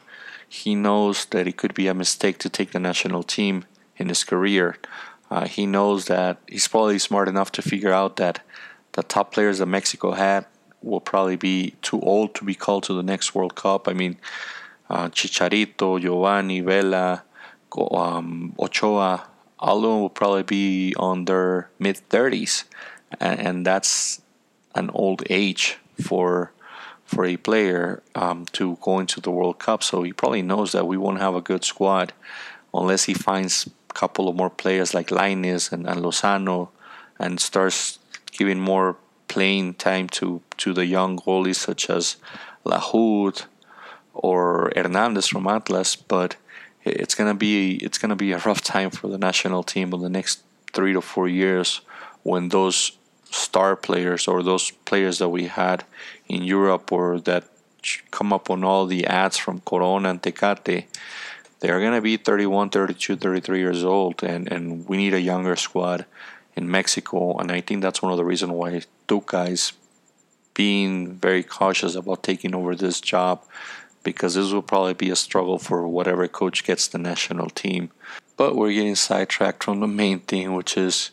he 0.49 0.75
knows 0.75 1.27
that 1.27 1.47
it 1.47 1.57
could 1.57 1.75
be 1.75 1.87
a 1.87 1.95
mistake 1.95 2.39
to 2.39 2.49
take 2.49 2.73
the 2.73 2.81
national 2.81 3.23
team 3.23 3.65
in 3.97 4.09
his 4.09 4.25
career. 4.25 4.77
Uh, 5.33 5.47
he 5.47 5.65
knows 5.65 6.05
that 6.05 6.37
he's 6.47 6.69
probably 6.69 6.99
smart 6.99 7.27
enough 7.27 7.51
to 7.51 7.63
figure 7.63 7.91
out 7.91 8.17
that 8.17 8.43
the 8.93 9.03
top 9.03 9.33
players 9.33 9.61
that 9.61 9.67
Mexico 9.67 10.13
had 10.13 10.45
will 10.83 11.01
probably 11.01 11.37
be 11.37 11.75
too 11.81 11.99
old 12.03 12.35
to 12.35 12.45
be 12.45 12.55
called 12.55 12.83
to 12.83 12.93
the 12.93 13.03
next 13.03 13.35
World 13.35 13.55
Cup. 13.55 13.89
I 13.89 13.95
mean, 13.95 14.19
uh, 14.91 15.09
Chicharito, 15.09 15.99
Giovanni, 15.99 16.61
Vela, 16.61 17.23
um, 17.75 18.55
Ochoa, 18.59 19.27
all 19.59 19.77
of 19.79 19.83
them 19.83 20.01
will 20.03 20.11
probably 20.11 20.43
be 20.43 20.95
on 20.99 21.25
their 21.25 21.71
mid 21.79 21.97
30s, 22.11 22.65
and, 23.19 23.41
and, 23.41 23.67
that's 23.67 24.21
an 24.75 24.91
old 24.91 25.23
age 25.31 25.79
for 25.99 26.53
for 27.07 27.25
a 27.25 27.39
player 27.39 28.03
um, 28.15 28.45
to 28.53 28.77
go 28.83 28.99
into 28.99 29.19
the 29.19 29.31
World 29.31 29.59
Cup. 29.59 29.83
So 29.83 30.03
he 30.03 30.13
probably 30.13 30.43
knows 30.43 30.73
that 30.73 30.87
we 30.87 30.99
won't 30.99 31.21
have 31.21 31.35
a 31.35 31.41
good 31.41 31.65
squad 31.65 32.13
unless 32.75 33.05
he 33.05 33.15
finds 33.15 33.71
couple 33.95 34.29
of 34.29 34.37
more 34.37 34.51
players 34.51 34.95
like 34.95 35.09
Lainez 35.09 35.73
and, 35.73 35.87
and 35.87 36.01
Lozano 36.01 36.69
and 37.19 37.41
starts 37.41 37.99
giving 38.31 38.61
more 38.61 38.97
playing 39.29 39.75
time 39.75 40.09
to, 40.09 40.43
to 40.59 40.73
the 40.73 40.87
young 40.87 41.19
goalies 41.19 41.57
such 41.57 41.89
as 41.89 42.17
Lahoud 42.65 43.45
or 44.15 44.73
Hernandez 44.77 45.29
from 45.29 45.47
Atlas. 45.47 45.97
But 45.97 46.37
it's 46.85 47.15
gonna 47.15 47.35
be 47.35 47.77
it's 47.77 47.99
gonna 47.99 48.17
be 48.17 48.33
a 48.33 48.39
rough 48.47 48.63
time 48.63 48.91
for 48.91 49.09
the 49.09 49.19
national 49.19 49.63
team 49.63 49.93
in 49.93 50.01
the 50.01 50.11
next 50.11 50.43
three 50.73 50.93
to 50.93 51.01
four 51.01 51.29
years 51.29 51.81
when 52.23 52.49
those 52.49 52.93
star 53.31 53.77
players 53.77 54.29
or 54.29 54.43
those 54.43 54.71
players 54.71 55.19
that 55.19 55.29
we 55.29 55.47
had 55.47 55.85
in 56.29 56.43
Europe 56.43 56.93
or 56.93 57.19
that 57.21 57.45
come 58.11 58.33
up 58.33 58.51
on 58.51 58.63
all 58.65 58.87
the 58.87 59.07
ads 59.07 59.37
from 59.37 59.61
Corona 59.61 60.11
and 60.11 60.23
Tecate, 60.23 60.85
they're 61.63 61.79
going 61.79 61.93
to 61.93 62.01
be 62.01 62.17
31, 62.17 62.71
32, 62.71 63.17
33 63.17 63.59
years 63.61 63.85
old, 63.85 64.25
and, 64.25 64.51
and 64.51 64.89
we 64.89 64.97
need 64.97 65.15
a 65.15 65.21
younger 65.21 65.55
squad 65.55 66.05
in 66.57 66.69
Mexico. 66.69 67.39
And 67.39 67.53
I 67.53 67.61
think 67.61 67.83
that's 67.83 68.03
one 68.03 68.11
of 68.11 68.19
the 68.19 68.25
reasons 68.25 68.51
why 68.51 68.83
Tuca 69.07 69.49
is 69.49 69.73
being 70.55 71.13
very 71.13 71.45
cautious 71.45 71.95
about 71.95 72.25
taking 72.25 72.53
over 72.53 72.75
this 72.75 73.01
job 73.01 73.45
because 74.03 74.35
this 74.35 74.51
will 74.51 74.61
probably 74.61 74.95
be 74.95 75.11
a 75.11 75.15
struggle 75.15 75.57
for 75.57 75.87
whatever 75.87 76.27
coach 76.27 76.65
gets 76.65 76.89
the 76.89 76.99
national 76.99 77.49
team. 77.49 77.93
But 78.37 78.57
we're 78.57 78.73
getting 78.73 78.97
sidetracked 78.97 79.63
from 79.63 79.79
the 79.79 79.87
main 79.87 80.19
thing, 80.19 80.55
which 80.55 80.77
is 80.77 81.13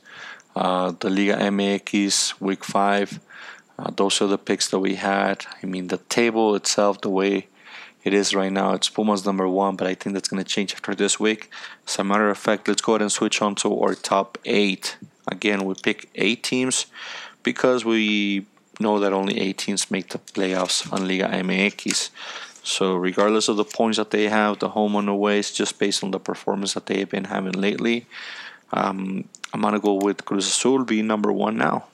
uh, 0.56 0.94
the 1.00 1.12
Liga 1.12 1.36
MX 1.36 2.42
Week 2.42 2.66
5. 2.66 3.20
Uh, 3.78 3.92
those 3.92 4.20
are 4.20 4.28
the 4.28 4.40
picks 4.40 4.68
that 4.72 4.80
we 4.80 4.96
had. 4.96 5.46
I 5.62 5.68
mean, 5.68 5.90
the 5.90 6.00
table 6.10 6.56
itself, 6.56 7.02
the 7.02 7.10
way 7.12 7.50
it 8.04 8.14
is 8.14 8.34
right 8.34 8.52
now, 8.52 8.74
it's 8.74 8.90
Pumas 8.90 9.26
number 9.26 9.48
one, 9.48 9.76
but 9.76 9.88
I 9.88 9.94
think 9.94 10.14
that's 10.14 10.30
going 10.30 10.44
to 10.44 10.50
change 10.50 10.74
after 10.74 10.96
this 10.96 11.20
week. 11.20 11.52
As 11.86 12.00
a 12.00 12.04
matter 12.04 12.30
of 12.30 12.38
fact, 12.38 12.68
let's 12.68 12.82
go 12.82 12.94
ahead 12.94 13.02
and 13.02 13.12
switch 13.12 13.42
on 13.42 13.56
to 13.56 13.80
our 13.82 13.94
top 13.94 14.38
eight. 14.46 14.98
Again, 15.28 15.66
we 15.66 15.76
pick 15.76 16.10
eight 16.16 16.44
teams 16.44 16.86
because 17.44 17.84
we 17.84 18.46
know 18.80 19.00
that 19.00 19.12
only 19.12 19.40
eight 19.40 19.58
teams 19.58 19.92
make 19.92 20.10
the 20.10 20.20
playoffs 20.20 20.92
on 20.94 21.08
Liga 21.08 21.28
MX. 21.28 22.10
So, 22.64 22.96
regardless 22.96 23.50
of 23.50 23.58
the 23.58 23.66
points 23.66 23.98
that 23.98 24.12
they 24.12 24.30
have, 24.30 24.60
the 24.60 24.70
home 24.70 24.96
and 24.96 25.10
away 25.10 25.40
is 25.40 25.52
just 25.52 25.80
based 25.80 26.04
on 26.04 26.12
the 26.12 26.20
performance 26.20 26.74
that 26.76 26.86
they've 26.86 27.10
been 27.10 27.26
having 27.26 27.54
lately. 27.54 28.06
Um, 28.72 29.28
I'm 29.54 29.62
gonna 29.62 29.80
go 29.80 29.94
with 29.96 30.24
Cruz 30.26 30.48
Azul 30.48 30.86
being 30.86 31.08
number 31.08 31.32
one 31.32 31.58
now. 31.58 31.86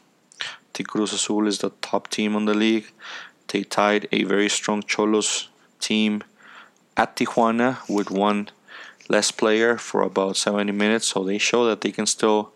think 0.74 0.90
Cruz 0.90 1.14
Azul 1.14 1.48
is 1.48 1.60
the 1.60 1.70
top 1.82 2.10
team 2.10 2.36
on 2.36 2.46
the 2.46 2.54
league. 2.54 2.92
They 3.48 3.64
tied 3.64 4.08
a 4.12 4.24
very 4.24 4.50
strong 4.50 4.84
Xolos 4.84 5.48
team 5.80 6.24
at 6.98 7.16
Tijuana 7.16 7.78
with 7.90 8.10
one 8.10 8.50
less 9.10 9.32
player 9.32 9.78
for 9.78 10.02
about 10.02 10.38
70 10.38 10.72
minutes, 10.72 11.08
so 11.08 11.24
they 11.24 11.38
show 11.38 11.66
that 11.66 11.82
they 11.82 11.92
can 11.92 12.06
still 12.06 12.52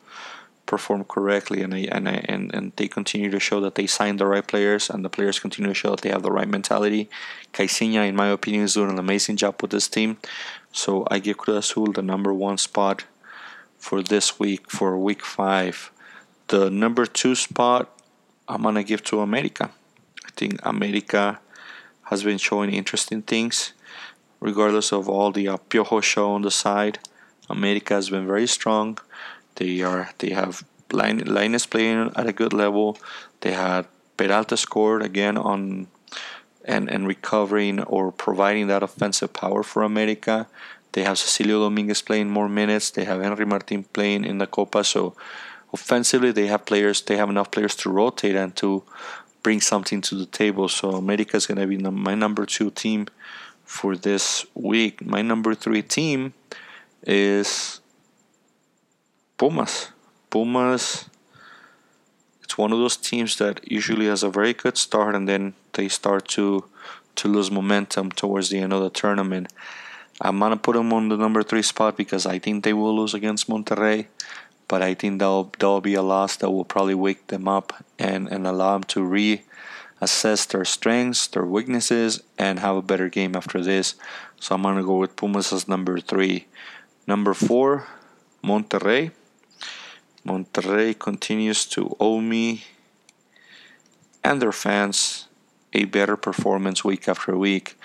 perform 0.69 1.03
correctly 1.03 1.63
and, 1.63 1.73
and, 1.73 2.07
and, 2.07 2.53
and 2.53 2.71
they 2.75 2.87
continue 2.87 3.31
to 3.31 3.39
show 3.39 3.59
that 3.59 3.73
they 3.73 3.87
signed 3.87 4.19
the 4.19 4.25
right 4.27 4.45
players 4.45 4.87
and 4.87 5.03
the 5.03 5.09
players 5.09 5.39
continue 5.39 5.71
to 5.71 5.73
show 5.73 5.89
that 5.91 6.01
they 6.01 6.09
have 6.09 6.21
the 6.21 6.31
right 6.31 6.47
mentality. 6.47 7.09
Caixinha, 7.53 8.07
in 8.07 8.15
my 8.15 8.27
opinion, 8.27 8.63
is 8.65 8.75
doing 8.75 8.91
an 8.91 8.99
amazing 8.99 9.35
job 9.35 9.59
with 9.61 9.71
this 9.71 9.87
team. 9.87 10.17
So 10.71 11.07
I 11.09 11.17
give 11.17 11.37
Cruz 11.37 11.71
Azul 11.71 11.91
the 11.91 12.03
number 12.03 12.31
one 12.31 12.59
spot 12.59 13.05
for 13.79 14.03
this 14.03 14.39
week, 14.39 14.69
for 14.69 14.95
week 14.95 15.25
five. 15.25 15.91
The 16.49 16.69
number 16.69 17.07
two 17.07 17.33
spot, 17.33 17.89
I'm 18.47 18.61
going 18.61 18.75
to 18.75 18.83
give 18.83 19.03
to 19.05 19.21
America. 19.21 19.71
I 20.23 20.29
think 20.35 20.59
America 20.63 21.39
has 22.09 22.23
been 22.23 22.37
showing 22.37 22.73
interesting 22.73 23.21
things, 23.21 23.73
regardless 24.39 24.91
of 24.91 25.07
all 25.07 25.31
the 25.31 25.47
uh, 25.47 25.57
Piojo 25.69 26.01
show 26.01 26.31
on 26.31 26.41
the 26.41 26.51
side. 26.51 26.99
America 27.49 27.93
has 27.93 28.09
been 28.09 28.27
very 28.27 28.47
strong. 28.47 28.97
They 29.55 29.81
are 29.81 30.09
they 30.19 30.31
have 30.31 30.63
line 30.91 31.19
Lainez 31.21 31.69
playing 31.69 32.11
at 32.15 32.27
a 32.27 32.33
good 32.33 32.53
level. 32.53 32.97
They 33.41 33.53
had 33.53 33.85
Peralta 34.17 34.57
scored 34.57 35.01
again 35.03 35.37
on 35.37 35.87
and 36.65 36.89
and 36.89 37.07
recovering 37.07 37.81
or 37.83 38.11
providing 38.11 38.67
that 38.67 38.83
offensive 38.83 39.33
power 39.33 39.63
for 39.63 39.83
America. 39.83 40.47
They 40.93 41.03
have 41.03 41.17
Cecilio 41.17 41.59
Dominguez 41.63 42.01
playing 42.01 42.29
more 42.29 42.49
minutes. 42.49 42.89
They 42.91 43.05
have 43.05 43.21
Henry 43.21 43.45
Martin 43.45 43.83
playing 43.83 44.25
in 44.25 44.39
the 44.39 44.47
Copa. 44.47 44.83
So 44.83 45.15
offensively, 45.71 46.31
they 46.31 46.47
have 46.47 46.65
players. 46.65 47.01
They 47.01 47.17
have 47.17 47.29
enough 47.29 47.51
players 47.51 47.75
to 47.77 47.89
rotate 47.89 48.35
and 48.35 48.55
to 48.57 48.83
bring 49.43 49.61
something 49.61 50.01
to 50.01 50.15
the 50.15 50.25
table. 50.25 50.69
So 50.69 50.91
America 50.91 51.37
is 51.37 51.47
going 51.47 51.59
to 51.59 51.67
be 51.67 51.77
my 51.77 52.15
number 52.15 52.45
two 52.45 52.71
team 52.71 53.07
for 53.63 53.95
this 53.95 54.45
week. 54.53 55.05
My 55.05 55.21
number 55.21 55.53
three 55.55 55.81
team 55.81 56.33
is 57.03 57.79
Pumas. 59.37 59.89
Pumas. 60.29 61.09
It's 62.43 62.57
one 62.57 62.71
of 62.73 62.79
those 62.79 62.97
teams 62.97 63.37
that 63.37 63.71
usually 63.71 64.07
has 64.07 64.23
a 64.23 64.29
very 64.29 64.53
good 64.53 64.77
start 64.77 65.15
and 65.15 65.27
then 65.27 65.53
they 65.73 65.87
start 65.87 66.27
to 66.29 66.65
to 67.15 67.27
lose 67.27 67.51
momentum 67.51 68.11
towards 68.11 68.49
the 68.49 68.59
end 68.59 68.73
of 68.73 68.81
the 68.81 68.89
tournament. 68.89 69.51
I'm 70.21 70.39
gonna 70.39 70.57
put 70.57 70.75
them 70.75 70.91
on 70.93 71.09
the 71.09 71.17
number 71.17 71.43
three 71.43 71.61
spot 71.61 71.95
because 71.95 72.25
I 72.25 72.39
think 72.39 72.63
they 72.63 72.73
will 72.73 72.95
lose 72.95 73.13
against 73.13 73.49
Monterrey, 73.49 74.07
but 74.69 74.81
I 74.81 74.93
think 74.93 75.19
that'll 75.19 75.51
that'll 75.59 75.81
be 75.81 75.95
a 75.95 76.01
loss 76.01 76.37
that 76.37 76.51
will 76.51 76.63
probably 76.63 76.95
wake 76.95 77.27
them 77.27 77.49
up 77.49 77.83
and 77.97 78.29
and 78.29 78.47
allow 78.47 78.73
them 78.73 78.83
to 78.95 79.01
reassess 79.01 80.47
their 80.47 80.63
strengths, 80.63 81.27
their 81.27 81.43
weaknesses, 81.43 82.23
and 82.37 82.59
have 82.59 82.77
a 82.77 82.81
better 82.81 83.09
game 83.09 83.35
after 83.35 83.61
this. 83.61 83.95
So 84.39 84.55
I'm 84.55 84.61
gonna 84.61 84.83
go 84.83 84.97
with 84.97 85.17
Pumas 85.17 85.51
as 85.51 85.67
number 85.67 85.99
three. 85.99 86.45
Number 87.05 87.33
four, 87.33 87.87
Monterrey. 88.43 89.11
Monterrey 90.25 90.97
continues 90.97 91.65
to 91.65 91.95
owe 91.99 92.21
me 92.21 92.63
and 94.23 94.41
their 94.41 94.51
fans 94.51 95.27
a 95.73 95.85
better 95.85 96.15
performance 96.15 96.83
week 96.83 97.07
after 97.07 97.35
week. 97.35 97.75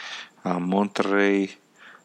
Uh, 0.45 0.59
Monterrey 0.59 1.55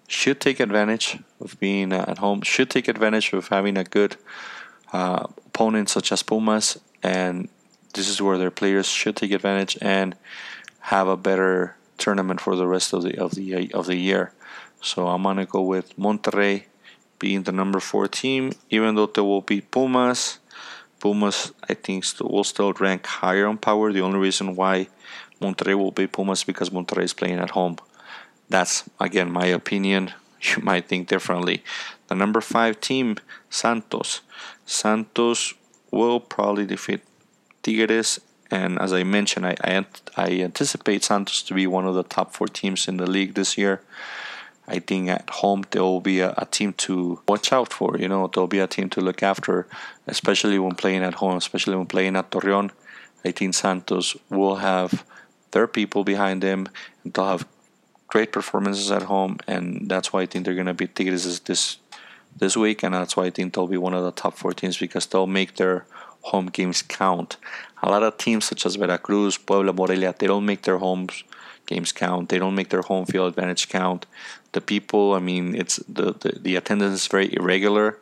should 0.08 0.40
take 0.40 0.60
advantage 0.60 1.20
of 1.42 1.60
being 1.60 1.92
at 1.92 2.20
home, 2.20 2.42
should 2.42 2.70
take 2.70 2.88
advantage 2.88 3.34
of 3.34 3.50
having 3.50 3.78
a 3.78 3.84
good 3.84 4.16
uh, 4.94 5.26
opponent 5.48 5.90
such 5.90 6.12
as 6.12 6.24
Pumas, 6.24 6.80
and 7.04 7.50
this 7.94 8.08
is 8.08 8.22
where 8.22 8.38
their 8.38 8.52
players 8.52 8.88
should 8.88 9.16
take 9.16 9.32
advantage 9.32 9.78
and 9.82 10.16
have 10.82 11.08
a 11.08 11.18
better 11.18 11.76
tournament 11.98 12.40
for 12.42 12.56
the 12.56 12.68
rest 12.68 12.94
of 12.94 13.04
the 13.04 13.18
of 13.18 13.32
the 13.32 13.72
of 13.74 13.86
the 13.86 13.96
year. 13.96 14.32
So 14.82 15.08
I'm 15.08 15.24
gonna 15.24 15.46
go 15.46 15.62
with 15.62 15.96
Monterrey 15.98 16.64
being 17.20 17.44
the 17.44 17.52
number 17.52 17.80
four 17.80 18.08
team, 18.08 18.54
even 18.70 18.96
though 18.96 19.06
they 19.08 19.22
will 19.22 19.42
beat 19.42 19.72
Pumas. 19.72 20.40
Pumas, 21.00 21.54
I 21.70 21.74
think, 21.74 22.06
will 22.20 22.44
still 22.44 22.74
rank 22.74 23.06
higher 23.06 23.48
on 23.48 23.58
power. 23.58 23.92
The 23.92 24.02
only 24.02 24.20
reason 24.20 24.56
why 24.56 24.88
Monterrey 25.42 25.76
will 25.76 25.92
beat 25.92 26.12
Pumas 26.12 26.44
because 26.44 26.70
Monterrey 26.70 27.04
is 27.04 27.14
playing 27.14 27.40
at 27.40 27.52
home. 27.52 27.78
That's 28.50 28.90
again 29.00 29.32
my 29.32 29.46
opinion. 29.46 30.14
You 30.42 30.64
might 30.64 30.88
think 30.88 31.10
differently. 31.10 31.66
The 32.08 32.16
number 32.16 32.40
five 32.40 32.80
team, 32.80 33.18
Santos. 33.50 34.22
Santos 34.70 35.56
will 35.90 36.20
probably 36.20 36.64
defeat 36.64 37.02
Tigres, 37.64 38.20
and 38.52 38.80
as 38.80 38.94
I 38.94 39.04
mentioned, 39.04 39.48
I, 39.48 39.56
I, 39.64 39.86
I 40.16 40.30
anticipate 40.42 41.04
Santos 41.04 41.42
to 41.44 41.56
be 41.56 41.66
one 41.66 41.88
of 41.88 41.96
the 41.96 42.04
top 42.04 42.36
four 42.36 42.48
teams 42.48 42.88
in 42.88 42.98
the 42.98 43.10
league 43.10 43.34
this 43.34 43.58
year. 43.58 43.82
I 44.68 44.78
think 44.78 45.10
at 45.10 45.28
home 45.42 45.64
there 45.72 45.82
will 45.82 46.02
be 46.02 46.20
a, 46.20 46.36
a, 46.38 46.46
team 46.46 46.74
to 46.86 47.20
watch 47.28 47.52
out 47.52 47.74
for. 47.74 47.98
You 47.98 48.08
know, 48.08 48.28
there'll 48.28 48.48
be 48.48 48.60
a 48.60 48.68
team 48.68 48.90
to 48.92 49.02
look 49.02 49.24
after, 49.24 49.66
especially 50.06 50.60
when 50.60 50.76
playing 50.76 51.04
at 51.04 51.16
home, 51.16 51.38
especially 51.38 51.76
when 51.76 51.88
playing 51.88 52.16
at 52.16 52.30
Torreon. 52.30 52.70
I 53.26 53.32
think 53.32 53.56
Santos 53.56 54.16
will 54.30 54.58
have 54.58 55.04
their 55.50 55.66
people 55.66 56.04
behind 56.04 56.44
them. 56.44 56.68
And 57.04 57.12
they'll 57.12 57.26
have 57.26 57.48
great 58.08 58.32
performances 58.32 58.92
at 58.92 59.04
home, 59.04 59.38
and 59.48 59.90
that's 59.90 60.14
why 60.14 60.22
I 60.22 60.26
think 60.28 60.46
they're 60.46 60.54
going 60.54 60.68
to 60.68 60.76
beat 60.76 60.96
Tigres 60.96 61.40
this 61.40 61.78
this 62.40 62.58
week, 62.58 62.84
and 62.84 62.94
that's 62.94 63.16
why 63.16 63.26
I 63.26 63.30
think 63.30 63.54
they'll 63.54 63.68
be 63.68 63.78
one 63.78 63.94
of 63.94 64.04
the 64.04 64.12
top 64.12 64.38
four 64.38 64.54
teams 64.54 64.78
because 64.78 65.06
they'll 65.06 65.28
make 65.28 65.56
their 65.56 65.86
home 66.22 66.48
games 66.48 66.82
count. 66.82 67.38
A 67.82 67.90
lot 67.90 68.04
of 68.04 68.18
teams 68.18 68.46
such 68.46 68.66
as 68.66 68.76
Veracruz, 68.76 69.38
Puebla, 69.38 69.74
Morelia, 69.74 70.14
they 70.18 70.28
don't 70.28 70.46
make 70.46 70.64
their 70.64 70.78
homes 70.78 71.24
games 71.70 71.92
count. 71.92 72.30
They 72.30 72.40
don't 72.40 72.56
make 72.56 72.70
their 72.70 72.82
home 72.82 73.06
field 73.06 73.30
advantage 73.30 73.70
count. 73.70 74.06
The 74.54 74.62
people, 74.62 75.14
I 75.14 75.20
mean, 75.20 75.56
it's 75.56 75.78
the, 75.88 76.14
the, 76.14 76.40
the 76.42 76.56
attendance 76.56 76.96
is 77.02 77.08
very 77.08 77.34
irregular, 77.34 78.00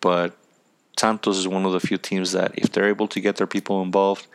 but 0.00 0.36
Santos 0.98 1.38
is 1.38 1.48
one 1.48 1.64
of 1.64 1.72
the 1.72 1.80
few 1.80 1.96
teams 1.96 2.32
that 2.32 2.52
if 2.56 2.70
they're 2.70 2.88
able 2.88 3.08
to 3.08 3.20
get 3.20 3.36
their 3.36 3.46
people 3.46 3.82
involved, 3.82 4.26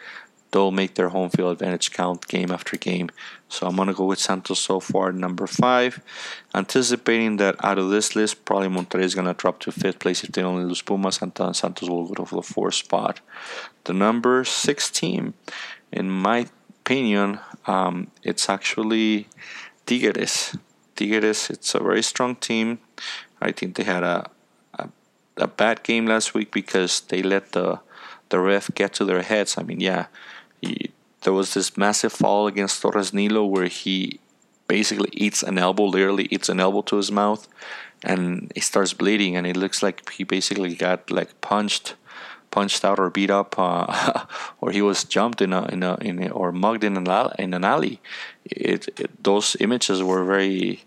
they'll 0.54 0.72
make 0.72 0.94
their 0.94 1.10
home 1.10 1.30
field 1.30 1.52
advantage 1.52 1.92
count 1.92 2.28
game 2.28 2.52
after 2.52 2.78
game. 2.78 3.10
So 3.50 3.68
I'm 3.68 3.76
gonna 3.76 3.94
go 3.94 4.06
with 4.06 4.20
Santos 4.20 4.60
so 4.60 4.80
far, 4.80 5.12
number 5.12 5.48
five. 5.48 6.02
Anticipating 6.56 7.38
that 7.38 7.56
out 7.64 7.78
of 7.78 7.90
this 7.90 8.16
list, 8.16 8.46
probably 8.46 8.70
Monterrey 8.70 9.04
is 9.04 9.16
gonna 9.16 9.34
drop 9.34 9.60
to 9.62 9.72
fifth 9.72 10.00
place 10.00 10.24
if 10.24 10.32
they 10.32 10.44
only 10.44 10.64
lose 10.64 10.82
Pumas, 10.82 11.22
and 11.22 11.36
Santos 11.56 11.90
will 11.90 12.08
go 12.08 12.24
to 12.24 12.36
the 12.36 12.42
fourth 12.42 12.76
spot. 12.76 13.20
The 13.84 13.94
number 13.94 14.46
six 14.46 14.90
team, 14.90 15.34
in 15.92 16.10
my 16.10 16.48
opinion, 16.80 17.40
um, 17.66 18.12
it's 18.24 18.48
actually 18.48 19.28
Tigres. 19.86 20.56
Tigres, 20.96 21.50
it's 21.50 21.74
a 21.76 21.80
very 21.80 22.04
strong 22.04 22.36
team. 22.36 22.80
I 23.42 23.52
think 23.52 23.76
they 23.76 23.84
had 23.84 24.04
a, 24.04 24.30
a, 24.76 24.90
a 25.38 25.48
bad 25.48 25.84
game 25.84 26.06
last 26.06 26.34
week 26.34 26.52
because 26.52 27.02
they 27.02 27.24
let 27.24 27.52
the 27.54 27.80
the 28.30 28.40
ref 28.40 28.72
get 28.74 28.94
to 28.94 29.06
their 29.06 29.22
heads. 29.22 29.58
I 29.58 29.64
mean, 29.64 29.80
yeah, 29.80 30.08
he, 30.64 30.92
there 31.22 31.34
was 31.34 31.54
this 31.54 31.78
massive 31.78 32.14
fall 32.14 32.48
against 32.48 32.82
Torres 32.82 33.14
Nilo 33.14 33.46
where 33.46 33.68
he 33.68 34.20
basically 34.68 35.10
eats 35.14 35.44
an 35.44 35.58
elbow, 35.58 35.86
literally 35.86 36.28
eats 36.32 36.50
an 36.50 36.60
elbow 36.60 36.82
to 36.84 36.98
his 36.98 37.12
mouth, 37.12 37.48
and 38.04 38.52
he 38.56 38.62
starts 38.62 38.94
bleeding, 38.94 39.36
and 39.36 39.46
it 39.48 39.58
looks 39.58 39.82
like 39.84 40.10
he 40.10 40.24
basically 40.24 40.76
got 40.76 41.10
like 41.12 41.40
punched 41.42 41.96
punched 42.52 42.86
out 42.86 43.00
or 43.00 43.10
beat 43.10 43.32
up, 43.32 43.56
uh, 43.58 44.26
or 44.62 44.70
he 44.72 44.82
was 44.82 45.04
jumped 45.04 45.42
in 45.42 45.54
a 45.54 45.66
in 45.66 45.84
a, 45.84 45.96
in 46.02 46.24
a 46.24 46.30
or 46.30 46.52
mugged 46.52 46.84
in 46.84 46.96
an 46.98 47.08
alley, 47.08 47.36
in 47.40 47.54
an 47.54 47.64
alley. 47.64 48.00
It, 48.46 48.88
it, 49.00 49.24
those 49.24 49.58
images 49.60 50.04
were 50.04 50.24
very 50.24 50.84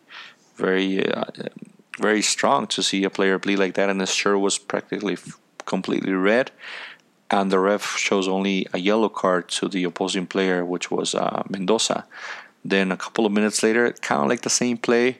very 0.56 1.10
uh, 1.10 1.24
very 1.98 2.22
strong 2.22 2.66
to 2.68 2.82
see 2.82 3.04
a 3.04 3.10
player 3.10 3.38
bleed 3.38 3.58
like 3.58 3.74
that, 3.74 3.90
and 3.90 4.00
his 4.00 4.14
shirt 4.14 4.38
was 4.38 4.58
practically 4.58 5.16
completely 5.64 6.12
red. 6.12 6.50
And 7.30 7.50
the 7.50 7.58
ref 7.58 7.96
shows 7.96 8.28
only 8.28 8.66
a 8.72 8.78
yellow 8.78 9.08
card 9.08 9.48
to 9.48 9.68
the 9.68 9.84
opposing 9.84 10.26
player, 10.26 10.64
which 10.64 10.90
was 10.90 11.14
uh, 11.14 11.42
Mendoza. 11.48 12.06
Then 12.64 12.92
a 12.92 12.96
couple 12.96 13.26
of 13.26 13.32
minutes 13.32 13.62
later, 13.62 13.90
kind 13.92 14.22
of 14.22 14.28
like 14.28 14.42
the 14.42 14.50
same 14.50 14.76
play, 14.76 15.18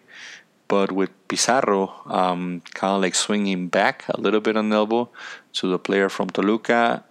but 0.69 0.92
with 0.92 1.11
Pizarro 1.29 1.95
um, 2.07 2.62
kind 2.75 2.95
of 2.95 3.03
like 3.03 3.14
swinging 3.14 3.69
back 3.69 4.05
a 4.09 4.21
little 4.21 4.40
bit 4.40 4.57
on 4.57 4.71
the 4.71 4.77
elbow 4.77 5.09
to 5.55 5.69
the 5.69 5.79
player 5.79 6.09
from 6.09 6.31
Toluca. 6.31 7.05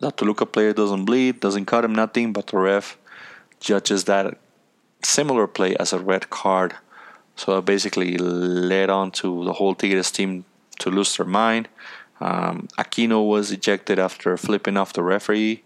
The 0.00 0.10
Toluca 0.10 0.46
player 0.46 0.72
doesn't 0.72 1.04
bleed, 1.04 1.40
doesn't 1.40 1.66
cut 1.66 1.84
him, 1.84 1.94
nothing, 1.94 2.32
but 2.32 2.48
the 2.48 2.58
ref 2.58 2.98
judges 3.60 4.04
that 4.04 4.38
similar 5.02 5.46
play 5.46 5.76
as 5.76 5.92
a 5.92 5.98
red 5.98 6.30
card. 6.30 6.74
So 7.36 7.58
it 7.58 7.64
basically 7.64 8.16
led 8.18 8.90
on 8.90 9.10
to 9.12 9.44
the 9.44 9.54
whole 9.54 9.74
Tigres 9.74 10.10
team 10.10 10.44
to 10.80 10.90
lose 10.90 11.16
their 11.16 11.26
mind. 11.26 11.68
Um, 12.20 12.68
Aquino 12.78 13.26
was 13.28 13.52
ejected 13.52 13.98
after 13.98 14.36
flipping 14.36 14.76
off 14.76 14.92
the 14.92 15.02
referee. 15.02 15.64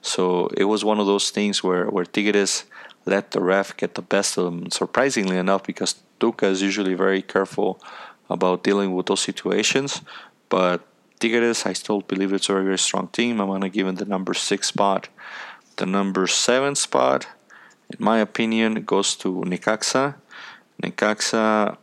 So 0.00 0.48
it 0.56 0.64
was 0.64 0.84
one 0.84 0.98
of 0.98 1.06
those 1.06 1.30
things 1.30 1.62
where, 1.62 1.86
where 1.86 2.04
Tigres 2.04 2.64
let 3.04 3.30
the 3.30 3.40
ref 3.40 3.76
get 3.76 3.94
the 3.94 4.02
best 4.02 4.36
of 4.36 4.44
them, 4.44 4.70
surprisingly 4.70 5.36
enough, 5.36 5.62
because 5.64 6.02
Tuca 6.20 6.44
is 6.44 6.62
usually 6.62 6.94
very 6.94 7.22
careful 7.22 7.80
about 8.28 8.64
dealing 8.64 8.94
with 8.94 9.06
those 9.06 9.20
situations. 9.20 10.02
But 10.48 10.86
Tigres, 11.20 11.66
I 11.66 11.72
still 11.72 12.00
believe 12.00 12.32
it's 12.32 12.48
a 12.48 12.52
very, 12.52 12.64
very 12.64 12.78
strong 12.78 13.08
team. 13.08 13.40
I'm 13.40 13.48
gonna 13.48 13.68
give 13.68 13.86
it 13.86 13.96
the 13.96 14.04
number 14.04 14.34
six 14.34 14.68
spot. 14.68 15.08
The 15.76 15.86
number 15.86 16.26
seven 16.26 16.74
spot, 16.74 17.26
in 17.90 18.04
my 18.04 18.18
opinion, 18.18 18.84
goes 18.84 19.14
to 19.16 19.28
Necaxa. 19.46 20.16
Necaxa 20.82 21.76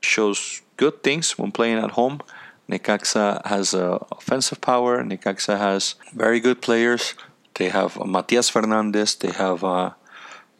shows 0.00 0.62
good 0.76 1.02
things 1.02 1.36
when 1.38 1.50
playing 1.50 1.78
at 1.78 1.92
home. 1.92 2.20
Necaxa 2.68 3.46
has 3.46 3.74
uh, 3.74 3.98
offensive 4.10 4.60
power. 4.60 5.02
Necaxa 5.02 5.58
has 5.58 5.94
very 6.12 6.40
good 6.40 6.60
players. 6.60 7.14
They 7.54 7.68
have 7.68 7.96
Matias 7.96 8.48
Fernandez. 8.48 9.14
They 9.14 9.30
have 9.30 9.62
uh, 9.62 9.90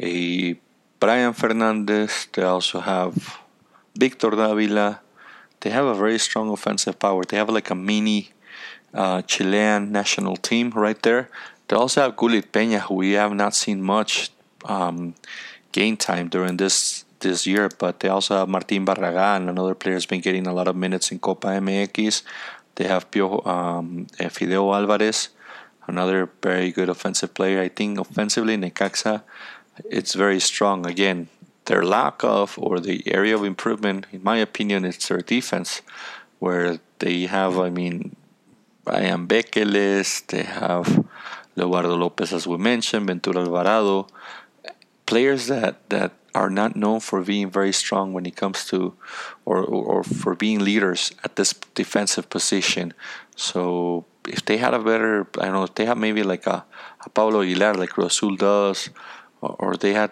a 0.01 0.57
Brian 1.01 1.33
Fernandez. 1.33 2.29
They 2.33 2.43
also 2.43 2.81
have 2.81 3.39
Victor 3.99 4.31
Davila. 4.31 5.01
They 5.61 5.71
have 5.71 5.87
a 5.87 5.95
very 5.95 6.19
strong 6.19 6.51
offensive 6.51 6.99
power. 6.99 7.25
They 7.25 7.37
have 7.37 7.49
like 7.51 7.71
a 7.71 7.75
mini 7.75 8.31
uh, 8.95 9.23
Chilean 9.23 9.91
national 9.91 10.37
team 10.37 10.71
right 10.71 11.01
there. 11.03 11.29
They 11.69 11.77
also 11.77 12.03
have 12.03 12.17
Gullit 12.17 12.53
Peña, 12.53 12.81
who 12.81 12.95
we 12.95 13.13
have 13.13 13.33
not 13.33 13.55
seen 13.55 13.83
much 13.83 14.31
um, 14.65 15.15
game 15.73 15.97
time 15.97 16.29
during 16.29 16.57
this 16.57 17.05
this 17.27 17.47
year, 17.47 17.69
but 17.79 18.01
they 18.01 18.09
also 18.09 18.37
have 18.39 18.49
Martin 18.49 18.85
Barragan, 18.87 19.49
another 19.49 19.75
player 19.75 19.95
has 19.95 20.07
been 20.07 20.21
getting 20.21 20.47
a 20.47 20.53
lot 20.53 20.69
of 20.69 20.77
minutes 20.77 21.11
in 21.13 21.19
Copa 21.19 21.49
MX. 21.49 22.23
They 22.77 22.87
have 22.87 23.11
Pio, 23.11 23.43
um, 23.45 24.07
eh, 24.19 24.29
Fideo 24.29 24.75
Alvarez, 24.75 25.31
another 25.87 26.29
very 26.43 26.71
good 26.73 26.89
offensive 26.89 27.35
player. 27.35 27.61
I 27.61 27.69
think 27.69 27.99
offensively, 27.99 28.57
Necaxa, 28.57 29.23
it's 29.85 30.15
very 30.15 30.41
strong. 30.41 30.87
Again, 30.87 31.29
their 31.67 31.83
lack 31.85 32.23
of 32.23 32.59
or 32.59 32.81
the 32.81 33.03
area 33.07 33.35
of 33.35 33.45
improvement, 33.45 34.07
in 34.13 34.23
my 34.23 34.39
opinion, 34.39 34.85
is 34.85 34.99
their 35.09 35.21
defense, 35.21 35.83
where 36.39 36.79
they 36.99 37.27
have, 37.27 37.59
I 37.59 37.71
mean, 37.71 38.17
Brian 38.85 39.27
Beckeles, 39.27 40.27
they 40.29 40.45
have 40.45 41.05
Leobardo 41.57 41.99
Lopez, 41.99 42.33
as 42.33 42.47
we 42.47 42.57
mentioned, 42.57 43.07
Ventura 43.07 43.41
Alvarado, 43.41 44.07
players 45.07 45.47
that, 45.47 45.89
that 45.91 46.13
are 46.37 46.51
not 46.51 46.77
known 46.77 47.01
for 47.01 47.23
being 47.23 47.51
very 47.51 47.73
strong 47.73 48.13
when 48.13 48.27
it 48.27 48.37
comes 48.37 48.65
to 48.67 48.95
or, 49.45 49.59
or, 49.65 50.05
for 50.05 50.35
being 50.35 50.59
leaders 50.61 51.13
at 51.25 51.37
this 51.37 51.55
defensive 51.75 52.29
position. 52.29 52.93
So 53.37 54.05
if 54.29 54.45
they 54.45 54.59
had 54.59 54.75
a 54.75 54.79
better, 54.79 55.27
I 55.41 55.47
don't 55.47 55.55
know, 55.55 55.65
if 55.65 55.75
they 55.75 55.87
have 55.87 55.99
maybe 55.99 56.23
like 56.23 56.47
a, 56.47 56.65
a 57.05 57.09
Pablo 57.11 57.43
Aguilar 57.43 57.75
like 57.75 57.91
Cruz 57.91 58.17
Azul 58.17 58.37
does, 58.37 58.91
or, 59.41 59.57
or, 59.59 59.77
they 59.77 59.95
had 59.95 60.11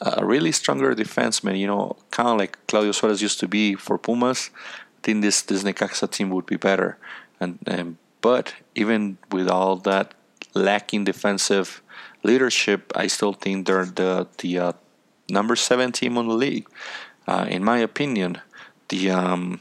a 0.00 0.24
really 0.24 0.52
stronger 0.52 0.94
defenseman, 0.94 1.58
you 1.58 1.66
know, 1.66 1.96
kind 2.10 2.28
of 2.28 2.38
like 2.38 2.58
Claudio 2.66 2.92
Suarez 2.92 3.20
used 3.20 3.40
to 3.40 3.48
be 3.48 3.74
for 3.74 3.98
Pumas, 3.98 4.50
I 4.54 5.00
think 5.02 5.22
this, 5.22 5.42
this 5.42 5.62
Necaxa 5.64 6.10
team 6.10 6.30
would 6.30 6.46
be 6.46 6.56
better. 6.56 6.98
And, 7.40 7.58
and 7.66 7.96
But 8.20 8.54
even 8.74 9.18
with 9.30 9.48
all 9.48 9.76
that 9.76 10.14
lacking 10.54 11.04
defensive 11.04 11.82
leadership, 12.22 12.92
I 12.94 13.06
still 13.06 13.32
think 13.32 13.66
they're 13.66 13.84
the, 13.86 14.26
the 14.38 14.58
uh, 14.58 14.72
number 15.28 15.56
seven 15.56 15.92
team 15.92 16.18
on 16.18 16.28
the 16.28 16.34
league. 16.34 16.66
Uh, 17.26 17.46
in 17.48 17.62
my 17.62 17.78
opinion, 17.78 18.38
the 18.88 19.10
um, 19.10 19.60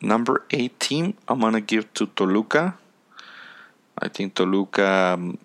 number 0.00 0.44
eight 0.50 0.78
team 0.78 1.14
I'm 1.26 1.40
gonna 1.40 1.60
give 1.60 1.92
to 1.94 2.06
Toluca. 2.06 2.78
I 3.98 4.08
think 4.08 4.34
Toluca. 4.34 4.86
Um, 5.14 5.38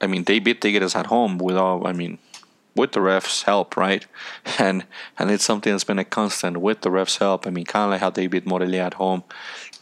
I 0.00 0.06
mean, 0.06 0.24
they 0.24 0.40
beat 0.40 0.60
Tigres 0.60 0.96
at 0.96 1.06
home 1.06 1.38
without. 1.38 1.86
I 1.86 1.92
mean, 1.92 2.18
with 2.74 2.92
the 2.92 3.00
refs' 3.00 3.44
help, 3.44 3.76
right? 3.76 4.06
And 4.58 4.84
and 5.18 5.30
it's 5.30 5.44
something 5.44 5.72
that's 5.72 5.84
been 5.84 5.98
a 5.98 6.04
constant 6.04 6.58
with 6.58 6.82
the 6.82 6.90
refs' 6.90 7.18
help. 7.18 7.46
I 7.46 7.50
mean, 7.50 7.64
kind 7.64 7.84
of 7.84 7.90
like 7.90 8.00
how 8.00 8.10
they 8.10 8.26
beat 8.26 8.46
Morelia 8.46 8.84
at 8.84 8.94
home, 8.94 9.24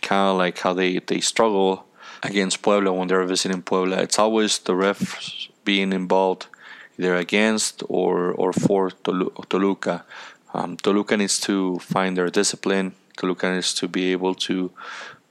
kind 0.02 0.30
of 0.30 0.38
like 0.38 0.58
how 0.58 0.72
they 0.74 0.98
they 0.98 1.20
struggle 1.20 1.86
against 2.22 2.62
Puebla 2.62 2.92
when 2.92 3.08
they're 3.08 3.24
visiting 3.24 3.62
Puebla. 3.62 4.02
It's 4.02 4.18
always 4.18 4.58
the 4.58 4.72
refs 4.72 5.48
being 5.64 5.92
involved 5.92 6.46
either 6.98 7.16
against 7.16 7.82
or 7.88 8.32
or 8.32 8.52
for 8.52 8.90
Toluca. 8.90 10.04
Um, 10.52 10.76
Toluca 10.76 11.16
needs 11.16 11.40
to 11.40 11.78
find 11.80 12.16
their 12.16 12.30
discipline. 12.30 12.94
Toluca 13.16 13.52
needs 13.54 13.74
to 13.74 13.88
be 13.88 14.12
able 14.12 14.34
to 14.46 14.70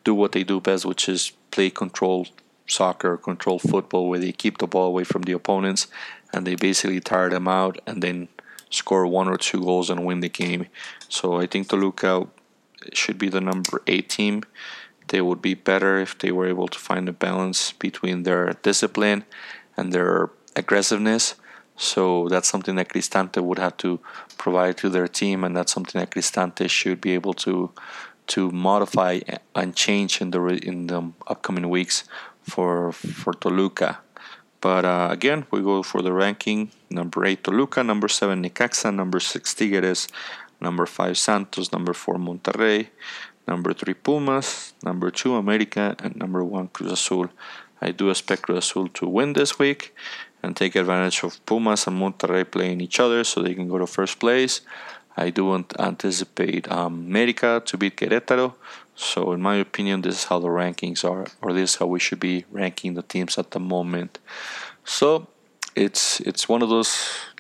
do 0.04 0.14
what 0.14 0.34
they 0.34 0.44
do 0.44 0.60
best, 0.60 0.86
which 0.86 1.08
is 1.08 1.32
play 1.52 1.70
control 1.70 2.28
soccer, 2.68 3.18
control 3.18 3.60
football, 3.60 4.10
where 4.10 4.20
they 4.20 4.32
keep 4.32 4.58
the 4.58 4.68
ball 4.68 4.88
away 4.88 5.04
from 5.04 5.24
the 5.24 5.32
opponents 5.32 5.88
and 6.34 6.48
they 6.48 6.56
basically 6.56 7.00
tire 7.00 7.30
them 7.30 7.48
out 7.48 7.80
and 7.86 8.02
then 8.02 8.28
score 8.70 9.06
one 9.06 9.28
or 9.28 9.38
two 9.38 9.62
goals 9.62 9.90
and 9.90 10.04
win 10.04 10.20
the 10.20 10.30
game. 10.30 10.66
So 11.08 11.40
I 11.40 11.46
think 11.46 11.70
Toluca 11.70 12.28
should 12.92 13.18
be 13.18 13.30
the 13.30 13.42
number 13.42 13.82
eight 13.88 14.10
team. 14.10 14.44
They 15.10 15.22
would 15.22 15.42
be 15.42 15.54
better 15.54 16.00
if 16.00 16.18
they 16.18 16.32
were 16.32 16.48
able 16.48 16.68
to 16.68 16.80
find 16.80 17.08
a 17.08 17.14
balance 17.14 17.72
between 17.74 18.24
their 18.24 18.54
discipline 18.64 19.26
and 19.78 19.94
their 19.94 20.32
aggressiveness. 20.56 21.36
So 21.76 22.28
that's 22.30 22.48
something 22.48 22.76
that 22.76 22.90
Cristante 22.90 23.42
would 23.42 23.60
have 23.60 23.78
to 23.78 24.00
provide 24.38 24.78
to 24.78 24.90
their 24.90 25.08
team, 25.08 25.44
and 25.44 25.56
that's 25.56 25.74
something 25.74 26.00
that 26.00 26.12
Cristante 26.12 26.70
should 26.70 27.02
be 27.02 27.14
able 27.14 27.34
to 27.46 27.72
to 28.26 28.52
modify 28.52 29.20
and 29.54 29.76
change 29.76 30.22
in 30.22 30.32
the 30.32 30.42
in 30.46 30.88
the 30.88 31.12
upcoming 31.28 31.70
weeks 31.70 32.04
for 32.42 32.92
for 32.92 33.34
Toluca. 33.34 34.00
But 34.62 34.86
uh, 34.86 35.10
again, 35.12 35.46
we 35.52 35.62
go 35.62 35.84
for 35.84 36.02
the 36.02 36.14
ranking: 36.14 36.72
number 36.90 37.26
eight 37.26 37.44
Toluca, 37.44 37.84
number 37.84 38.08
seven 38.08 38.44
Necaxa, 38.44 38.94
number 38.94 39.20
six 39.20 39.54
Tigres, 39.54 40.08
number 40.62 40.86
five 40.86 41.18
Santos, 41.18 41.72
number 41.74 41.94
four 41.94 42.16
Monterrey, 42.16 42.88
number 43.48 43.74
three 43.74 43.94
Pumas, 43.94 44.74
number 44.84 45.12
two 45.12 45.36
America, 45.36 45.96
and 46.00 46.16
number 46.16 46.44
one 46.44 46.68
Cruz 46.70 46.92
Azul. 46.92 47.30
I 47.84 47.92
do 47.92 48.10
expect 48.10 48.44
Cruz 48.44 48.70
Azul 48.70 48.88
to 49.00 49.06
win 49.08 49.34
this 49.34 49.60
week 49.60 49.94
and 50.42 50.56
take 50.56 50.74
advantage 50.78 51.22
of 51.24 51.46
Pumas 51.46 51.86
and 51.86 52.00
Monterrey 52.02 52.50
playing 52.50 52.80
each 52.80 52.98
other 52.98 53.26
so 53.26 53.42
they 53.42 53.54
can 53.54 53.68
go 53.68 53.78
to 53.78 53.86
first 53.86 54.22
place. 54.22 54.62
I 55.18 55.30
do 55.32 55.54
anticipate 55.78 56.72
um, 56.72 56.94
America 57.10 57.62
to 57.66 57.78
beat 57.78 57.98
Querétaro. 57.98 58.54
So, 58.96 59.34
in 59.34 59.42
my 59.42 59.56
opinion, 59.56 60.02
this 60.02 60.20
is 60.20 60.24
how 60.24 60.40
the 60.40 60.48
rankings 60.48 61.04
are, 61.04 61.26
or 61.42 61.52
this 61.52 61.72
is 61.72 61.76
how 61.76 61.88
we 61.88 62.00
should 62.00 62.22
be 62.22 62.46
ranking 62.52 62.94
the 62.94 63.04
teams 63.04 63.38
at 63.38 63.52
the 63.52 63.60
moment. 63.60 64.20
So, 64.86 65.28
it's 65.76 66.20
it's 66.22 66.48
one 66.48 66.62
of 66.62 66.70
those 66.70 66.92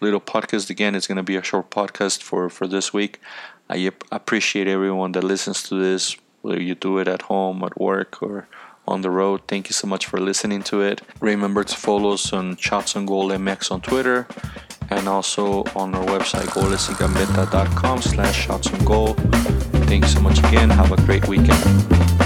little 0.01 0.21
podcasts. 0.21 0.69
Again, 0.69 0.93
it's 0.93 1.07
going 1.07 1.23
to 1.23 1.31
be 1.33 1.37
a 1.37 1.43
short 1.43 1.69
podcast 1.69 2.21
for 2.21 2.49
for 2.49 2.67
this 2.67 2.91
week. 2.91 3.21
I 3.69 3.91
appreciate 4.11 4.67
everyone 4.67 5.13
that 5.13 5.23
listens 5.23 5.63
to 5.63 5.75
this, 5.75 6.17
whether 6.41 6.61
you 6.61 6.75
do 6.75 6.97
it 6.97 7.07
at 7.07 7.23
home, 7.23 7.63
at 7.63 7.79
work, 7.79 8.21
or 8.21 8.47
on 8.88 9.01
the 9.01 9.09
road. 9.09 9.41
Thank 9.47 9.69
you 9.69 9.73
so 9.73 9.88
much 9.88 10.05
for 10.05 10.19
listening 10.19 10.63
to 10.63 10.81
it. 10.81 11.01
Remember 11.19 11.63
to 11.63 11.75
follow 11.75 12.13
us 12.13 12.34
on 12.34 12.57
Shots 12.57 12.95
on 12.95 13.05
Goal 13.05 13.29
MX 13.29 13.71
on 13.71 13.81
Twitter 13.81 14.27
and 14.89 15.07
also 15.07 15.63
on 15.75 15.95
our 15.95 16.05
website 16.05 16.47
golesygambetta.com 16.47 18.01
slash 18.01 18.45
shots 18.45 18.71
on 18.73 18.84
goal. 18.86 19.13
Thanks 19.88 20.13
so 20.13 20.21
much 20.21 20.39
again. 20.39 20.69
Have 20.69 20.91
a 20.91 20.97
great 20.97 21.27
weekend. 21.27 22.22